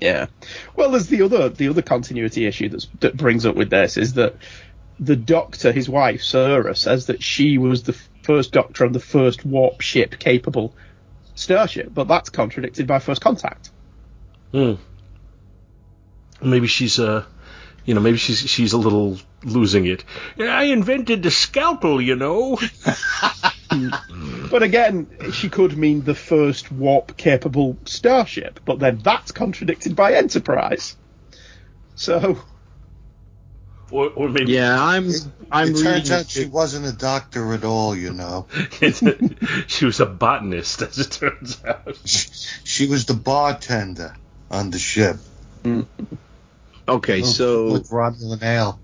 Yeah. 0.00 0.26
Well, 0.76 0.90
there's 0.92 1.08
the 1.08 1.22
other 1.22 1.48
the 1.48 1.68
other 1.68 1.82
continuity 1.82 2.46
issue 2.46 2.68
that's, 2.68 2.86
that 3.00 3.16
brings 3.16 3.44
up 3.44 3.56
with 3.56 3.70
this 3.70 3.96
is 3.96 4.14
that 4.14 4.36
the 4.98 5.16
Doctor, 5.16 5.72
his 5.72 5.88
wife 5.88 6.22
Sarah, 6.22 6.76
says 6.76 7.06
that 7.06 7.22
she 7.22 7.58
was 7.58 7.82
the 7.82 7.94
first 8.22 8.52
Doctor 8.52 8.84
on 8.86 8.92
the 8.92 9.00
first 9.00 9.44
warp 9.44 9.80
ship 9.80 10.18
capable 10.18 10.74
starship, 11.34 11.90
but 11.92 12.06
that's 12.06 12.30
contradicted 12.30 12.86
by 12.86 12.98
First 12.98 13.20
Contact. 13.20 13.70
Hmm. 14.52 14.74
Maybe 16.42 16.66
she's 16.66 16.98
uh 16.98 17.24
you 17.84 17.94
know, 17.94 18.00
maybe 18.00 18.18
she's 18.18 18.38
she's 18.38 18.72
a 18.72 18.78
little 18.78 19.18
losing 19.44 19.86
it. 19.86 20.04
Yeah, 20.36 20.56
I 20.56 20.64
invented 20.64 21.22
the 21.22 21.30
scalpel, 21.30 22.00
you 22.00 22.16
know. 22.16 22.58
But 24.50 24.64
again, 24.64 25.06
she 25.32 25.48
could 25.48 25.78
mean 25.78 26.02
the 26.02 26.14
first 26.14 26.72
warp 26.72 27.16
capable 27.16 27.76
starship, 27.84 28.58
but 28.64 28.80
then 28.80 28.98
that's 28.98 29.30
contradicted 29.30 29.94
by 29.94 30.14
Enterprise. 30.14 30.96
So 31.94 32.38
Or, 33.92 34.08
or 34.10 34.28
maybe 34.28 34.52
Yeah, 34.52 34.76
I'm. 34.82 35.10
I'm 35.52 35.68
it 35.68 35.78
turns 35.78 35.84
reading. 35.84 36.12
out 36.12 36.28
she 36.28 36.46
wasn't 36.46 36.86
a 36.86 36.92
doctor 36.92 37.54
at 37.54 37.64
all, 37.64 37.94
you 37.94 38.12
know. 38.12 38.46
she 39.68 39.84
was 39.84 40.00
a 40.00 40.06
botanist, 40.06 40.82
as 40.82 40.98
it 40.98 41.12
turns 41.12 41.62
out. 41.64 41.96
She 42.64 42.86
was 42.88 43.04
the 43.06 43.14
bartender 43.14 44.14
on 44.50 44.70
the 44.70 44.78
ship. 44.78 45.16
okay, 46.88 47.22
so 47.22 47.72
with 47.72 47.88
Romulan 47.90 48.42
ale. 48.42 48.80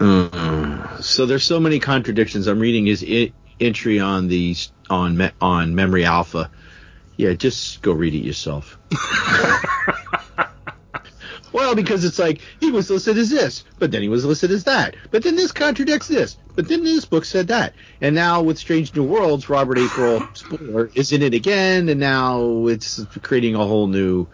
Uh, 0.00 1.00
so 1.00 1.26
there's 1.26 1.44
so 1.44 1.58
many 1.60 1.78
contradictions. 1.80 2.46
I'm 2.46 2.60
reading 2.60 2.86
his 2.86 3.04
I- 3.06 3.32
entry 3.60 3.98
on 4.00 4.28
the 4.28 4.56
on 4.90 5.16
me- 5.16 5.30
on 5.40 5.74
Memory 5.74 6.04
Alpha. 6.04 6.50
Yeah, 7.16 7.32
just 7.32 7.82
go 7.82 7.92
read 7.92 8.14
it 8.14 8.24
yourself. 8.24 8.78
well, 11.52 11.74
because 11.74 12.04
it's 12.04 12.18
like 12.18 12.40
he 12.60 12.70
was 12.70 12.90
listed 12.90 13.18
as 13.18 13.30
this, 13.30 13.64
but 13.78 13.90
then 13.90 14.02
he 14.02 14.08
was 14.08 14.24
listed 14.24 14.50
as 14.50 14.64
that, 14.64 14.94
but 15.10 15.22
then 15.22 15.36
this 15.36 15.52
contradicts 15.52 16.08
this, 16.08 16.36
but 16.54 16.68
then 16.68 16.84
this 16.84 17.04
book 17.04 17.24
said 17.24 17.48
that, 17.48 17.74
and 18.00 18.14
now 18.14 18.42
with 18.42 18.58
Strange 18.58 18.94
New 18.94 19.04
Worlds, 19.04 19.48
Robert 19.48 19.78
April 19.78 20.26
spoiler 20.34 20.90
is 20.94 21.12
in 21.12 21.22
it 21.22 21.34
again, 21.34 21.88
and 21.88 22.00
now 22.00 22.66
it's 22.66 23.04
creating 23.22 23.54
a 23.54 23.58
whole 23.66 23.86
new 23.86 24.26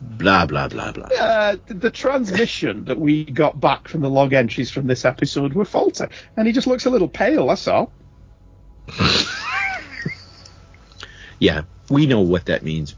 blah 0.00 0.46
blah 0.46 0.68
blah 0.68 0.92
blah. 0.92 1.06
uh, 1.06 1.56
the, 1.66 1.74
the 1.74 1.90
transmission 1.90 2.84
that 2.84 2.98
we 2.98 3.24
got 3.24 3.58
back 3.60 3.88
from 3.88 4.00
the 4.00 4.08
log 4.10 4.32
entries 4.32 4.70
from 4.70 4.86
this 4.86 5.04
episode 5.04 5.54
were 5.54 5.64
faulty, 5.64 6.04
and 6.36 6.46
he 6.46 6.52
just 6.52 6.66
looks 6.66 6.86
a 6.86 6.90
little 6.90 7.08
pale. 7.08 7.46
That's 7.48 7.66
all. 7.68 7.92
Yeah, 11.40 11.62
we 11.88 12.06
know 12.06 12.20
what 12.22 12.46
that 12.46 12.64
means. 12.64 12.96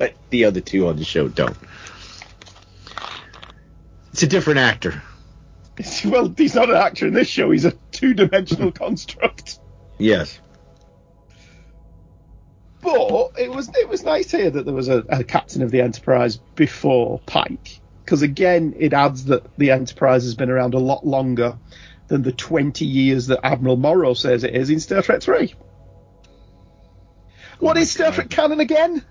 But 0.00 0.14
the 0.30 0.46
other 0.46 0.62
two 0.62 0.88
on 0.88 0.96
the 0.96 1.04
show 1.04 1.28
don't. 1.28 1.58
It's 4.12 4.22
a 4.22 4.26
different 4.26 4.60
actor. 4.60 5.02
Well, 6.06 6.32
he's 6.34 6.54
not 6.54 6.70
an 6.70 6.76
actor 6.76 7.06
in 7.06 7.12
this 7.12 7.28
show. 7.28 7.50
He's 7.50 7.66
a 7.66 7.72
two-dimensional 7.92 8.72
construct. 8.84 9.58
Yes. 9.98 10.40
But 12.80 13.32
it 13.38 13.50
was 13.50 13.68
it 13.76 13.90
was 13.90 14.02
nice 14.02 14.30
here 14.30 14.48
that 14.48 14.64
there 14.64 14.74
was 14.74 14.88
a, 14.88 15.04
a 15.10 15.22
captain 15.22 15.60
of 15.60 15.70
the 15.70 15.82
Enterprise 15.82 16.38
before 16.54 17.20
Pike, 17.26 17.80
because 18.02 18.22
again, 18.22 18.74
it 18.78 18.94
adds 18.94 19.26
that 19.26 19.54
the 19.58 19.70
Enterprise 19.70 20.24
has 20.24 20.34
been 20.34 20.48
around 20.48 20.72
a 20.72 20.78
lot 20.78 21.06
longer 21.06 21.58
than 22.08 22.22
the 22.22 22.32
20 22.32 22.86
years 22.86 23.26
that 23.26 23.40
Admiral 23.44 23.76
Morrow 23.76 24.14
says 24.14 24.44
it 24.44 24.54
is 24.54 24.70
in 24.70 24.80
Star 24.80 25.02
Trek 25.02 25.20
3. 25.20 25.54
What 27.58 27.72
oh 27.72 27.74
my 27.74 27.82
is 27.82 27.90
Star 27.90 28.06
God. 28.06 28.14
Trek 28.14 28.30
canon 28.30 28.60
again? 28.60 29.04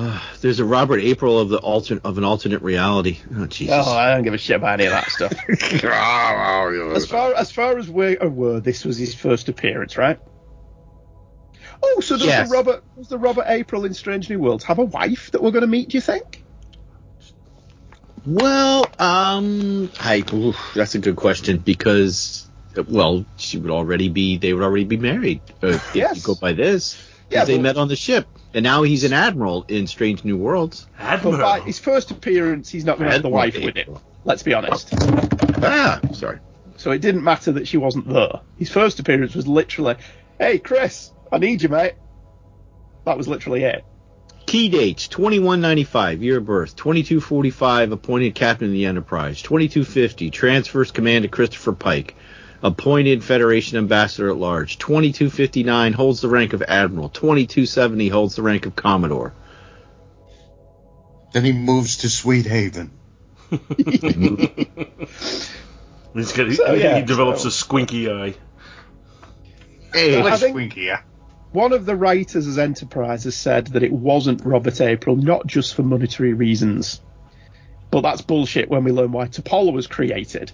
Uh, 0.00 0.20
there's 0.42 0.60
a 0.60 0.64
Robert 0.64 1.00
April 1.00 1.40
of 1.40 1.48
the 1.48 1.58
alternate 1.58 2.04
of 2.04 2.18
an 2.18 2.24
alternate 2.24 2.62
reality. 2.62 3.18
Oh 3.34 3.46
Jesus. 3.46 3.74
Oh, 3.86 3.92
I 3.96 4.14
don't 4.14 4.22
give 4.22 4.32
a 4.34 4.38
shit 4.38 4.54
about 4.54 4.74
any 4.78 4.84
of 4.86 4.92
that 4.92 5.10
stuff. 5.10 5.32
as 6.94 7.06
far 7.06 7.34
as 7.34 7.50
far 7.50 7.76
as 7.78 7.88
we're 7.90 8.16
aware, 8.20 8.60
this 8.60 8.84
was 8.84 8.96
his 8.96 9.12
first 9.14 9.48
appearance, 9.48 9.96
right? 9.96 10.20
Oh, 11.82 12.00
so 12.00 12.16
does 12.16 12.26
Yes. 12.26 12.48
the 12.48 12.54
Robert 12.54 12.84
does 12.96 13.08
the 13.08 13.18
Robert 13.18 13.46
April 13.48 13.84
in 13.84 13.92
Strange 13.94 14.30
New 14.30 14.38
Worlds 14.38 14.62
have 14.64 14.78
a 14.78 14.84
wife 14.84 15.32
that 15.32 15.42
we're 15.42 15.50
going 15.50 15.62
to 15.62 15.66
meet? 15.66 15.88
Do 15.88 15.96
you 15.96 16.00
think? 16.00 16.44
Well, 18.24 18.86
um, 19.00 19.90
I 20.00 20.22
oof, 20.32 20.56
that's 20.76 20.94
a 20.94 20.98
good 21.00 21.16
question 21.16 21.58
because, 21.58 22.48
well, 22.88 23.24
she 23.36 23.58
would 23.58 23.70
already 23.72 24.08
be. 24.10 24.38
They 24.38 24.52
would 24.52 24.62
already 24.62 24.84
be 24.84 24.96
married. 24.96 25.40
Uh, 25.60 25.68
if 25.68 25.94
Yes. 25.96 26.16
you 26.18 26.22
go 26.22 26.34
by 26.36 26.52
this, 26.52 26.94
'cause 26.94 27.07
Yeah, 27.30 27.44
they 27.44 27.58
met 27.58 27.76
on 27.76 27.88
the 27.88 27.96
ship, 27.96 28.26
and 28.54 28.62
now 28.62 28.82
he's 28.82 29.04
an 29.04 29.12
admiral 29.12 29.64
in 29.68 29.86
Strange 29.86 30.24
New 30.24 30.36
Worlds. 30.36 30.86
But 30.96 31.04
Admiral. 31.04 31.38
by 31.38 31.60
his 31.60 31.78
first 31.78 32.10
appearance, 32.10 32.70
he's 32.70 32.84
not 32.84 32.98
going 32.98 33.08
to 33.08 33.12
have 33.12 33.22
the 33.22 33.28
wife 33.28 33.54
with 33.62 33.76
him. 33.76 33.98
Let's 34.24 34.42
be 34.42 34.54
honest. 34.54 34.94
Ah, 35.62 36.00
sorry. 36.12 36.38
So 36.76 36.90
it 36.92 37.00
didn't 37.00 37.24
matter 37.24 37.52
that 37.52 37.68
she 37.68 37.76
wasn't 37.76 38.08
there. 38.08 38.40
His 38.56 38.70
first 38.70 38.98
appearance 39.00 39.34
was 39.34 39.46
literally, 39.46 39.96
"Hey, 40.38 40.58
Chris, 40.58 41.12
I 41.30 41.38
need 41.38 41.62
you, 41.62 41.68
mate." 41.68 41.94
That 43.04 43.18
was 43.18 43.28
literally 43.28 43.64
it. 43.64 43.84
Key 44.46 44.68
dates: 44.70 45.08
2195, 45.08 46.22
year 46.22 46.38
of 46.38 46.46
birth. 46.46 46.76
2245, 46.76 47.92
appointed 47.92 48.34
captain 48.34 48.68
of 48.68 48.72
the 48.72 48.86
Enterprise. 48.86 49.42
2250, 49.42 50.30
transfers 50.30 50.90
command 50.90 51.24
to 51.24 51.28
Christopher 51.28 51.72
Pike. 51.72 52.14
Appointed 52.62 53.22
Federation 53.22 53.78
ambassador 53.78 54.30
at 54.30 54.36
large. 54.36 54.78
2259, 54.78 55.92
holds 55.92 56.20
the 56.20 56.28
rank 56.28 56.52
of 56.52 56.62
admiral. 56.62 57.08
2270, 57.08 58.08
holds 58.08 58.34
the 58.36 58.42
rank 58.42 58.66
of 58.66 58.74
commodore. 58.74 59.32
Then 61.32 61.44
he 61.44 61.52
moves 61.52 61.98
to 61.98 62.10
Sweet 62.10 62.46
Haven. 62.46 62.90
He's 66.14 66.32
got, 66.32 66.52
So, 66.52 66.74
he, 66.74 66.80
yeah, 66.82 66.96
he 66.98 67.02
develops 67.04 67.42
so- 67.42 67.48
a 67.48 67.50
squinky 67.50 68.10
eye. 68.12 68.34
Hey, 69.92 70.20
I 70.20 70.32
Squinky, 70.32 70.84
yeah. 70.84 71.02
One 71.52 71.72
of 71.72 71.86
the 71.86 71.96
writers 71.96 72.46
as 72.46 72.58
Enterprise 72.58 73.24
has 73.24 73.34
said 73.34 73.68
that 73.68 73.82
it 73.82 73.92
wasn't 73.92 74.44
Robert 74.44 74.80
April, 74.82 75.16
not 75.16 75.46
just 75.46 75.74
for 75.74 75.82
monetary 75.82 76.34
reasons. 76.34 77.00
But 77.90 78.02
that's 78.02 78.20
bullshit 78.20 78.68
when 78.68 78.84
we 78.84 78.92
learn 78.92 79.12
why 79.12 79.28
T'Pol 79.28 79.72
was 79.72 79.86
created. 79.86 80.52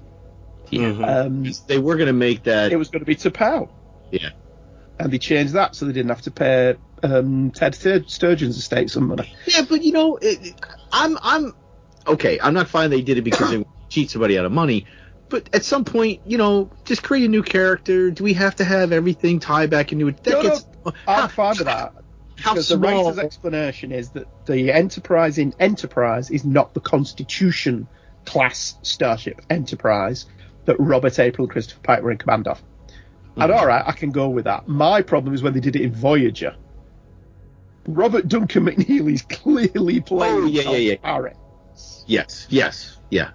Mhm. 0.71 1.27
Um, 1.27 1.53
they 1.67 1.79
were 1.79 1.97
going 1.97 2.07
to 2.09 2.12
make 2.12 2.45
that. 2.45 2.73
it 2.73 2.77
was 2.77 2.89
going 2.89 3.01
to 3.01 3.07
be 3.07 3.17
T'Pau. 3.17 3.69
Yeah. 4.11 4.31
And 4.99 5.12
they 5.12 5.19
changed 5.19 5.55
that 5.55 5.75
so 5.75 5.87
they 5.87 5.93
didn't 5.93 6.11
have 6.11 6.23
to 6.23 6.31
pay 6.31 6.77
um, 7.03 7.51
Ted 7.51 7.73
Stur- 7.75 8.09
Sturgeon's 8.09 8.57
estate 8.57 8.91
some 8.91 9.09
money. 9.09 9.33
Yeah, 9.47 9.62
but 9.69 9.83
you 9.83 9.93
know, 9.93 10.17
it, 10.23 10.55
I'm 10.93 11.19
I'm 11.21 11.53
okay. 12.07 12.39
I'm 12.41 12.55
not 12.55 12.69
fine 12.69 12.91
they 12.91 13.03
did 13.03 13.19
it 13.19 13.23
because 13.23 13.51
they 13.51 13.65
cheat 13.89 14.11
somebody 14.11 14.39
out 14.39 14.45
of 14.45 14.53
money. 14.53 14.87
But 15.29 15.51
at 15.53 15.65
some 15.65 15.85
point, 15.85 16.21
you 16.27 16.39
know, 16.39 16.71
just 16.85 17.03
create 17.03 17.25
a 17.25 17.29
new 17.29 17.43
character. 17.43 18.11
Do 18.11 18.23
we 18.23 18.35
have 18.35 18.57
to 18.57 18.65
have 18.65 18.93
everything 18.93 19.41
tie 19.41 19.67
back 19.67 19.91
into 19.93 20.07
it? 20.09 20.23
That 20.23 20.45
No, 20.45 20.59
no, 20.87 20.93
I'm 21.09 21.29
fine 21.29 21.57
with 21.59 21.67
that. 21.67 21.93
How 22.37 22.53
Because 22.53 22.69
the 22.69 22.77
small? 22.77 23.05
writer's 23.07 23.19
explanation 23.19 23.91
is 23.91 24.11
that 24.11 24.27
the 24.47 24.71
Enterprise 24.71 25.39
in 25.39 25.55
Enterprise 25.59 26.31
is 26.31 26.45
not 26.45 26.75
the 26.75 26.81
Constitution 26.81 27.87
class 28.27 28.77
starship 28.83 29.41
Enterprise 29.51 30.27
that 30.67 30.77
Robert 30.79 31.19
April 31.19 31.45
and 31.47 31.53
Christopher 31.53 31.81
Pike 31.83 32.03
were 32.03 32.11
in 32.11 32.19
command 32.19 32.49
of. 32.49 32.62
And 33.37 33.51
Mhm. 33.51 33.57
all 33.59 33.67
right, 33.67 33.83
I 33.87 33.93
can 33.93 34.11
go 34.11 34.29
with 34.29 34.45
that. 34.45 34.69
My 34.69 35.03
problem 35.03 35.35
is 35.35 35.43
when 35.43 35.53
they 35.55 35.61
did 35.61 35.77
it 35.77 35.83
in 35.83 35.93
Voyager. 35.93 36.55
Robert 37.87 38.29
Duncan 38.29 38.65
McNeely's 38.65 39.23
clearly 39.23 40.01
playing 40.01 40.35
Oh, 40.45 40.47
yeah, 40.47 40.62
yeah, 40.71 40.77
yeah. 40.77 40.97
Parrot. 41.03 41.37
Yes, 42.07 42.47
yes, 42.49 42.99
yeah. 43.11 43.31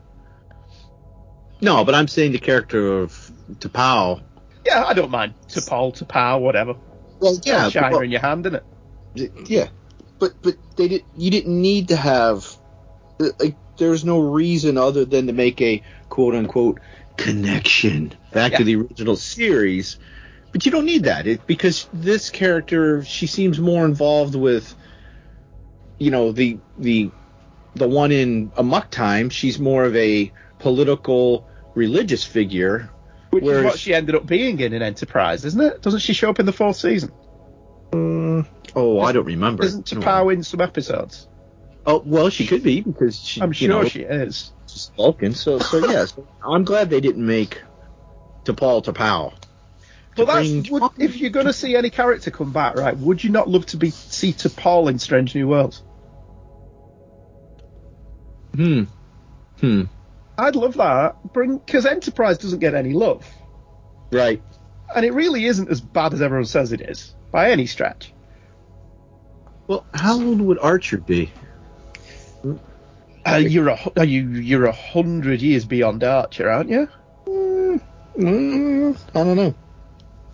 No, 1.61 1.83
but 1.83 1.93
I'm 1.93 2.07
saying 2.07 2.31
the 2.31 2.39
character 2.39 2.99
of 3.01 3.31
T'Pau. 3.55 4.21
Yeah, 4.65 4.85
I 4.85 4.93
don't 4.93 5.11
mind. 5.11 5.33
To 5.49 6.05
Pow, 6.05 6.39
whatever. 6.39 6.75
Well, 7.19 7.37
yeah, 7.43 7.69
Shiner 7.69 7.91
but- 7.91 8.03
in 8.05 8.11
your 8.11 8.21
hand, 8.21 8.45
innit? 8.45 8.61
yeah, 9.49 9.67
but 10.19 10.33
but 10.41 10.55
they 10.77 10.87
did. 10.87 11.03
You 11.17 11.31
didn't 11.31 11.59
need 11.61 11.89
to 11.89 11.95
have. 11.95 12.47
uh, 13.19 13.29
Like, 13.39 13.55
there's 13.77 14.05
no 14.05 14.19
reason 14.19 14.77
other 14.77 15.03
than 15.05 15.27
to 15.27 15.33
make 15.33 15.61
a 15.61 15.81
quote 16.09 16.35
unquote 16.35 16.79
connection 17.19 18.13
back 18.31 18.53
to 18.53 18.63
the 18.63 18.75
original 18.75 19.15
series. 19.15 19.97
But 20.51 20.65
you 20.65 20.71
don't 20.71 20.85
need 20.85 21.03
that 21.03 21.27
it, 21.27 21.45
because 21.45 21.87
this 21.93 22.29
character, 22.29 23.03
she 23.03 23.27
seems 23.27 23.59
more 23.59 23.85
involved 23.85 24.33
with, 24.33 24.73
you 25.99 26.09
know, 26.09 26.31
the 26.31 26.57
the 26.77 27.11
the 27.75 27.87
one 27.87 28.11
in 28.11 28.51
Amok 28.57 28.89
Time. 28.89 29.29
She's 29.29 29.59
more 29.59 29.83
of 29.83 29.95
a 29.95 30.31
political 30.57 31.47
religious 31.75 32.23
figure. 32.23 32.89
Which 33.29 33.43
is 33.43 33.63
what 33.63 33.77
she 33.77 33.93
ended 33.93 34.15
up 34.15 34.25
being 34.25 34.59
in 34.59 34.73
in 34.73 34.81
Enterprise, 34.81 35.45
isn't 35.45 35.61
it? 35.61 35.83
Doesn't 35.83 35.99
she 35.99 36.13
show 36.13 36.31
up 36.31 36.39
in 36.39 36.47
the 36.47 36.53
fourth 36.53 36.77
season? 36.77 37.11
Mm, 37.91 38.47
oh, 38.75 39.01
I 39.01 39.11
don't 39.11 39.25
remember. 39.25 39.63
Isn't 39.63 39.85
T'Pau 39.85 40.33
in 40.33 40.41
some 40.43 40.61
episodes? 40.61 41.27
Oh 41.85 42.01
well, 42.03 42.29
she 42.29 42.47
could 42.47 42.63
be 42.63 42.81
because 42.81 43.19
she. 43.19 43.39
I'm 43.41 43.49
you 43.49 43.53
sure 43.53 43.69
know, 43.69 43.83
she 43.87 44.01
is. 44.01 44.51
Just 44.79 44.95
Vulcan. 44.95 45.33
So 45.35 45.59
so 45.59 45.77
yes, 45.89 46.13
I'm 46.41 46.63
glad 46.63 46.89
they 46.89 47.01
didn't 47.01 47.25
make 47.25 47.61
T'Pol 48.45 48.83
T'Pau. 48.85 49.33
But 50.15 50.25
To 50.25 50.25
that's 50.25 50.49
bring- 50.49 50.81
would, 50.81 50.91
if 50.97 51.17
you're 51.17 51.29
going 51.31 51.45
to 51.47 51.53
see 51.53 51.75
any 51.75 51.89
character 51.89 52.31
come 52.31 52.51
back, 52.53 52.75
right? 52.75 52.95
Would 52.97 53.23
you 53.23 53.29
not 53.29 53.49
love 53.49 53.65
to 53.67 53.77
be 53.77 53.89
see 53.89 54.31
T'Pol 54.33 54.89
in 54.89 54.97
Strange 54.99 55.35
New 55.35 55.47
Worlds? 55.49 55.83
Hmm. 58.55 58.83
Hmm. 59.59 59.83
I'd 60.37 60.55
love 60.55 60.75
that. 60.75 61.33
Bring 61.33 61.57
because 61.57 61.85
Enterprise 61.85 62.37
doesn't 62.37 62.59
get 62.59 62.73
any 62.73 62.93
love, 62.93 63.25
Right. 64.11 64.41
and 64.95 65.05
it 65.05 65.13
really 65.13 65.45
isn't 65.45 65.69
as 65.69 65.81
bad 65.81 66.13
as 66.13 66.21
everyone 66.21 66.45
says 66.45 66.71
it 66.71 66.81
is 66.81 67.13
by 67.31 67.51
any 67.51 67.65
stretch. 67.65 68.13
Well, 69.67 69.85
how 69.93 70.13
old 70.21 70.39
would 70.41 70.57
Archer 70.59 70.97
be? 70.97 71.31
Uh, 73.27 73.35
you're 73.35 73.69
a 73.69 73.79
are 73.97 74.05
you 74.05 74.27
you're 74.29 74.65
a 74.65 74.71
hundred 74.71 75.41
years 75.41 75.65
beyond 75.65 76.03
Archer, 76.03 76.49
aren't 76.49 76.69
you? 76.69 76.87
Mm, 77.27 78.97
I 79.15 79.23
don't 79.23 79.35
know. 79.35 79.53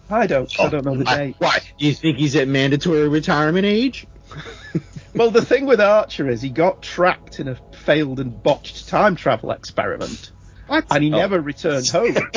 I 0.10 0.28
don't. 0.28 0.60
I 0.60 0.70
don't 0.70 0.86
know 0.86 0.96
the 0.96 1.04
Why? 1.04 1.18
date. 1.18 1.36
Why? 1.40 1.60
Do 1.78 1.86
you 1.86 1.94
think 1.94 2.18
he's 2.18 2.36
at 2.36 2.48
mandatory 2.48 3.08
retirement 3.10 3.66
age? 3.66 4.08
Well, 5.16 5.32
the 5.32 5.42
thing 5.46 5.66
with 5.66 5.80
Archer 5.80 6.28
is 6.28 6.42
he 6.42 6.50
got 6.50 6.82
trapped 6.82 7.40
in 7.40 7.48
a 7.48 7.56
failed 7.86 8.20
and 8.20 8.44
botched 8.44 8.90
time 8.90 9.16
travel 9.16 9.52
experiment, 9.52 10.34
What? 10.68 10.84
and 10.92 11.02
he 11.02 11.14
Oh. 11.14 11.18
never 11.18 11.40
returned 11.40 11.88
home. 11.88 12.18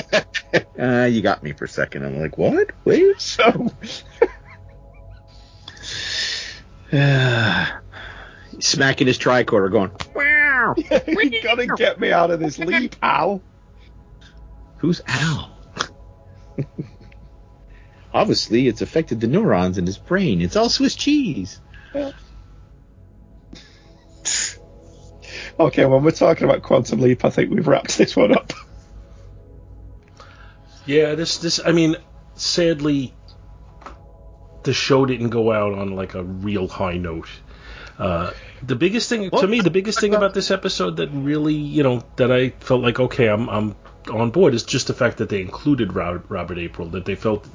Uh, 0.79 1.09
you 1.11 1.21
got 1.21 1.43
me 1.43 1.53
for 1.53 1.65
a 1.65 1.69
second. 1.69 2.05
I'm 2.05 2.21
like, 2.21 2.39
what? 2.39 2.71
Wait. 2.85 3.17
So 3.21 3.43
Smacking 8.61 9.07
his 9.09 9.19
tricorder, 9.19 9.71
going. 9.73 9.91
Wow. 10.59 10.75
you 11.07 11.43
gotta 11.43 11.67
get 11.67 12.01
me 12.01 12.13
out 12.13 12.31
of 12.31 12.41
this 12.41 12.59
leap, 12.59 12.97
Al. 13.03 13.43
Who's 14.79 15.01
Al? 15.07 15.57
Obviously, 18.13 18.67
it's 18.67 18.81
affected 18.81 19.21
the 19.21 19.27
neurons 19.27 19.79
in 19.79 19.87
his 19.87 19.99
brain. 19.99 20.41
It's 20.41 20.57
all 20.57 20.69
Swiss 20.69 20.95
cheese. 20.95 21.61
Okay, 25.61 25.85
when 25.87 26.05
we're 26.05 26.13
talking 26.13 26.45
about 26.45 26.63
Quantum 26.63 27.01
Leap, 27.01 27.25
I 27.25 27.31
think 27.31 27.51
we've 27.51 27.67
wrapped 27.67 27.99
this 27.99 28.15
one 28.15 28.33
up. 28.33 28.53
Yeah, 30.87 31.17
this 31.17 31.39
this 31.39 31.59
I 31.65 31.73
mean, 31.73 31.97
sadly, 32.35 33.13
the 34.63 34.73
show 34.73 35.05
didn't 35.05 35.31
go 35.31 35.51
out 35.51 35.77
on 35.77 35.97
like 35.97 36.15
a 36.15 36.23
real 36.23 36.69
high 36.69 36.97
note. 36.97 37.29
Uh, 37.99 38.31
the 38.63 38.77
biggest 38.77 39.09
thing 39.09 39.29
Well, 39.31 39.43
to 39.43 39.49
me, 39.49 39.61
the 39.61 39.71
biggest 39.71 40.01
thing 40.01 40.15
about 40.15 40.35
this 40.35 40.51
episode 40.51 40.97
that 40.97 41.09
really, 41.11 41.55
you 41.55 41.83
know, 41.83 42.03
that 42.17 42.33
I 42.33 42.51
felt 42.61 42.83
like 42.83 43.01
okay, 43.01 43.29
I'm 43.29 43.49
I'm 43.49 43.77
on 44.11 44.31
board 44.31 44.55
is 44.55 44.63
just 44.63 44.87
the 44.87 44.95
fact 44.95 45.19
that 45.19 45.29
they 45.29 45.41
included 45.41 45.95
Ro- 45.95 46.23
Robert 46.29 46.59
April, 46.59 46.89
that 46.89 47.05
they 47.05 47.15
felt, 47.15 47.47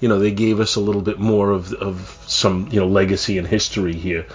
you 0.00 0.08
know, 0.08 0.18
they 0.18 0.30
gave 0.30 0.60
us 0.60 0.76
a 0.76 0.80
little 0.80 1.02
bit 1.02 1.18
more 1.18 1.50
of 1.50 1.72
of 1.74 2.22
some 2.26 2.68
you 2.70 2.80
know 2.80 2.86
legacy 2.86 3.38
and 3.38 3.46
history 3.46 3.94
here. 3.94 4.26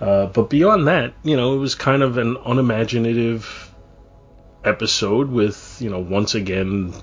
Uh, 0.00 0.26
but 0.26 0.48
beyond 0.48 0.88
that, 0.88 1.12
you 1.22 1.36
know, 1.36 1.54
it 1.54 1.58
was 1.58 1.74
kind 1.74 2.02
of 2.02 2.16
an 2.16 2.36
unimaginative 2.46 3.70
episode 4.64 5.30
with, 5.30 5.78
you 5.80 5.90
know, 5.90 5.98
once 5.98 6.34
again, 6.34 6.94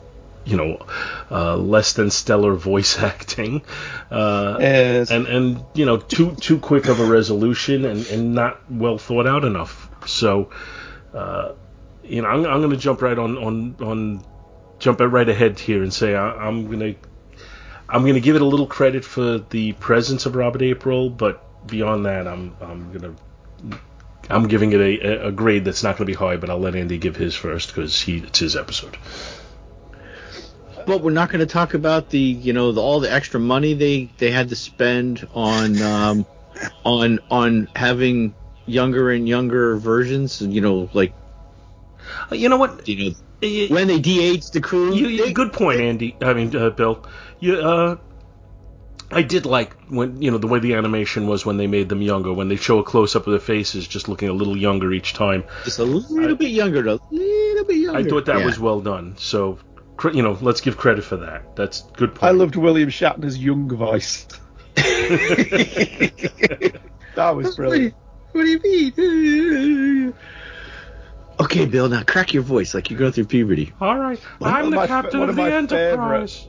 you 0.47 0.55
know, 0.57 0.77
uh, 1.29 1.57
less 1.57 1.93
than 1.93 2.09
stellar 2.09 2.53
voice 2.55 2.97
acting, 3.11 3.61
uh, 4.09 4.57
Yes. 4.59 5.11
and 5.11 5.27
and 5.27 5.65
you 5.73 5.85
know, 5.85 5.97
too 5.97 6.35
too 6.35 6.57
quick 6.59 6.87
of 6.87 6.99
a 6.99 7.05
resolution 7.05 7.85
and, 7.85 8.07
and 8.07 8.33
not 8.33 8.59
well 8.71 8.97
thought 8.97 9.27
out 9.27 9.43
enough. 9.43 9.89
So, 10.07 10.49
uh, 11.13 11.53
you 12.03 12.21
know, 12.21 12.29
I'm, 12.29 12.45
I'm 12.45 12.59
going 12.61 12.71
to 12.71 12.77
jump 12.77 13.01
right 13.01 13.17
on 13.17 13.37
on 13.37 13.75
on 13.81 14.25
jump 14.79 14.99
right 15.01 15.27
ahead 15.27 15.59
here 15.59 15.83
and 15.83 15.93
say 15.93 16.15
I, 16.15 16.31
I'm 16.47 16.67
going 16.67 16.79
to. 16.79 16.95
I'm 17.89 18.01
going 18.01 18.15
to 18.15 18.19
give 18.21 18.35
it 18.35 18.41
a 18.41 18.45
little 18.45 18.67
credit 18.67 19.05
for 19.05 19.37
the 19.39 19.71
presence 19.73 20.25
of 20.25 20.35
Robert 20.35 20.61
April, 20.61 21.09
but 21.09 21.41
beyond 21.67 22.05
that, 22.05 22.27
I'm 22.27 22.53
I'm 22.59 22.91
gonna 22.91 23.15
I'm 24.29 24.47
giving 24.49 24.73
it 24.73 24.81
a, 24.81 25.27
a 25.27 25.31
grade 25.31 25.63
that's 25.63 25.83
not 25.83 25.91
going 25.97 26.05
to 26.05 26.11
be 26.11 26.13
high, 26.13 26.35
but 26.35 26.49
I'll 26.49 26.59
let 26.59 26.75
Andy 26.75 26.97
give 26.97 27.15
his 27.15 27.33
first 27.33 27.69
because 27.69 27.99
he 28.01 28.17
it's 28.17 28.39
his 28.39 28.55
episode. 28.57 28.97
But 30.87 31.01
we're 31.01 31.11
not 31.11 31.29
going 31.29 31.41
to 31.41 31.45
talk 31.45 31.73
about 31.73 32.09
the 32.09 32.17
you 32.19 32.53
know 32.53 32.71
the, 32.71 32.81
all 32.81 32.99
the 33.01 33.11
extra 33.11 33.39
money 33.39 33.73
they 33.73 34.09
they 34.17 34.31
had 34.31 34.49
to 34.49 34.55
spend 34.55 35.27
on 35.35 35.79
um, 35.81 36.25
on 36.85 37.19
on 37.29 37.67
having 37.75 38.33
younger 38.65 39.11
and 39.11 39.27
younger 39.27 39.75
versions. 39.77 40.41
You 40.41 40.61
know, 40.61 40.89
like 40.93 41.13
Uh, 42.31 42.35
You 42.35 42.49
know 42.49 42.57
what? 42.57 42.87
you 42.87 43.09
know 43.09 43.15
Y- 43.43 43.67
when 43.69 43.87
they 43.87 43.99
de-aged 43.99 44.53
the 44.53 44.61
crew. 44.61 44.95
You, 44.95 45.07
you- 45.09 45.25
they- 45.25 45.33
good 45.33 45.53
point, 45.53 45.79
Andy. 45.79 46.15
I 46.21 46.33
mean, 46.33 46.55
uh, 46.55 46.71
Bill. 46.71 47.05
You, 47.39 47.55
uh, 47.57 47.97
I 49.11 49.21
did 49.21 49.45
like 49.45 49.75
when 49.89 50.21
you 50.21 50.31
know 50.31 50.37
the 50.39 50.47
way 50.47 50.59
the 50.59 50.73
animation 50.73 51.27
was 51.27 51.45
when 51.45 51.57
they 51.57 51.67
made 51.67 51.87
them 51.89 52.01
younger. 52.01 52.33
When 52.33 52.47
they 52.47 52.55
show 52.55 52.79
a 52.79 52.83
close 52.83 53.15
up 53.15 53.27
of 53.27 53.31
their 53.31 53.39
faces, 53.39 53.87
just 53.87 54.07
looking 54.09 54.29
a 54.29 54.33
little 54.33 54.57
younger 54.57 54.91
each 54.91 55.13
time. 55.13 55.43
just 55.65 55.79
a 55.79 55.83
little 55.83 56.35
bit 56.35 56.49
younger, 56.51 56.79
a 56.87 56.99
little 57.11 57.65
bit 57.65 57.77
younger. 57.77 57.99
I 57.99 58.03
thought 58.03 58.25
that 58.25 58.39
Yeah. 58.39 58.45
was 58.45 58.57
well 58.59 58.81
done. 58.81 59.15
So, 59.17 59.59
cr- 59.65 59.66
you 60.13 60.21
know, 60.23 60.37
let's 60.41 60.61
give 60.61 60.77
credit 60.77 61.03
for 61.03 61.17
that. 61.17 61.55
That's 61.55 61.81
good 61.93 62.15
point. 62.15 62.23
I 62.23 62.31
loved 62.31 62.55
William 62.55 62.89
Shatner's 62.89 63.37
young 63.37 63.67
voice. 63.69 64.27
That 67.15 67.35
was 67.35 67.55
brilliant. 67.55 67.95
What 68.31 68.43
do 68.43 68.49
you 68.49 68.93
mean? 68.95 70.13
Okay, 71.39 71.65
Bill. 71.65 71.89
Now 71.89 72.03
crack 72.03 72.31
your 72.33 72.43
voice 72.43 72.75
like 72.75 72.91
you're 72.91 72.99
going 72.99 73.11
through 73.11 73.25
puberty. 73.25 73.73
All 73.81 73.97
right, 73.97 74.19
One 74.37 74.53
I'm 74.53 74.69
the 74.69 74.75
my 74.75 74.83
fa- 74.85 75.01
captain 75.01 75.21
one 75.21 75.29
of 75.29 75.33
of 75.39 75.43
the 75.43 75.49
my 75.49 75.51
Enterprise. 75.51 76.47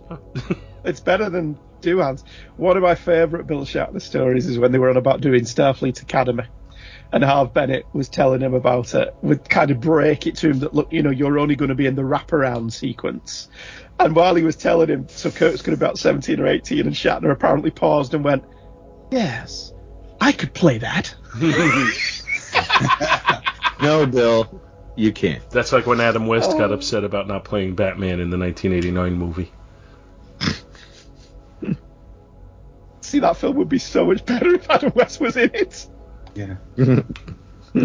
It's 0.85 1.01
better 1.01 1.31
than 1.31 1.59
Doohan's. 1.81 2.23
One 2.59 2.77
of 2.77 2.83
my 2.83 2.95
favourite 2.97 3.47
Bill 3.47 3.63
Shatner 3.63 4.03
stories 4.03 4.47
is 4.47 4.59
when 4.59 4.73
they 4.73 4.79
were 4.79 4.91
on 4.91 4.99
about 4.99 5.23
doing 5.23 5.43
Starfleet 5.45 6.03
Academy. 6.03 6.45
And 7.13 7.25
Harve 7.25 7.53
Bennett 7.55 7.87
was 7.93 8.09
telling 8.09 8.41
him 8.41 8.55
about 8.55 8.95
it, 8.95 9.15
would 9.23 9.49
kind 9.49 9.71
of 9.71 9.81
break 9.81 10.27
it 10.27 10.37
to 10.37 10.51
him 10.51 10.59
that, 10.61 10.75
look, 10.75 10.93
you 10.93 11.03
know, 11.03 11.11
you're 11.11 11.39
only 11.39 11.57
going 11.57 11.71
to 11.71 11.75
be 11.75 11.87
in 11.87 11.95
the 11.95 12.03
wraparound 12.03 12.73
sequence. 12.73 13.49
And 13.99 14.15
while 14.15 14.35
he 14.35 14.43
was 14.43 14.57
telling 14.57 14.89
him, 14.89 15.09
so 15.09 15.31
Kirk's 15.31 15.63
going 15.63 15.77
to 15.77 15.81
be 15.81 15.85
about 15.87 15.99
17 15.99 16.39
or 16.41 16.47
18, 16.47 16.87
and 16.87 16.95
Shatner 16.95 17.31
apparently 17.33 17.71
paused 17.71 18.15
and 18.15 18.23
went, 18.25 18.45
Yes, 19.11 19.73
I 20.21 20.33
could 20.33 20.53
play 20.55 20.79
that. 20.79 21.15
No, 23.81 24.07
Bill, 24.07 24.61
you 24.97 25.13
can't. 25.13 25.49
That's 25.51 25.73
like 25.73 25.87
when 25.87 26.01
Adam 26.01 26.27
West 26.27 26.51
got 26.59 26.71
Oh. 26.71 26.75
upset 26.75 27.05
about 27.05 27.29
not 27.29 27.45
playing 27.45 27.77
Batman 27.77 28.19
in 28.19 28.29
the 28.31 28.37
1989 28.39 29.13
movie. 29.15 29.53
See, 33.01 33.21
that 33.21 33.37
film 33.37 33.57
would 33.57 33.69
be 33.69 33.79
so 33.79 34.05
much 34.07 34.25
better 34.27 34.55
if 34.55 34.69
Adam 34.69 34.93
West 34.95 35.21
was 35.21 35.37
in 35.37 35.51
it. 35.55 35.89
Yeah. 36.39 36.57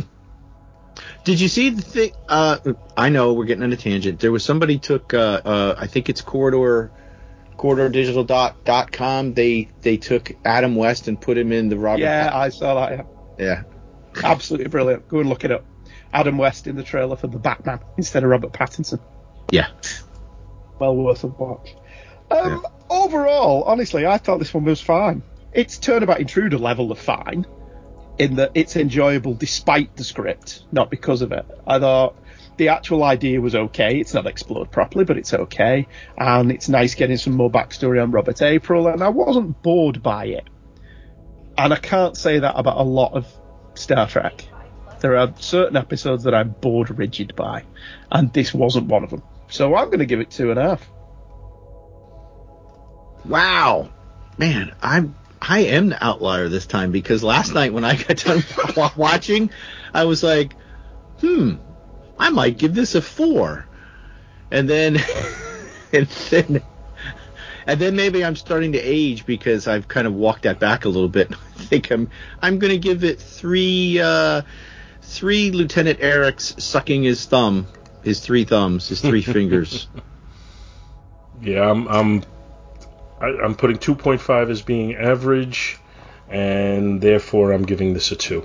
Did 1.24 1.40
you 1.40 1.48
see 1.48 1.70
the 1.70 1.82
thing? 1.82 2.12
Uh, 2.28 2.58
I 2.96 3.10
know 3.10 3.34
we're 3.34 3.46
getting 3.46 3.64
on 3.64 3.74
a 3.74 3.78
tangent. 3.78 4.20
There 4.20 4.32
was 4.32 4.44
somebody 4.44 4.78
took, 4.78 5.14
uh, 5.14 5.42
uh, 5.44 5.76
I 5.78 5.88
think 5.88 6.10
it's 6.10 6.22
corridor, 6.22 6.92
corridordigital 7.58 8.28
dot 8.28 8.64
dot 8.66 8.92
com. 8.92 9.34
They 9.34 9.70
they 9.82 9.98
took 9.98 10.32
Adam 10.46 10.76
West 10.76 11.08
and 11.08 11.20
put 11.20 11.38
him 11.38 11.52
in 11.52 11.70
the 11.70 11.78
Robert. 11.78 12.02
Yeah, 12.02 12.26
Pat- 12.30 12.36
I 12.36 12.50
saw 12.50 12.76
that. 12.76 13.08
Yeah. 13.40 13.46
yeah. 13.46 13.64
Absolutely 14.24 14.68
brilliant. 14.68 15.08
Go 15.08 15.20
and 15.20 15.30
look 15.30 15.44
it 15.46 15.52
up. 15.52 15.66
Adam 16.12 16.38
West 16.38 16.68
in 16.68 16.76
the 16.76 16.84
trailer 16.84 17.16
for 17.16 17.28
the 17.28 17.40
Batman 17.40 17.80
instead 17.98 18.24
of 18.24 18.30
Robert 18.30 18.52
Pattinson. 18.52 19.00
Yeah. 19.50 19.70
Well 20.78 20.96
worth 20.96 21.24
a 21.24 21.28
watch. 21.28 21.74
Um, 22.30 22.66
Overall, 22.90 23.64
honestly, 23.64 24.06
I 24.06 24.18
thought 24.20 24.38
this 24.40 24.54
one 24.54 24.66
was 24.66 24.80
fine. 24.82 25.24
It's 25.54 25.78
Turnabout 25.78 26.20
Intruder 26.20 26.58
level 26.58 26.92
of 26.92 27.00
fine, 27.00 27.46
in 28.18 28.36
that 28.36 28.52
it's 28.54 28.76
enjoyable 28.76 29.34
despite 29.34 29.96
the 29.96 30.04
script, 30.04 30.64
not 30.72 30.90
because 30.90 31.22
of 31.22 31.32
it. 31.32 31.46
I 31.66 31.80
thought 31.80 32.16
the 32.58 32.70
actual 32.70 33.04
idea 33.04 33.42
was 33.42 33.56
okay. 33.56 34.00
It's 34.00 34.14
not 34.14 34.28
explored 34.28 34.72
properly, 34.72 35.06
but 35.06 35.18
it's 35.18 35.34
okay. 35.34 35.88
And 36.18 36.52
it's 36.52 36.70
nice 36.70 36.96
getting 36.96 37.18
some 37.18 37.34
more 37.34 37.50
backstory 37.50 38.02
on 38.02 38.12
Robert 38.12 38.42
April, 38.42 38.88
and 38.88 39.04
I 39.04 39.10
wasn't 39.10 39.62
bored 39.62 40.04
by 40.04 40.26
it. 40.26 40.48
And 41.58 41.74
I 41.74 41.78
can't 41.78 42.16
say 42.16 42.40
that 42.40 42.56
about 42.56 42.78
a 42.78 42.84
lot 42.84 43.14
of 43.14 43.28
Star 43.76 44.08
Trek. 44.08 44.48
There 45.00 45.18
are 45.18 45.34
certain 45.40 45.76
episodes 45.76 46.24
that 46.24 46.34
I'm 46.34 46.50
bored 46.50 46.98
rigid 46.98 47.36
by, 47.36 47.66
and 48.12 48.32
this 48.32 48.54
wasn't 48.54 48.88
one 48.88 49.04
of 49.04 49.10
them. 49.10 49.24
So 49.50 49.76
I'm 49.76 49.88
going 49.88 50.00
to 50.00 50.06
give 50.06 50.20
it 50.20 50.32
two 50.32 50.50
and 50.52 50.60
a 50.60 50.64
half. 50.64 50.90
Wow, 53.26 53.90
man, 54.38 54.76
I'm 54.82 55.16
I 55.48 55.60
am 55.60 55.90
the 55.90 56.04
outlier 56.04 56.48
this 56.48 56.66
time 56.66 56.92
because 56.92 57.22
last 57.22 57.54
night 57.54 57.74
when 57.74 57.84
I 57.84 58.02
got 58.02 58.18
done 58.18 58.44
watching, 58.96 59.50
I 59.94 60.06
was 60.06 60.24
like, 60.24 60.56
hmm, 61.20 61.56
I 62.18 62.30
might 62.30 62.58
give 62.58 62.74
this 62.74 62.96
a 62.96 63.02
four, 63.02 63.66
and 64.52 64.70
then 64.70 64.98
and 65.94 66.08
then 66.08 66.64
and 67.68 67.80
then 67.80 67.96
maybe 67.96 68.24
I'm 68.24 68.38
starting 68.38 68.72
to 68.74 68.80
age 68.80 69.26
because 69.26 69.68
I've 69.68 69.88
kind 69.88 70.08
of 70.08 70.14
walked 70.14 70.44
that 70.44 70.60
back 70.60 70.86
a 70.86 70.90
little 70.90 71.10
bit. 71.10 71.32
I 71.60 71.64
think 71.64 71.92
I'm 71.92 72.10
I'm 72.42 72.58
gonna 72.58 72.78
give 72.78 73.04
it 73.04 73.20
three 73.20 74.00
uh, 74.00 74.44
three 75.02 75.52
Lieutenant 75.52 76.00
Arex 76.00 76.60
sucking 76.62 77.04
his 77.04 77.26
thumb, 77.26 77.68
his 78.02 78.22
three 78.22 78.46
thumbs, 78.46 78.88
his 78.88 79.02
three 79.02 79.22
fingers. 79.22 79.90
Yeah, 81.42 81.70
I'm 81.70 81.88
I'm 81.90 82.24
I, 83.24 83.28
I'm 83.42 83.56
putting 83.56 83.78
2.5 83.78 84.50
as 84.50 84.62
being 84.62 84.96
average, 84.96 85.78
and 86.30 87.00
therefore 87.00 87.54
I'm 87.54 87.64
giving 87.64 87.94
this 87.94 88.12
a 88.12 88.18
two. 88.18 88.44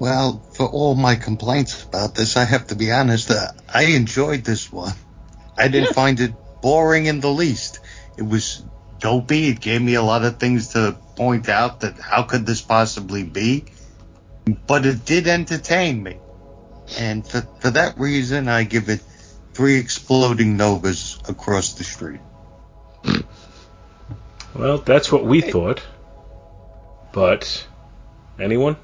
Well, 0.00 0.42
for 0.54 0.66
all 0.66 0.96
my 0.96 1.14
complaints 1.14 1.84
about 1.84 2.16
this, 2.16 2.36
I 2.36 2.44
have 2.44 2.66
to 2.68 2.74
be 2.74 2.90
honest. 2.90 3.30
Uh, 3.30 3.52
I 3.72 3.84
enjoyed 3.84 4.42
this 4.42 4.72
one. 4.72 4.94
I 5.56 5.68
didn't 5.68 5.94
find 5.94 6.18
it 6.18 6.34
boring 6.60 7.06
in 7.06 7.20
the 7.20 7.30
least. 7.30 7.78
It 8.18 8.22
was 8.22 8.64
dopey. 8.98 9.50
It 9.50 9.60
gave 9.60 9.80
me 9.80 9.94
a 9.94 10.02
lot 10.02 10.24
of 10.24 10.40
things 10.40 10.72
to 10.72 10.96
point 11.14 11.48
out 11.48 11.80
that 11.80 12.00
how 12.00 12.24
could 12.24 12.46
this 12.46 12.60
possibly 12.60 13.22
be? 13.22 13.66
But 14.66 14.86
it 14.86 15.04
did 15.04 15.28
entertain 15.28 16.02
me. 16.02 16.16
And 16.98 17.24
for, 17.24 17.46
for 17.60 17.70
that 17.70 17.96
reason, 17.96 18.48
I 18.48 18.64
give 18.64 18.88
it 18.88 19.02
three 19.54 19.76
exploding 19.76 20.56
novas 20.56 21.18
across 21.28 21.74
the 21.74 21.84
street. 21.84 22.20
Well, 24.54 24.78
that's 24.78 25.10
what 25.10 25.24
we 25.24 25.40
thought. 25.40 25.82
But 27.12 27.66
anyone? 28.38 28.76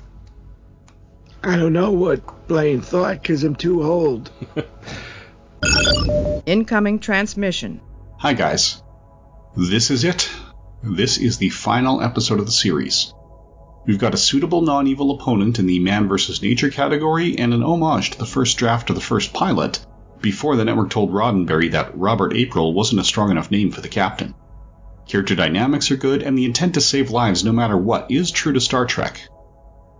I 1.42 1.56
don't 1.56 1.72
know 1.72 1.92
what 1.92 2.48
Blaine 2.48 2.80
thought 2.80 3.22
because 3.22 3.44
I'm 3.44 3.54
too 3.54 3.82
old. 3.82 4.30
Incoming 6.46 6.98
transmission. 7.00 7.80
Hi, 8.18 8.32
guys. 8.32 8.82
This 9.56 9.90
is 9.90 10.04
it. 10.04 10.30
This 10.82 11.18
is 11.18 11.38
the 11.38 11.50
final 11.50 12.02
episode 12.02 12.40
of 12.40 12.46
the 12.46 12.52
series. 12.52 13.12
We've 13.86 13.98
got 13.98 14.14
a 14.14 14.18
suitable 14.18 14.62
non 14.62 14.86
evil 14.86 15.12
opponent 15.12 15.58
in 15.58 15.66
the 15.66 15.78
man 15.78 16.08
versus 16.08 16.42
nature 16.42 16.70
category 16.70 17.38
and 17.38 17.54
an 17.54 17.62
homage 17.62 18.10
to 18.10 18.18
the 18.18 18.26
first 18.26 18.58
draft 18.58 18.90
of 18.90 18.96
the 18.96 19.02
first 19.02 19.32
pilot 19.32 19.84
before 20.20 20.56
the 20.56 20.64
network 20.64 20.90
told 20.90 21.12
Roddenberry 21.12 21.70
that 21.72 21.96
Robert 21.96 22.34
April 22.34 22.74
wasn't 22.74 23.00
a 23.00 23.04
strong 23.04 23.30
enough 23.30 23.50
name 23.50 23.70
for 23.70 23.80
the 23.80 23.88
captain. 23.88 24.34
Character 25.06 25.34
dynamics 25.34 25.90
are 25.90 25.96
good, 25.96 26.22
and 26.22 26.36
the 26.36 26.44
intent 26.44 26.74
to 26.74 26.80
save 26.80 27.10
lives 27.10 27.44
no 27.44 27.52
matter 27.52 27.76
what 27.76 28.10
is 28.10 28.30
true 28.30 28.52
to 28.52 28.60
Star 28.60 28.84
Trek. 28.84 29.20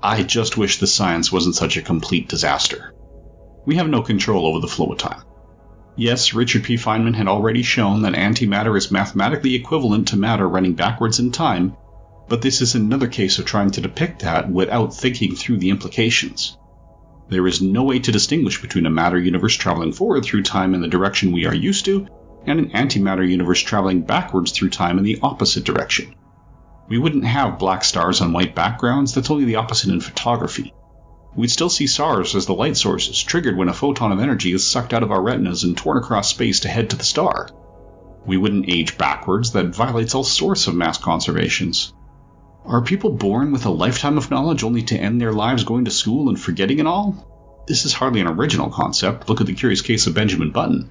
I 0.03 0.23
just 0.23 0.57
wish 0.57 0.79
the 0.79 0.87
science 0.87 1.33
wasn't 1.33 1.55
such 1.55 1.77
a 1.77 1.83
complete 1.83 2.29
disaster. 2.29 2.95
We 3.65 3.77
have 3.77 3.89
no 3.89 4.03
control 4.03 4.47
over 4.47 4.61
the 4.61 4.69
flow 4.69 4.93
of 4.93 4.99
time. 4.99 5.23
Yes, 5.97 6.33
Richard 6.33 6.63
P. 6.63 6.77
Feynman 6.77 7.15
had 7.15 7.27
already 7.27 7.63
shown 7.63 8.03
that 8.03 8.15
antimatter 8.15 8.77
is 8.77 8.93
mathematically 8.93 9.57
equivalent 9.57 10.09
to 10.09 10.17
matter 10.17 10.49
running 10.49 10.75
backwards 10.75 11.19
in 11.19 11.33
time, 11.33 11.77
but 12.29 12.43
this 12.43 12.61
is 12.61 12.75
another 12.75 13.09
case 13.09 13.39
of 13.39 13.47
trying 13.47 13.71
to 13.73 13.81
depict 13.81 14.21
that 14.21 14.49
without 14.49 14.95
thinking 14.95 15.35
through 15.35 15.57
the 15.57 15.71
implications. 15.71 16.57
There 17.31 17.47
is 17.47 17.61
no 17.61 17.83
way 17.83 17.99
to 17.99 18.13
distinguish 18.13 18.63
between 18.63 18.87
a 18.87 18.91
matter 18.91 19.19
universe 19.19 19.55
traveling 19.55 19.93
forward 19.93 20.25
through 20.25 20.45
time 20.45 20.75
in 20.75 20.81
the 20.81 20.89
direction 20.89 21.33
we 21.33 21.45
are 21.45 21.55
used 21.55 21.85
to, 21.85 22.07
and 22.47 22.59
an 22.59 22.71
antimatter 22.71 23.29
universe 23.29 23.61
traveling 23.61 24.01
backwards 24.01 24.53
through 24.53 24.71
time 24.71 24.97
in 24.97 25.05
the 25.05 25.19
opposite 25.23 25.65
direction. 25.65 26.15
We 26.89 26.97
wouldn't 26.97 27.27
have 27.27 27.59
black 27.59 27.85
stars 27.85 28.23
on 28.23 28.33
white 28.33 28.55
backgrounds, 28.55 29.13
that's 29.13 29.31
only 29.31 29.45
the 29.45 29.57
opposite 29.57 29.91
in 29.91 30.01
photography. 30.01 30.73
We'd 31.37 31.51
still 31.51 31.69
see 31.69 31.87
stars 31.87 32.35
as 32.35 32.47
the 32.47 32.55
light 32.55 32.79
sources, 32.79 33.23
triggered 33.23 33.59
when 33.59 33.69
a 33.69 33.75
photon 33.75 34.11
of 34.11 34.21
energy 34.21 34.55
is 34.55 34.67
sucked 34.67 34.95
out 34.95 35.03
of 35.03 35.13
our 35.13 35.21
retinas 35.21 35.65
and 35.65 35.77
torn 35.77 35.99
across 35.99 36.31
space 36.31 36.61
to 36.61 36.69
head 36.69 36.89
to 36.91 36.97
the 36.97 37.05
star. 37.05 37.51
We 38.25 38.39
wouldn't 38.39 38.71
age 38.71 38.97
backwards, 38.97 39.53
that 39.53 39.75
violates 39.75 40.15
all 40.15 40.25
sorts 40.25 40.67
of 40.67 40.75
mass 40.75 40.97
conservations. 40.97 41.93
Are 42.69 42.83
people 42.83 43.13
born 43.13 43.51
with 43.51 43.65
a 43.65 43.71
lifetime 43.71 44.19
of 44.19 44.31
knowledge 44.31 44.63
only 44.63 44.83
to 44.83 44.97
end 44.99 45.19
their 45.19 45.33
lives 45.33 45.65
going 45.65 45.87
to 45.87 45.91
school 45.91 46.29
and 46.29 46.39
forgetting 46.39 46.81
it 46.81 46.87
all? 46.87 47.65
This 47.67 47.87
is 47.87 47.95
hardly 47.95 48.21
an 48.21 48.27
original 48.27 48.69
concept. 48.69 49.27
Look 49.27 49.41
at 49.41 49.47
the 49.47 49.55
curious 49.55 49.81
case 49.81 50.07
of 50.07 50.13
Benjamin 50.13 50.51
Button. 50.51 50.91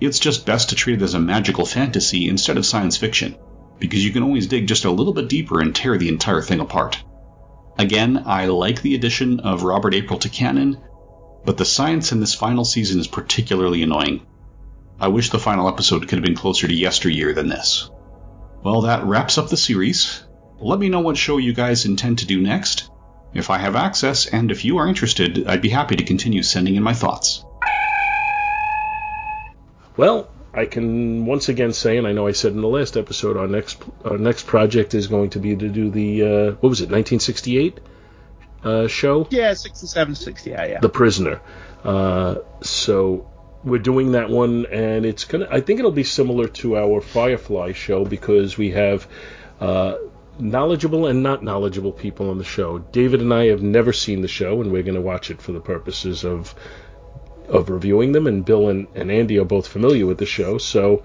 it's 0.00 0.18
just 0.18 0.46
best 0.46 0.70
to 0.70 0.74
treat 0.74 1.02
it 1.02 1.04
as 1.04 1.12
a 1.12 1.20
magical 1.20 1.66
fantasy 1.66 2.26
instead 2.26 2.56
of 2.56 2.64
science 2.64 2.96
fiction, 2.96 3.36
because 3.78 4.02
you 4.02 4.12
can 4.12 4.22
always 4.22 4.46
dig 4.46 4.66
just 4.66 4.86
a 4.86 4.90
little 4.90 5.12
bit 5.12 5.28
deeper 5.28 5.60
and 5.60 5.74
tear 5.74 5.98
the 5.98 6.08
entire 6.08 6.40
thing 6.40 6.60
apart. 6.60 7.04
Again, 7.78 8.22
I 8.24 8.46
like 8.46 8.80
the 8.80 8.94
addition 8.94 9.40
of 9.40 9.62
Robert 9.62 9.92
April 9.92 10.18
to 10.20 10.30
canon, 10.30 10.78
but 11.44 11.58
the 11.58 11.66
science 11.66 12.12
in 12.12 12.20
this 12.20 12.34
final 12.34 12.64
season 12.64 12.98
is 12.98 13.08
particularly 13.08 13.82
annoying. 13.82 14.22
I 14.98 15.08
wish 15.08 15.28
the 15.28 15.38
final 15.38 15.68
episode 15.68 16.08
could 16.08 16.16
have 16.16 16.24
been 16.24 16.34
closer 16.34 16.66
to 16.66 16.74
yesteryear 16.74 17.34
than 17.34 17.50
this. 17.50 17.90
Well, 18.62 18.82
that 18.82 19.04
wraps 19.04 19.36
up 19.36 19.50
the 19.50 19.58
series. 19.58 20.23
Let 20.60 20.78
me 20.78 20.88
know 20.88 21.00
what 21.00 21.16
show 21.16 21.38
you 21.38 21.52
guys 21.52 21.84
intend 21.84 22.20
to 22.20 22.26
do 22.26 22.40
next. 22.40 22.90
If 23.32 23.50
I 23.50 23.58
have 23.58 23.74
access, 23.74 24.26
and 24.26 24.50
if 24.50 24.64
you 24.64 24.78
are 24.78 24.86
interested, 24.86 25.46
I'd 25.46 25.60
be 25.62 25.68
happy 25.68 25.96
to 25.96 26.04
continue 26.04 26.42
sending 26.42 26.76
in 26.76 26.82
my 26.82 26.94
thoughts. 26.94 27.44
Well, 29.96 30.30
I 30.52 30.66
can 30.66 31.26
once 31.26 31.48
again 31.48 31.72
say, 31.72 31.98
and 31.98 32.06
I 32.06 32.12
know 32.12 32.28
I 32.28 32.32
said 32.32 32.52
in 32.52 32.60
the 32.60 32.68
last 32.68 32.96
episode, 32.96 33.36
our 33.36 33.48
next 33.48 33.82
our 34.04 34.18
next 34.18 34.46
project 34.46 34.94
is 34.94 35.08
going 35.08 35.30
to 35.30 35.40
be 35.40 35.56
to 35.56 35.68
do 35.68 35.90
the 35.90 36.22
uh, 36.22 36.50
what 36.60 36.68
was 36.68 36.80
it, 36.80 36.90
1968 36.90 37.80
uh, 38.62 38.86
show, 38.86 39.26
Yeah, 39.30 39.52
67, 39.52 40.14
68, 40.14 40.70
yeah. 40.70 40.80
The 40.80 40.88
Prisoner. 40.88 41.40
Uh, 41.82 42.36
so 42.62 43.30
we're 43.62 43.78
doing 43.78 44.12
that 44.12 44.30
one, 44.30 44.66
and 44.66 45.04
it's 45.04 45.24
gonna. 45.24 45.48
I 45.50 45.60
think 45.60 45.80
it'll 45.80 45.90
be 45.90 46.04
similar 46.04 46.48
to 46.48 46.76
our 46.76 47.00
Firefly 47.00 47.72
show 47.72 48.04
because 48.04 48.56
we 48.56 48.70
have 48.70 49.06
uh, 49.60 49.96
knowledgeable 50.38 51.06
and 51.06 51.22
not 51.22 51.42
knowledgeable 51.42 51.92
people 51.92 52.30
on 52.30 52.38
the 52.38 52.44
show. 52.44 52.78
David 52.78 53.20
and 53.20 53.32
I 53.32 53.46
have 53.46 53.62
never 53.62 53.92
seen 53.92 54.22
the 54.22 54.28
show, 54.28 54.60
and 54.60 54.72
we're 54.72 54.82
going 54.82 54.94
to 54.94 55.00
watch 55.00 55.30
it 55.30 55.40
for 55.40 55.52
the 55.52 55.60
purposes 55.60 56.24
of 56.24 56.54
of 57.48 57.68
reviewing 57.68 58.12
them. 58.12 58.26
And 58.26 58.44
Bill 58.44 58.68
and, 58.68 58.86
and 58.94 59.10
Andy 59.10 59.38
are 59.38 59.44
both 59.44 59.68
familiar 59.68 60.06
with 60.06 60.18
the 60.18 60.26
show, 60.26 60.58
so 60.58 61.04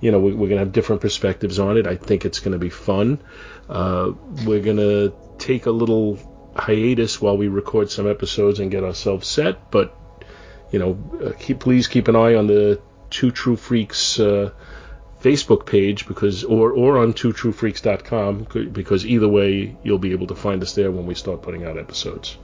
you 0.00 0.10
know 0.10 0.20
we, 0.20 0.32
we're 0.32 0.48
going 0.48 0.58
to 0.58 0.64
have 0.64 0.72
different 0.72 1.02
perspectives 1.02 1.58
on 1.58 1.76
it. 1.76 1.86
I 1.86 1.96
think 1.96 2.24
it's 2.24 2.40
going 2.40 2.52
to 2.52 2.58
be 2.58 2.70
fun. 2.70 3.20
Uh, 3.68 4.12
we're 4.44 4.62
going 4.62 4.78
to 4.78 5.12
take 5.38 5.66
a 5.66 5.70
little 5.70 6.18
hiatus 6.56 7.20
while 7.20 7.36
we 7.36 7.48
record 7.48 7.90
some 7.90 8.08
episodes 8.08 8.60
and 8.60 8.70
get 8.70 8.84
ourselves 8.84 9.28
set, 9.28 9.70
but 9.70 9.96
you 10.70 10.78
know, 10.78 10.98
uh, 11.24 11.32
keep 11.38 11.60
please 11.60 11.88
keep 11.88 12.08
an 12.08 12.16
eye 12.16 12.34
on 12.34 12.46
the 12.46 12.80
Two 13.10 13.30
True 13.30 13.56
Freaks 13.56 14.20
uh, 14.20 14.52
Facebook 15.22 15.66
page 15.66 16.06
because 16.06 16.44
or 16.44 16.72
or 16.72 16.98
on 16.98 17.12
twotruefreaks.com 17.12 18.46
c- 18.52 18.66
because 18.66 19.04
either 19.04 19.28
way 19.28 19.76
you'll 19.82 19.98
be 19.98 20.12
able 20.12 20.26
to 20.28 20.34
find 20.34 20.62
us 20.62 20.74
there 20.74 20.90
when 20.90 21.06
we 21.06 21.14
start 21.14 21.42
putting 21.42 21.64
out 21.64 21.78
episodes. 21.78 22.36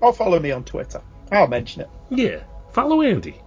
Or 0.00 0.12
follow 0.12 0.38
me 0.38 0.50
on 0.52 0.64
Twitter. 0.64 1.02
I'll 1.30 1.46
mention 1.46 1.82
it. 1.82 1.90
Yeah, 2.10 2.44
follow 2.72 3.02
Andy. 3.02 3.40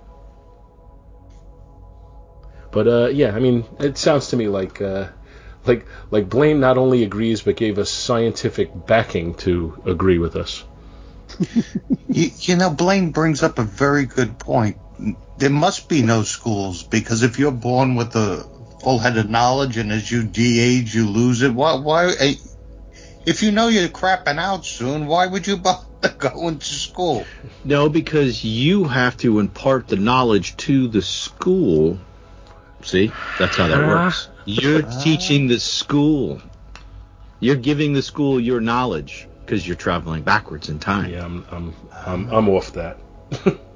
But 2.71 2.87
uh, 2.87 3.07
yeah, 3.07 3.35
I 3.35 3.39
mean, 3.39 3.65
it 3.79 3.97
sounds 3.97 4.27
to 4.29 4.35
me 4.37 4.47
like 4.47 4.81
uh, 4.81 5.07
like 5.65 5.85
like 6.11 6.29
Blaine 6.29 6.59
not 6.59 6.77
only 6.77 7.03
agrees 7.03 7.41
but 7.41 7.55
gave 7.55 7.79
us 7.79 7.89
scientific 7.89 8.69
backing 8.85 9.33
to 9.35 9.81
agree 9.85 10.19
with 10.19 10.35
us. 10.35 10.63
You, 12.09 12.31
you 12.39 12.55
know, 12.55 12.69
Blaine 12.69 13.11
brings 13.11 13.43
up 13.43 13.59
a 13.59 13.63
very 13.63 14.05
good 14.05 14.39
point. 14.39 14.77
There 15.37 15.49
must 15.49 15.87
be 15.89 16.01
no 16.01 16.23
schools 16.23 16.83
because 16.83 17.21
if 17.23 17.37
you're 17.37 17.51
born 17.51 17.95
with 17.95 18.15
a 18.15 18.43
full 18.81 18.97
head 18.97 19.17
of 19.17 19.29
knowledge 19.29 19.77
and 19.77 19.91
as 19.91 20.11
you 20.11 20.23
de-age 20.23 20.95
you 20.95 21.07
lose 21.07 21.41
it, 21.41 21.53
why? 21.53 21.75
Why? 21.75 22.13
eh, 22.19 22.35
If 23.25 23.43
you 23.43 23.51
know 23.51 23.67
you're 23.67 23.89
crapping 23.89 24.39
out 24.39 24.65
soon, 24.65 25.05
why 25.05 25.27
would 25.27 25.45
you 25.45 25.57
bother 25.67 25.85
going 26.17 26.59
to 26.59 26.65
school? 26.73 27.25
No, 27.63 27.89
because 27.89 28.43
you 28.43 28.85
have 28.85 29.17
to 29.17 29.39
impart 29.39 29.87
the 29.87 29.97
knowledge 29.97 30.57
to 30.57 30.87
the 30.87 31.01
school. 31.01 31.99
See, 32.81 33.11
that's 33.37 33.57
how 33.57 33.67
that 33.67 33.87
works. 33.87 34.29
You're 34.45 34.81
teaching 34.81 35.47
the 35.47 35.59
school. 35.59 36.41
You're 37.39 37.55
giving 37.55 37.93
the 37.93 38.01
school 38.01 38.39
your 38.39 38.61
knowledge 38.61 39.27
because 39.45 39.67
you're 39.67 39.75
traveling 39.75 40.23
backwards 40.23 40.69
in 40.69 40.79
time. 40.79 41.11
Yeah, 41.11 41.25
I'm 41.25 41.45
I'm 41.51 41.75
I'm, 42.05 42.29
I'm 42.29 42.49
off 42.49 42.73
that. 42.73 42.97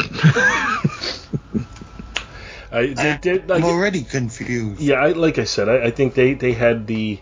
I, 2.72 2.86
they, 2.86 3.18
they, 3.20 3.38
like, 3.40 3.50
I'm 3.50 3.64
already 3.64 4.04
confused. 4.04 4.80
yeah, 4.80 4.96
I, 4.96 5.12
like 5.12 5.38
I 5.38 5.44
said, 5.44 5.68
I, 5.68 5.86
I 5.86 5.90
think 5.90 6.14
they, 6.14 6.34
they 6.34 6.52
had 6.52 6.86
the 6.86 7.18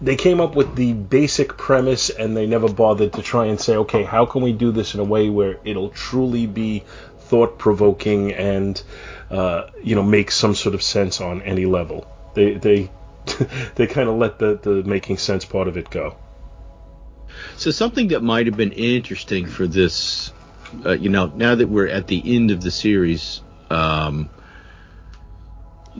they 0.00 0.16
came 0.16 0.40
up 0.40 0.54
with 0.54 0.74
the 0.74 0.92
basic 0.92 1.56
premise 1.56 2.10
and 2.10 2.36
they 2.36 2.46
never 2.46 2.68
bothered 2.68 3.12
to 3.14 3.22
try 3.22 3.46
and 3.46 3.60
say, 3.60 3.76
okay, 3.76 4.02
how 4.02 4.26
can 4.26 4.42
we 4.42 4.52
do 4.52 4.72
this 4.72 4.94
in 4.94 5.00
a 5.00 5.04
way 5.04 5.30
where 5.30 5.58
it'll 5.64 5.90
truly 5.90 6.46
be 6.46 6.82
thought 7.20 7.58
provoking 7.58 8.32
and 8.32 8.82
uh, 9.30 9.70
you 9.82 9.94
know 9.94 10.02
make 10.02 10.30
some 10.30 10.54
sort 10.54 10.74
of 10.74 10.82
sense 10.82 11.20
on 11.20 11.42
any 11.42 11.66
level. 11.66 12.06
They 12.34 12.54
they 12.54 12.90
they 13.74 13.86
kind 13.86 14.08
of 14.08 14.16
let 14.16 14.38
the 14.38 14.56
the 14.56 14.82
making 14.82 15.18
sense 15.18 15.44
part 15.44 15.68
of 15.68 15.76
it 15.76 15.90
go. 15.90 16.16
So 17.56 17.70
something 17.70 18.08
that 18.08 18.22
might 18.22 18.46
have 18.46 18.56
been 18.56 18.72
interesting 18.72 19.46
for 19.46 19.66
this, 19.66 20.32
uh, 20.84 20.92
you 20.92 21.08
know, 21.08 21.26
now 21.34 21.54
that 21.54 21.68
we're 21.68 21.88
at 21.88 22.06
the 22.06 22.36
end 22.36 22.50
of 22.50 22.60
the 22.60 22.70
series, 22.70 23.40
um, 23.70 24.28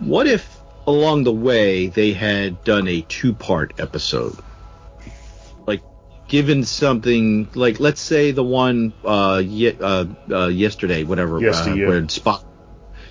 what 0.01 0.27
if 0.27 0.61
along 0.87 1.25
the 1.25 1.33
way 1.33 1.89
they 1.89 2.13
had 2.13 2.63
done 2.65 2.89
a 2.89 3.01
two-part 3.03 3.75
episode, 3.79 4.37
like 5.67 5.83
given 6.29 6.65
something 6.65 7.49
like 7.55 7.81
let's 7.81 8.01
say 8.01 8.31
the 8.31 8.45
one 8.45 8.93
uh, 9.05 9.43
ye- 9.45 9.77
uh, 9.81 10.07
uh 10.31 10.47
yesterday, 10.49 11.05
whatever, 11.05 11.39
uh, 11.39 11.41
Yesteryear. 11.41 11.89
where 11.89 12.03
Spock. 12.03 12.45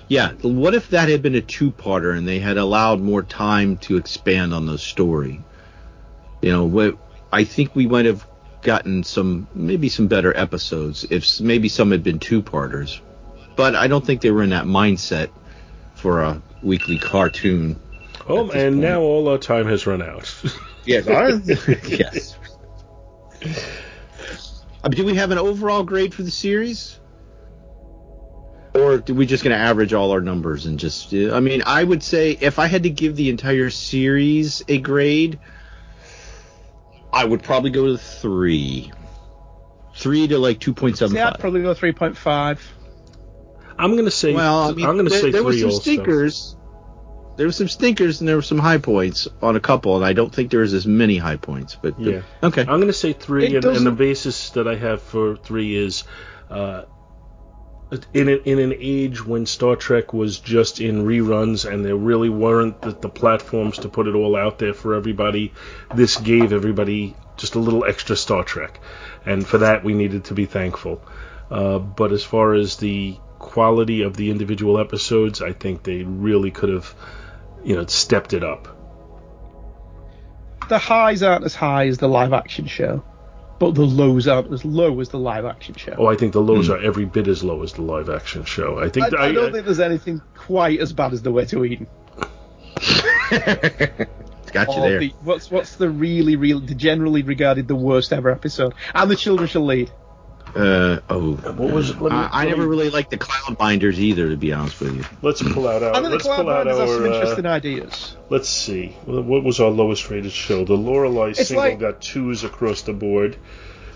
Yeah, 0.06 0.32
what 0.42 0.74
if 0.74 0.90
that 0.90 1.08
had 1.08 1.22
been 1.22 1.34
a 1.34 1.40
two-parter 1.40 2.16
and 2.16 2.28
they 2.28 2.38
had 2.38 2.58
allowed 2.58 3.00
more 3.00 3.22
time 3.22 3.78
to 3.78 3.96
expand 3.96 4.52
on 4.52 4.66
the 4.66 4.76
story? 4.76 5.40
You 6.42 6.52
know, 6.52 6.64
what 6.64 6.98
I 7.32 7.44
think 7.44 7.74
we 7.74 7.86
might 7.86 8.04
have 8.04 8.26
gotten 8.64 9.04
some 9.04 9.46
maybe 9.54 9.88
some 9.88 10.08
better 10.08 10.36
episodes 10.36 11.06
if 11.10 11.40
maybe 11.40 11.68
some 11.68 11.92
had 11.92 12.02
been 12.02 12.18
two-parters. 12.18 13.00
But 13.54 13.76
I 13.76 13.86
don't 13.86 14.04
think 14.04 14.20
they 14.20 14.32
were 14.32 14.42
in 14.42 14.50
that 14.50 14.64
mindset 14.64 15.30
for 15.94 16.22
a 16.22 16.42
weekly 16.62 16.98
cartoon. 16.98 17.80
Oh, 18.26 18.50
and 18.50 18.50
point. 18.50 18.74
now 18.76 19.00
all 19.02 19.28
our 19.28 19.38
time 19.38 19.66
has 19.66 19.86
run 19.86 20.02
out. 20.02 20.34
Yes, 20.86 21.06
yes. 21.88 22.36
Uh, 24.82 24.88
do 24.88 25.04
we 25.04 25.14
have 25.14 25.30
an 25.30 25.38
overall 25.38 25.82
grade 25.82 26.12
for 26.12 26.22
the 26.22 26.30
series? 26.30 27.00
Or 28.74 28.98
do 28.98 29.14
we 29.14 29.24
just 29.24 29.44
going 29.44 29.56
to 29.56 29.62
average 29.62 29.94
all 29.94 30.10
our 30.10 30.20
numbers 30.20 30.66
and 30.66 30.78
just? 30.78 31.14
uh, 31.14 31.34
I 31.34 31.40
mean, 31.40 31.62
I 31.64 31.84
would 31.84 32.02
say 32.02 32.36
if 32.38 32.58
I 32.58 32.66
had 32.66 32.82
to 32.82 32.90
give 32.90 33.16
the 33.16 33.30
entire 33.30 33.70
series 33.70 34.62
a 34.68 34.78
grade, 34.78 35.38
I 37.14 37.24
would 37.24 37.42
probably 37.42 37.70
go 37.70 37.86
to 37.86 37.96
three, 37.96 38.90
three 39.94 40.26
to 40.28 40.38
like 40.38 40.58
two 40.60 40.74
point 40.74 40.98
seven 40.98 41.16
Yeah, 41.16 41.28
I'd 41.28 41.38
probably 41.38 41.62
go 41.62 41.74
3.5. 41.74 42.58
I'm 43.78 43.96
gonna 43.96 44.10
say 44.10 44.34
Well, 44.34 44.70
I 44.70 44.72
mean, 44.72 44.84
I'm 44.86 44.96
gonna 44.96 45.10
there, 45.10 45.20
say 45.20 45.30
there 45.30 45.42
were 45.44 45.52
some 45.52 45.70
also. 45.70 45.80
stinkers. 45.80 46.56
There 47.36 47.46
were 47.46 47.52
some 47.52 47.68
stinkers 47.68 48.20
and 48.20 48.28
there 48.28 48.36
were 48.36 48.42
some 48.42 48.58
high 48.60 48.78
points 48.78 49.26
on 49.42 49.56
a 49.56 49.60
couple, 49.60 49.96
and 49.96 50.04
I 50.04 50.12
don't 50.12 50.32
think 50.32 50.50
there 50.52 50.60
was 50.60 50.72
as 50.72 50.86
many 50.86 51.16
high 51.18 51.36
points. 51.36 51.76
But, 51.80 51.96
but- 51.96 52.06
Yeah. 52.06 52.22
okay. 52.44 52.60
I'm 52.60 52.66
going 52.78 52.86
to 52.86 52.92
say 52.92 53.12
three, 53.12 53.56
and, 53.56 53.64
and 53.64 53.84
the 53.86 53.90
basis 53.90 54.50
that 54.50 54.68
I 54.68 54.76
have 54.76 55.02
for 55.02 55.36
three 55.36 55.74
is 55.74 56.04
uh, 56.48 56.82
in, 58.12 58.28
a, 58.28 58.32
in 58.32 58.58
an 58.58 58.74
age 58.78 59.24
when 59.24 59.46
Star 59.46 59.76
Trek 59.76 60.12
was 60.12 60.38
just 60.38 60.80
in 60.80 61.04
reruns 61.04 61.70
and 61.70 61.84
there 61.84 61.96
really 61.96 62.28
weren't 62.28 62.80
the, 62.82 62.90
the 62.90 63.08
platforms 63.08 63.78
to 63.78 63.88
put 63.88 64.06
it 64.06 64.14
all 64.14 64.36
out 64.36 64.58
there 64.58 64.74
for 64.74 64.94
everybody, 64.94 65.52
this 65.94 66.16
gave 66.16 66.52
everybody 66.52 67.14
just 67.36 67.54
a 67.54 67.58
little 67.58 67.84
extra 67.84 68.16
Star 68.16 68.44
Trek. 68.44 68.80
And 69.26 69.46
for 69.46 69.58
that, 69.58 69.84
we 69.84 69.94
needed 69.94 70.24
to 70.26 70.34
be 70.34 70.46
thankful. 70.46 71.02
Uh, 71.50 71.78
but 71.78 72.12
as 72.12 72.24
far 72.24 72.54
as 72.54 72.76
the 72.76 73.16
quality 73.38 74.02
of 74.02 74.16
the 74.16 74.30
individual 74.30 74.78
episodes, 74.78 75.42
I 75.42 75.52
think 75.52 75.82
they 75.82 76.02
really 76.02 76.50
could 76.50 76.70
have, 76.70 76.94
you 77.62 77.76
know, 77.76 77.86
stepped 77.86 78.32
it 78.32 78.42
up. 78.42 78.68
The 80.68 80.78
highs 80.78 81.22
aren't 81.22 81.44
as 81.44 81.54
high 81.54 81.88
as 81.88 81.98
the 81.98 82.08
live 82.08 82.32
action 82.32 82.66
show, 82.66 83.04
but 83.58 83.74
the 83.74 83.84
lows 83.84 84.26
aren't 84.26 84.52
as 84.52 84.64
low 84.64 85.00
as 85.00 85.08
the 85.10 85.18
live 85.18 85.44
action 85.44 85.74
show. 85.74 85.94
Oh, 85.98 86.06
I 86.06 86.16
think 86.16 86.32
the 86.32 86.40
lows 86.40 86.66
hmm. 86.66 86.72
are 86.74 86.78
every 86.78 87.04
bit 87.04 87.28
as 87.28 87.44
low 87.44 87.62
as 87.62 87.72
the 87.74 87.82
live 87.82 88.10
action 88.10 88.44
show. 88.44 88.78
I 88.78 88.88
think 88.88 89.14
I, 89.14 89.28
I 89.28 89.32
don't 89.32 89.52
think 89.52 89.64
there's 89.64 89.80
anything 89.80 90.20
quite 90.34 90.80
as 90.80 90.92
bad 90.92 91.12
as 91.12 91.22
The 91.22 91.32
Way 91.32 91.44
to 91.46 91.64
Eden. 91.64 91.86
Got 94.52 94.68
you 94.68 94.74
Or 94.74 94.88
there. 94.88 94.98
the- 95.00 95.14
what's 95.22 95.50
what's 95.50 95.76
the 95.76 95.88
really, 95.88 96.36
real, 96.36 96.60
the 96.60 96.74
generally 96.74 97.22
regarded 97.22 97.66
the 97.68 97.74
worst 97.74 98.12
ever 98.12 98.30
episode? 98.30 98.74
And 98.94 99.10
The 99.10 99.16
Children 99.16 99.48
Shall 99.48 99.66
Lead. 99.66 99.90
Uh, 100.54 101.00
oh. 101.10 101.32
What 101.34 101.72
was? 101.72 101.90
Let 102.00 102.12
me- 102.12 102.16
I, 102.18 102.42
I 102.42 102.44
never 102.46 102.62
me- 102.62 102.68
really 102.68 102.90
liked 102.90 103.10
the 103.10 103.18
cloud 103.18 103.58
minders 103.58 103.98
either, 104.00 104.28
to 104.28 104.36
be 104.36 104.52
honest 104.52 104.80
with 104.80 104.96
you. 104.96 105.04
Let's 105.20 105.42
pull 105.42 105.66
out 105.66 105.82
our. 105.82 105.90
I 105.90 105.94
think 105.94 106.04
the 106.04 106.10
let's 106.10 106.24
Cloud 106.24 106.36
pull 106.42 106.50
out 106.50 106.66
Minders 106.66 106.78
have 106.78 106.88
some 106.88 107.02
our. 107.02 107.08
Uh, 107.10 107.14
interesting 107.16 107.46
ideas. 107.46 108.16
let's 108.30 108.48
see. 108.48 108.88
What 109.04 109.42
was 109.42 109.58
our 109.60 109.70
lowest 109.70 110.08
rated 110.10 110.30
show? 110.32 110.64
The 110.64 110.74
Lorelei 110.74 111.30
It's 111.30 111.48
single 111.48 111.64
like- 111.64 111.80
got 111.80 112.00
twos 112.00 112.44
across 112.44 112.82
the 112.82 112.92
board. 112.92 113.36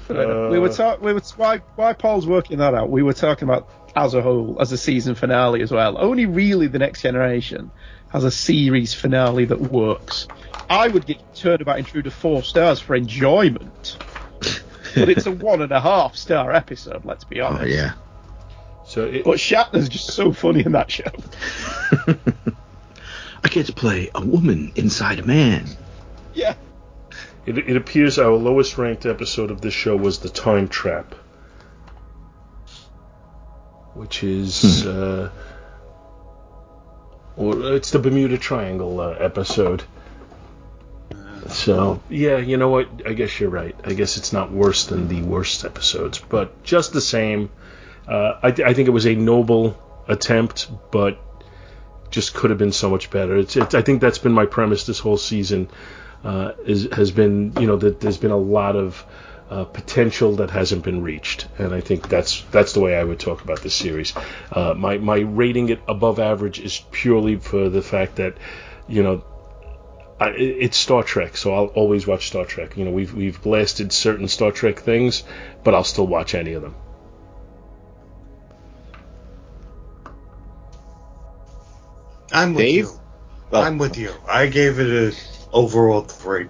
we 0.09 0.17
were 0.17 0.69
Uh, 0.69 0.73
talking. 0.73 1.05
We 1.05 1.13
were 1.13 1.21
why 1.37 1.59
why 1.77 1.93
Paul's 1.93 2.27
working 2.27 2.59
that 2.59 2.75
out. 2.75 2.91
We 2.91 3.03
were 3.03 3.13
talking 3.13 3.49
about 3.49 3.69
as 3.95 4.15
a 4.15 4.23
whole, 4.23 4.57
as 4.61 4.73
a 4.73 4.79
season 4.79 5.15
finale 5.15 5.63
as 5.63 5.71
well. 5.71 5.97
Only 5.99 6.27
really 6.27 6.67
the 6.67 6.79
next 6.79 7.03
generation 7.03 7.71
has 8.11 8.25
a 8.25 8.31
series 8.31 8.95
finale 8.95 9.45
that 9.45 9.61
works. 9.61 10.27
I 10.69 10.89
would 10.89 11.07
give 11.07 11.19
Turnabout 11.35 11.79
Intruder 11.79 12.11
four 12.11 12.43
stars 12.43 12.81
for 12.81 12.95
enjoyment, 12.97 13.97
but 15.01 15.09
it's 15.09 15.27
a 15.27 15.33
one 15.33 15.63
and 15.63 15.73
a 15.73 15.81
half 15.81 16.17
star 16.17 16.53
episode. 16.53 17.05
Let's 17.05 17.25
be 17.25 17.41
honest. 17.41 17.65
Oh 17.65 17.67
yeah. 17.67 17.93
So 18.87 19.05
it, 19.05 19.25
But 19.25 19.39
Shatner's 19.39 19.89
just 19.89 20.13
so 20.13 20.33
funny 20.33 20.65
in 20.65 20.73
that 20.73 20.91
show. 20.91 21.05
I 23.45 23.49
get 23.49 23.67
to 23.67 23.73
play 23.73 24.11
a 24.15 24.25
woman 24.25 24.73
inside 24.77 25.19
a 25.19 25.27
man. 25.27 25.67
Yeah. 26.35 26.55
It, 27.45 27.59
it 27.59 27.77
appears 27.77 28.19
our 28.19 28.33
lowest 28.33 28.79
ranked 28.79 29.07
episode 29.07 29.51
of 29.51 29.61
this 29.61 29.75
show 29.75 29.97
was 29.97 30.19
The 30.19 30.29
Time 30.29 30.69
Trap, 30.69 31.15
which 33.95 34.25
is. 34.25 34.87
Uh, 34.87 35.31
or 37.37 37.75
it's 37.75 37.91
the 37.93 37.99
Bermuda 37.99 38.37
Triangle 38.37 39.01
uh, 39.01 39.13
episode. 39.13 39.85
So, 41.51 42.03
yeah, 42.09 42.39
you 42.39 42.57
know 42.57 42.69
what? 42.69 42.89
I 43.07 43.13
guess 43.13 43.39
you're 43.39 43.51
right. 43.51 43.75
I 43.85 43.95
guess 43.95 44.17
it's 44.17 44.33
not 44.33 44.53
worse 44.53 44.87
than 44.87 45.09
the 45.09 45.23
worst 45.23 45.65
episodes, 45.65 46.19
but 46.19 46.63
just 46.63 46.93
the 46.93 47.01
same. 47.01 47.51
Uh, 48.07 48.39
I, 48.43 48.49
I 48.49 48.75
think 48.75 48.89
it 48.89 48.93
was 48.93 49.07
a 49.07 49.15
noble 49.15 49.77
attempt, 50.09 50.71
but 50.91 51.19
just 52.11 52.35
could 52.35 52.51
have 52.51 52.59
been 52.59 52.73
so 52.73 52.91
much 52.91 53.11
better. 53.11 53.37
It's, 53.37 53.57
it's 53.57 53.75
I 53.75 53.83
think 53.83 54.01
that's 54.01 54.19
been 54.19 54.33
my 54.33 54.47
premise 54.47 54.87
this 54.87 54.99
whole 54.99 55.19
season. 55.19 55.69
Uh, 56.25 56.53
is, 56.65 56.89
has 56.93 57.13
been 57.13 57.53
you 57.61 57.67
know 57.67 57.77
that 57.77 58.01
there's 58.01 58.17
been 58.17 58.33
a 58.33 58.37
lot 58.37 58.75
of 58.75 59.05
uh, 59.51 59.65
potential 59.65 60.37
that 60.37 60.51
hasn't 60.51 60.83
been 60.83 61.03
reached, 61.03 61.47
and 61.59 61.73
I 61.73 61.81
think 61.81 62.09
that's 62.09 62.43
that's 62.51 62.73
the 62.73 62.81
way 62.81 62.97
I 62.97 63.05
would 63.05 63.21
talk 63.21 63.43
about 63.43 63.63
this 63.63 63.75
series. 63.75 64.15
Uh, 64.51 64.75
my 64.77 64.99
my 64.99 65.19
rating 65.19 65.69
it 65.69 65.81
above 65.87 66.19
average 66.19 66.59
is 66.59 66.83
purely 66.91 67.37
for 67.37 67.69
the 67.69 67.83
fact 67.83 68.17
that 68.17 68.37
you 68.89 69.03
know 69.03 69.23
I, 70.21 70.31
it's 70.31 70.77
Star 70.77 71.05
Trek, 71.05 71.37
so 71.37 71.55
I'll 71.55 71.67
always 71.67 72.07
watch 72.07 72.27
Star 72.27 72.45
Trek. 72.45 72.77
You 72.77 72.85
know 72.85 72.91
we've 72.91 73.15
we've 73.15 73.41
blasted 73.41 73.93
certain 73.93 74.27
Star 74.27 74.51
Trek 74.51 74.81
things, 74.81 75.23
but 75.63 75.75
I'll 75.75 75.85
still 75.85 76.07
watch 76.07 76.35
any 76.35 76.55
of 76.55 76.63
them. 76.63 76.75
I'm 82.33 82.55
with 82.55 82.65
Dave? 82.65 82.85
you. 82.85 83.01
Oh. 83.53 83.63
I'm 83.63 83.79
with 83.79 83.97
you. 83.97 84.13
I 84.29 84.47
gave 84.49 84.81
it 84.81 85.15
a 85.15 85.17
overall 85.53 86.03
three. 86.03 86.49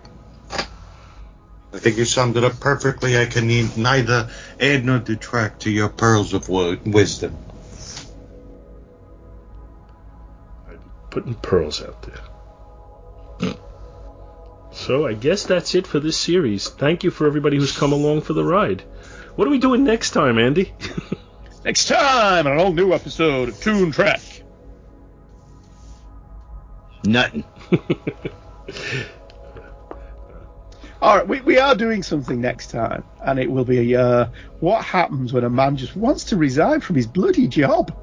I 0.50 1.78
think 1.78 1.98
you 1.98 2.06
summed 2.06 2.36
it 2.38 2.44
up 2.44 2.58
perfectly. 2.58 3.18
I 3.18 3.26
can 3.26 3.46
ne- 3.46 3.70
neither 3.76 4.30
add 4.58 4.84
nor 4.84 4.98
detract 4.98 5.62
to 5.62 5.70
your 5.70 5.90
pearls 5.90 6.32
of 6.32 6.48
wo- 6.48 6.78
wisdom. 6.86 7.36
I'm 10.66 10.80
putting 11.10 11.34
pearls 11.34 11.82
out 11.82 12.00
there. 12.02 12.20
So 14.70 15.06
I 15.06 15.14
guess 15.14 15.44
that's 15.44 15.74
it 15.74 15.86
for 15.86 16.00
this 16.00 16.16
series. 16.16 16.68
Thank 16.68 17.04
you 17.04 17.10
for 17.10 17.26
everybody 17.26 17.56
who's 17.56 17.76
come 17.76 17.92
along 17.92 18.22
for 18.22 18.32
the 18.32 18.44
ride. 18.44 18.82
What 19.34 19.48
are 19.48 19.50
we 19.50 19.58
doing 19.58 19.84
next 19.84 20.10
time, 20.10 20.38
Andy? 20.38 20.72
Next 21.64 21.88
time 21.88 22.46
on 22.46 22.52
an 22.52 22.58
all 22.58 22.72
new 22.72 22.94
episode 22.94 23.48
of 23.48 23.60
Toon 23.60 23.90
Trek. 23.90 24.20
Nothing. 27.04 27.44
All 31.00 31.16
right, 31.16 31.28
we, 31.28 31.40
we 31.42 31.58
are 31.58 31.74
doing 31.74 32.02
something 32.02 32.40
next 32.40 32.70
time, 32.70 33.04
and 33.24 33.38
it 33.38 33.50
will 33.50 33.64
be 33.64 33.94
uh, 33.94 34.26
what 34.60 34.84
happens 34.84 35.32
when 35.32 35.44
a 35.44 35.50
man 35.50 35.76
just 35.76 35.94
wants 35.94 36.24
to 36.24 36.36
resign 36.36 36.80
from 36.80 36.96
his 36.96 37.06
bloody 37.06 37.46
job. 37.46 37.94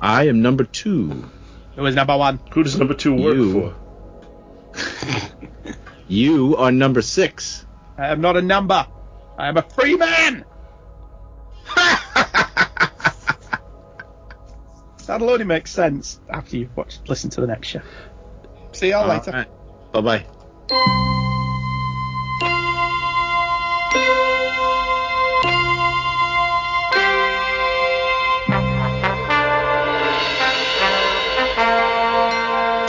I 0.00 0.24
am 0.24 0.42
number 0.42 0.64
two. 0.64 1.24
Who 1.76 1.86
is 1.86 1.94
number 1.94 2.16
one? 2.16 2.40
Who 2.50 2.64
does 2.64 2.76
number 2.76 2.94
two 2.94 3.14
work 3.14 3.36
You. 3.36 3.52
for? 3.52 3.74
You 6.08 6.56
are 6.56 6.72
number 6.72 7.02
six. 7.02 7.64
I 7.96 8.08
am 8.08 8.20
not 8.20 8.36
a 8.36 8.42
number. 8.42 8.84
I 9.38 9.48
am 9.48 9.56
a 9.58 9.62
free 9.62 9.96
man. 9.96 10.44
That'll 15.06 15.30
only 15.30 15.44
make 15.44 15.68
sense 15.68 16.20
after 16.28 16.56
you've 16.56 16.76
watched, 16.76 17.08
listen 17.08 17.30
to 17.30 17.40
the 17.40 17.46
next 17.46 17.68
show. 17.68 17.82
See 18.82 18.90
y'all 18.90 19.06
later. 19.06 19.46
Bye 19.92 20.00
bye. 20.00 20.18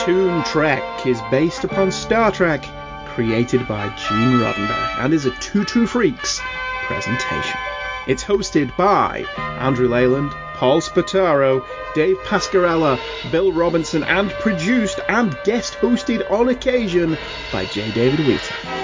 Toon 0.04 0.44
Trek 0.46 1.06
is 1.06 1.22
based 1.30 1.64
upon 1.64 1.92
Star 1.92 2.32
Trek, 2.32 2.64
created 3.10 3.68
by 3.68 3.88
Gene 3.90 4.40
Roddenberry, 4.40 5.06
and 5.06 5.14
is 5.14 5.28
a 5.28 5.32
Two 5.42 5.64
True 5.64 5.86
Freaks 5.86 6.42
presentation. 6.88 7.60
It's 8.08 8.24
hosted 8.24 8.76
by 8.76 9.26
Andrew 9.60 9.88
Leyland, 9.88 10.32
Paul 10.56 10.82
Spataro, 10.82 11.66
Dave 11.94 12.18
Pascarella, 12.20 13.00
Bill 13.32 13.52
Robinson, 13.52 14.04
and 14.04 14.30
produced 14.32 15.00
and 15.08 15.38
guest 15.44 15.74
hosted 15.76 16.30
on 16.32 16.50
occasion 16.50 17.18
by 17.52 17.66
J. 17.66 17.92
David 17.92 18.20
Wheaton. 18.26 18.84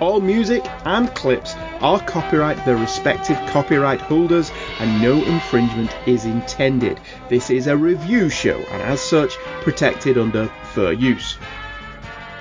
All 0.00 0.20
music 0.20 0.64
and 0.84 1.14
clips 1.14 1.54
are 1.80 2.00
copyright 2.00 2.64
their 2.64 2.76
respective 2.76 3.36
copyright 3.46 4.00
holders 4.00 4.50
and 4.80 5.00
no 5.00 5.22
infringement 5.22 5.94
is 6.06 6.24
intended. 6.24 6.98
This 7.28 7.50
is 7.50 7.68
a 7.68 7.76
review 7.76 8.28
show 8.28 8.58
and 8.58 8.82
as 8.82 9.00
such 9.00 9.36
protected 9.60 10.18
under 10.18 10.48
fair 10.72 10.92
use. 10.92 11.38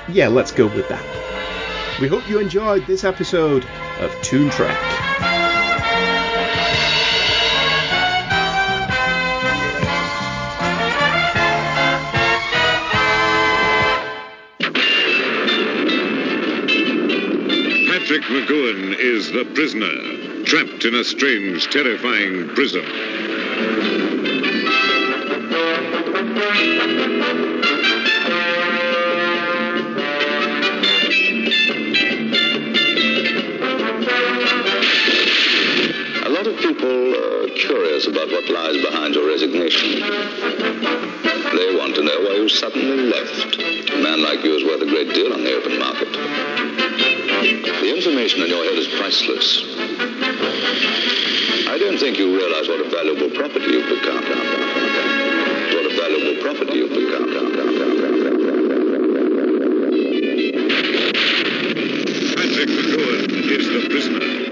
Yeah, 0.10 0.30
let's 0.30 0.52
go 0.52 0.66
with 0.68 0.90
that. 0.90 1.06
We 2.02 2.08
hope 2.08 2.28
you 2.28 2.40
enjoyed 2.40 2.88
this 2.88 3.04
episode 3.04 3.64
of 4.00 4.12
Toon 4.24 4.50
Trek. 4.50 5.01
McGoohan 18.32 18.96
is 18.98 19.30
the 19.34 19.44
prisoner, 19.44 20.46
trapped 20.46 20.86
in 20.86 20.96
a 20.96 21.04
strange, 21.04 21.70
terrifying 21.70 22.48
prison. 22.56 22.86
A 36.24 36.30
lot 36.30 36.48
of 36.48 36.56
people 36.56 36.88
are 36.88 37.50
curious 37.50 38.08
about 38.08 38.30
what 38.30 38.48
lies 38.48 38.82
behind 38.82 39.14
your 39.14 39.28
resignation. 39.28 40.00
They 40.00 41.76
want 41.76 41.96
to 41.96 42.02
know 42.02 42.22
why 42.22 42.36
you 42.36 42.48
suddenly 42.48 43.12
left. 43.12 43.60
A 43.60 43.98
man 44.02 44.24
like 44.24 44.42
you 44.46 44.56
is 44.56 44.64
worth 44.64 44.82
a 44.82 44.86
great 44.86 45.14
deal 45.14 45.34
on 45.34 45.44
the 45.44 45.54
open 45.54 45.78
market. 45.78 46.31
The 47.42 47.96
information 47.96 48.44
in 48.44 48.50
your 48.50 48.64
head 48.64 48.78
is 48.78 48.88
priceless. 49.00 49.66
I 51.68 51.78
don't 51.80 51.98
think 51.98 52.20
you 52.20 52.38
realize 52.38 52.68
what 52.68 52.86
a 52.86 52.90
valuable 52.90 53.32
property 53.36 53.66
you've 53.66 53.90
become. 53.90 54.24
What 55.74 55.86
a 55.86 55.96
valuable 55.98 56.40
property 56.44 56.78
you've 56.78 56.94
become. 56.94 57.34
Patrick 62.36 62.70
McGoohan 62.70 63.32
is 63.50 63.68
the 63.70 63.90
prisoner. 63.90 64.51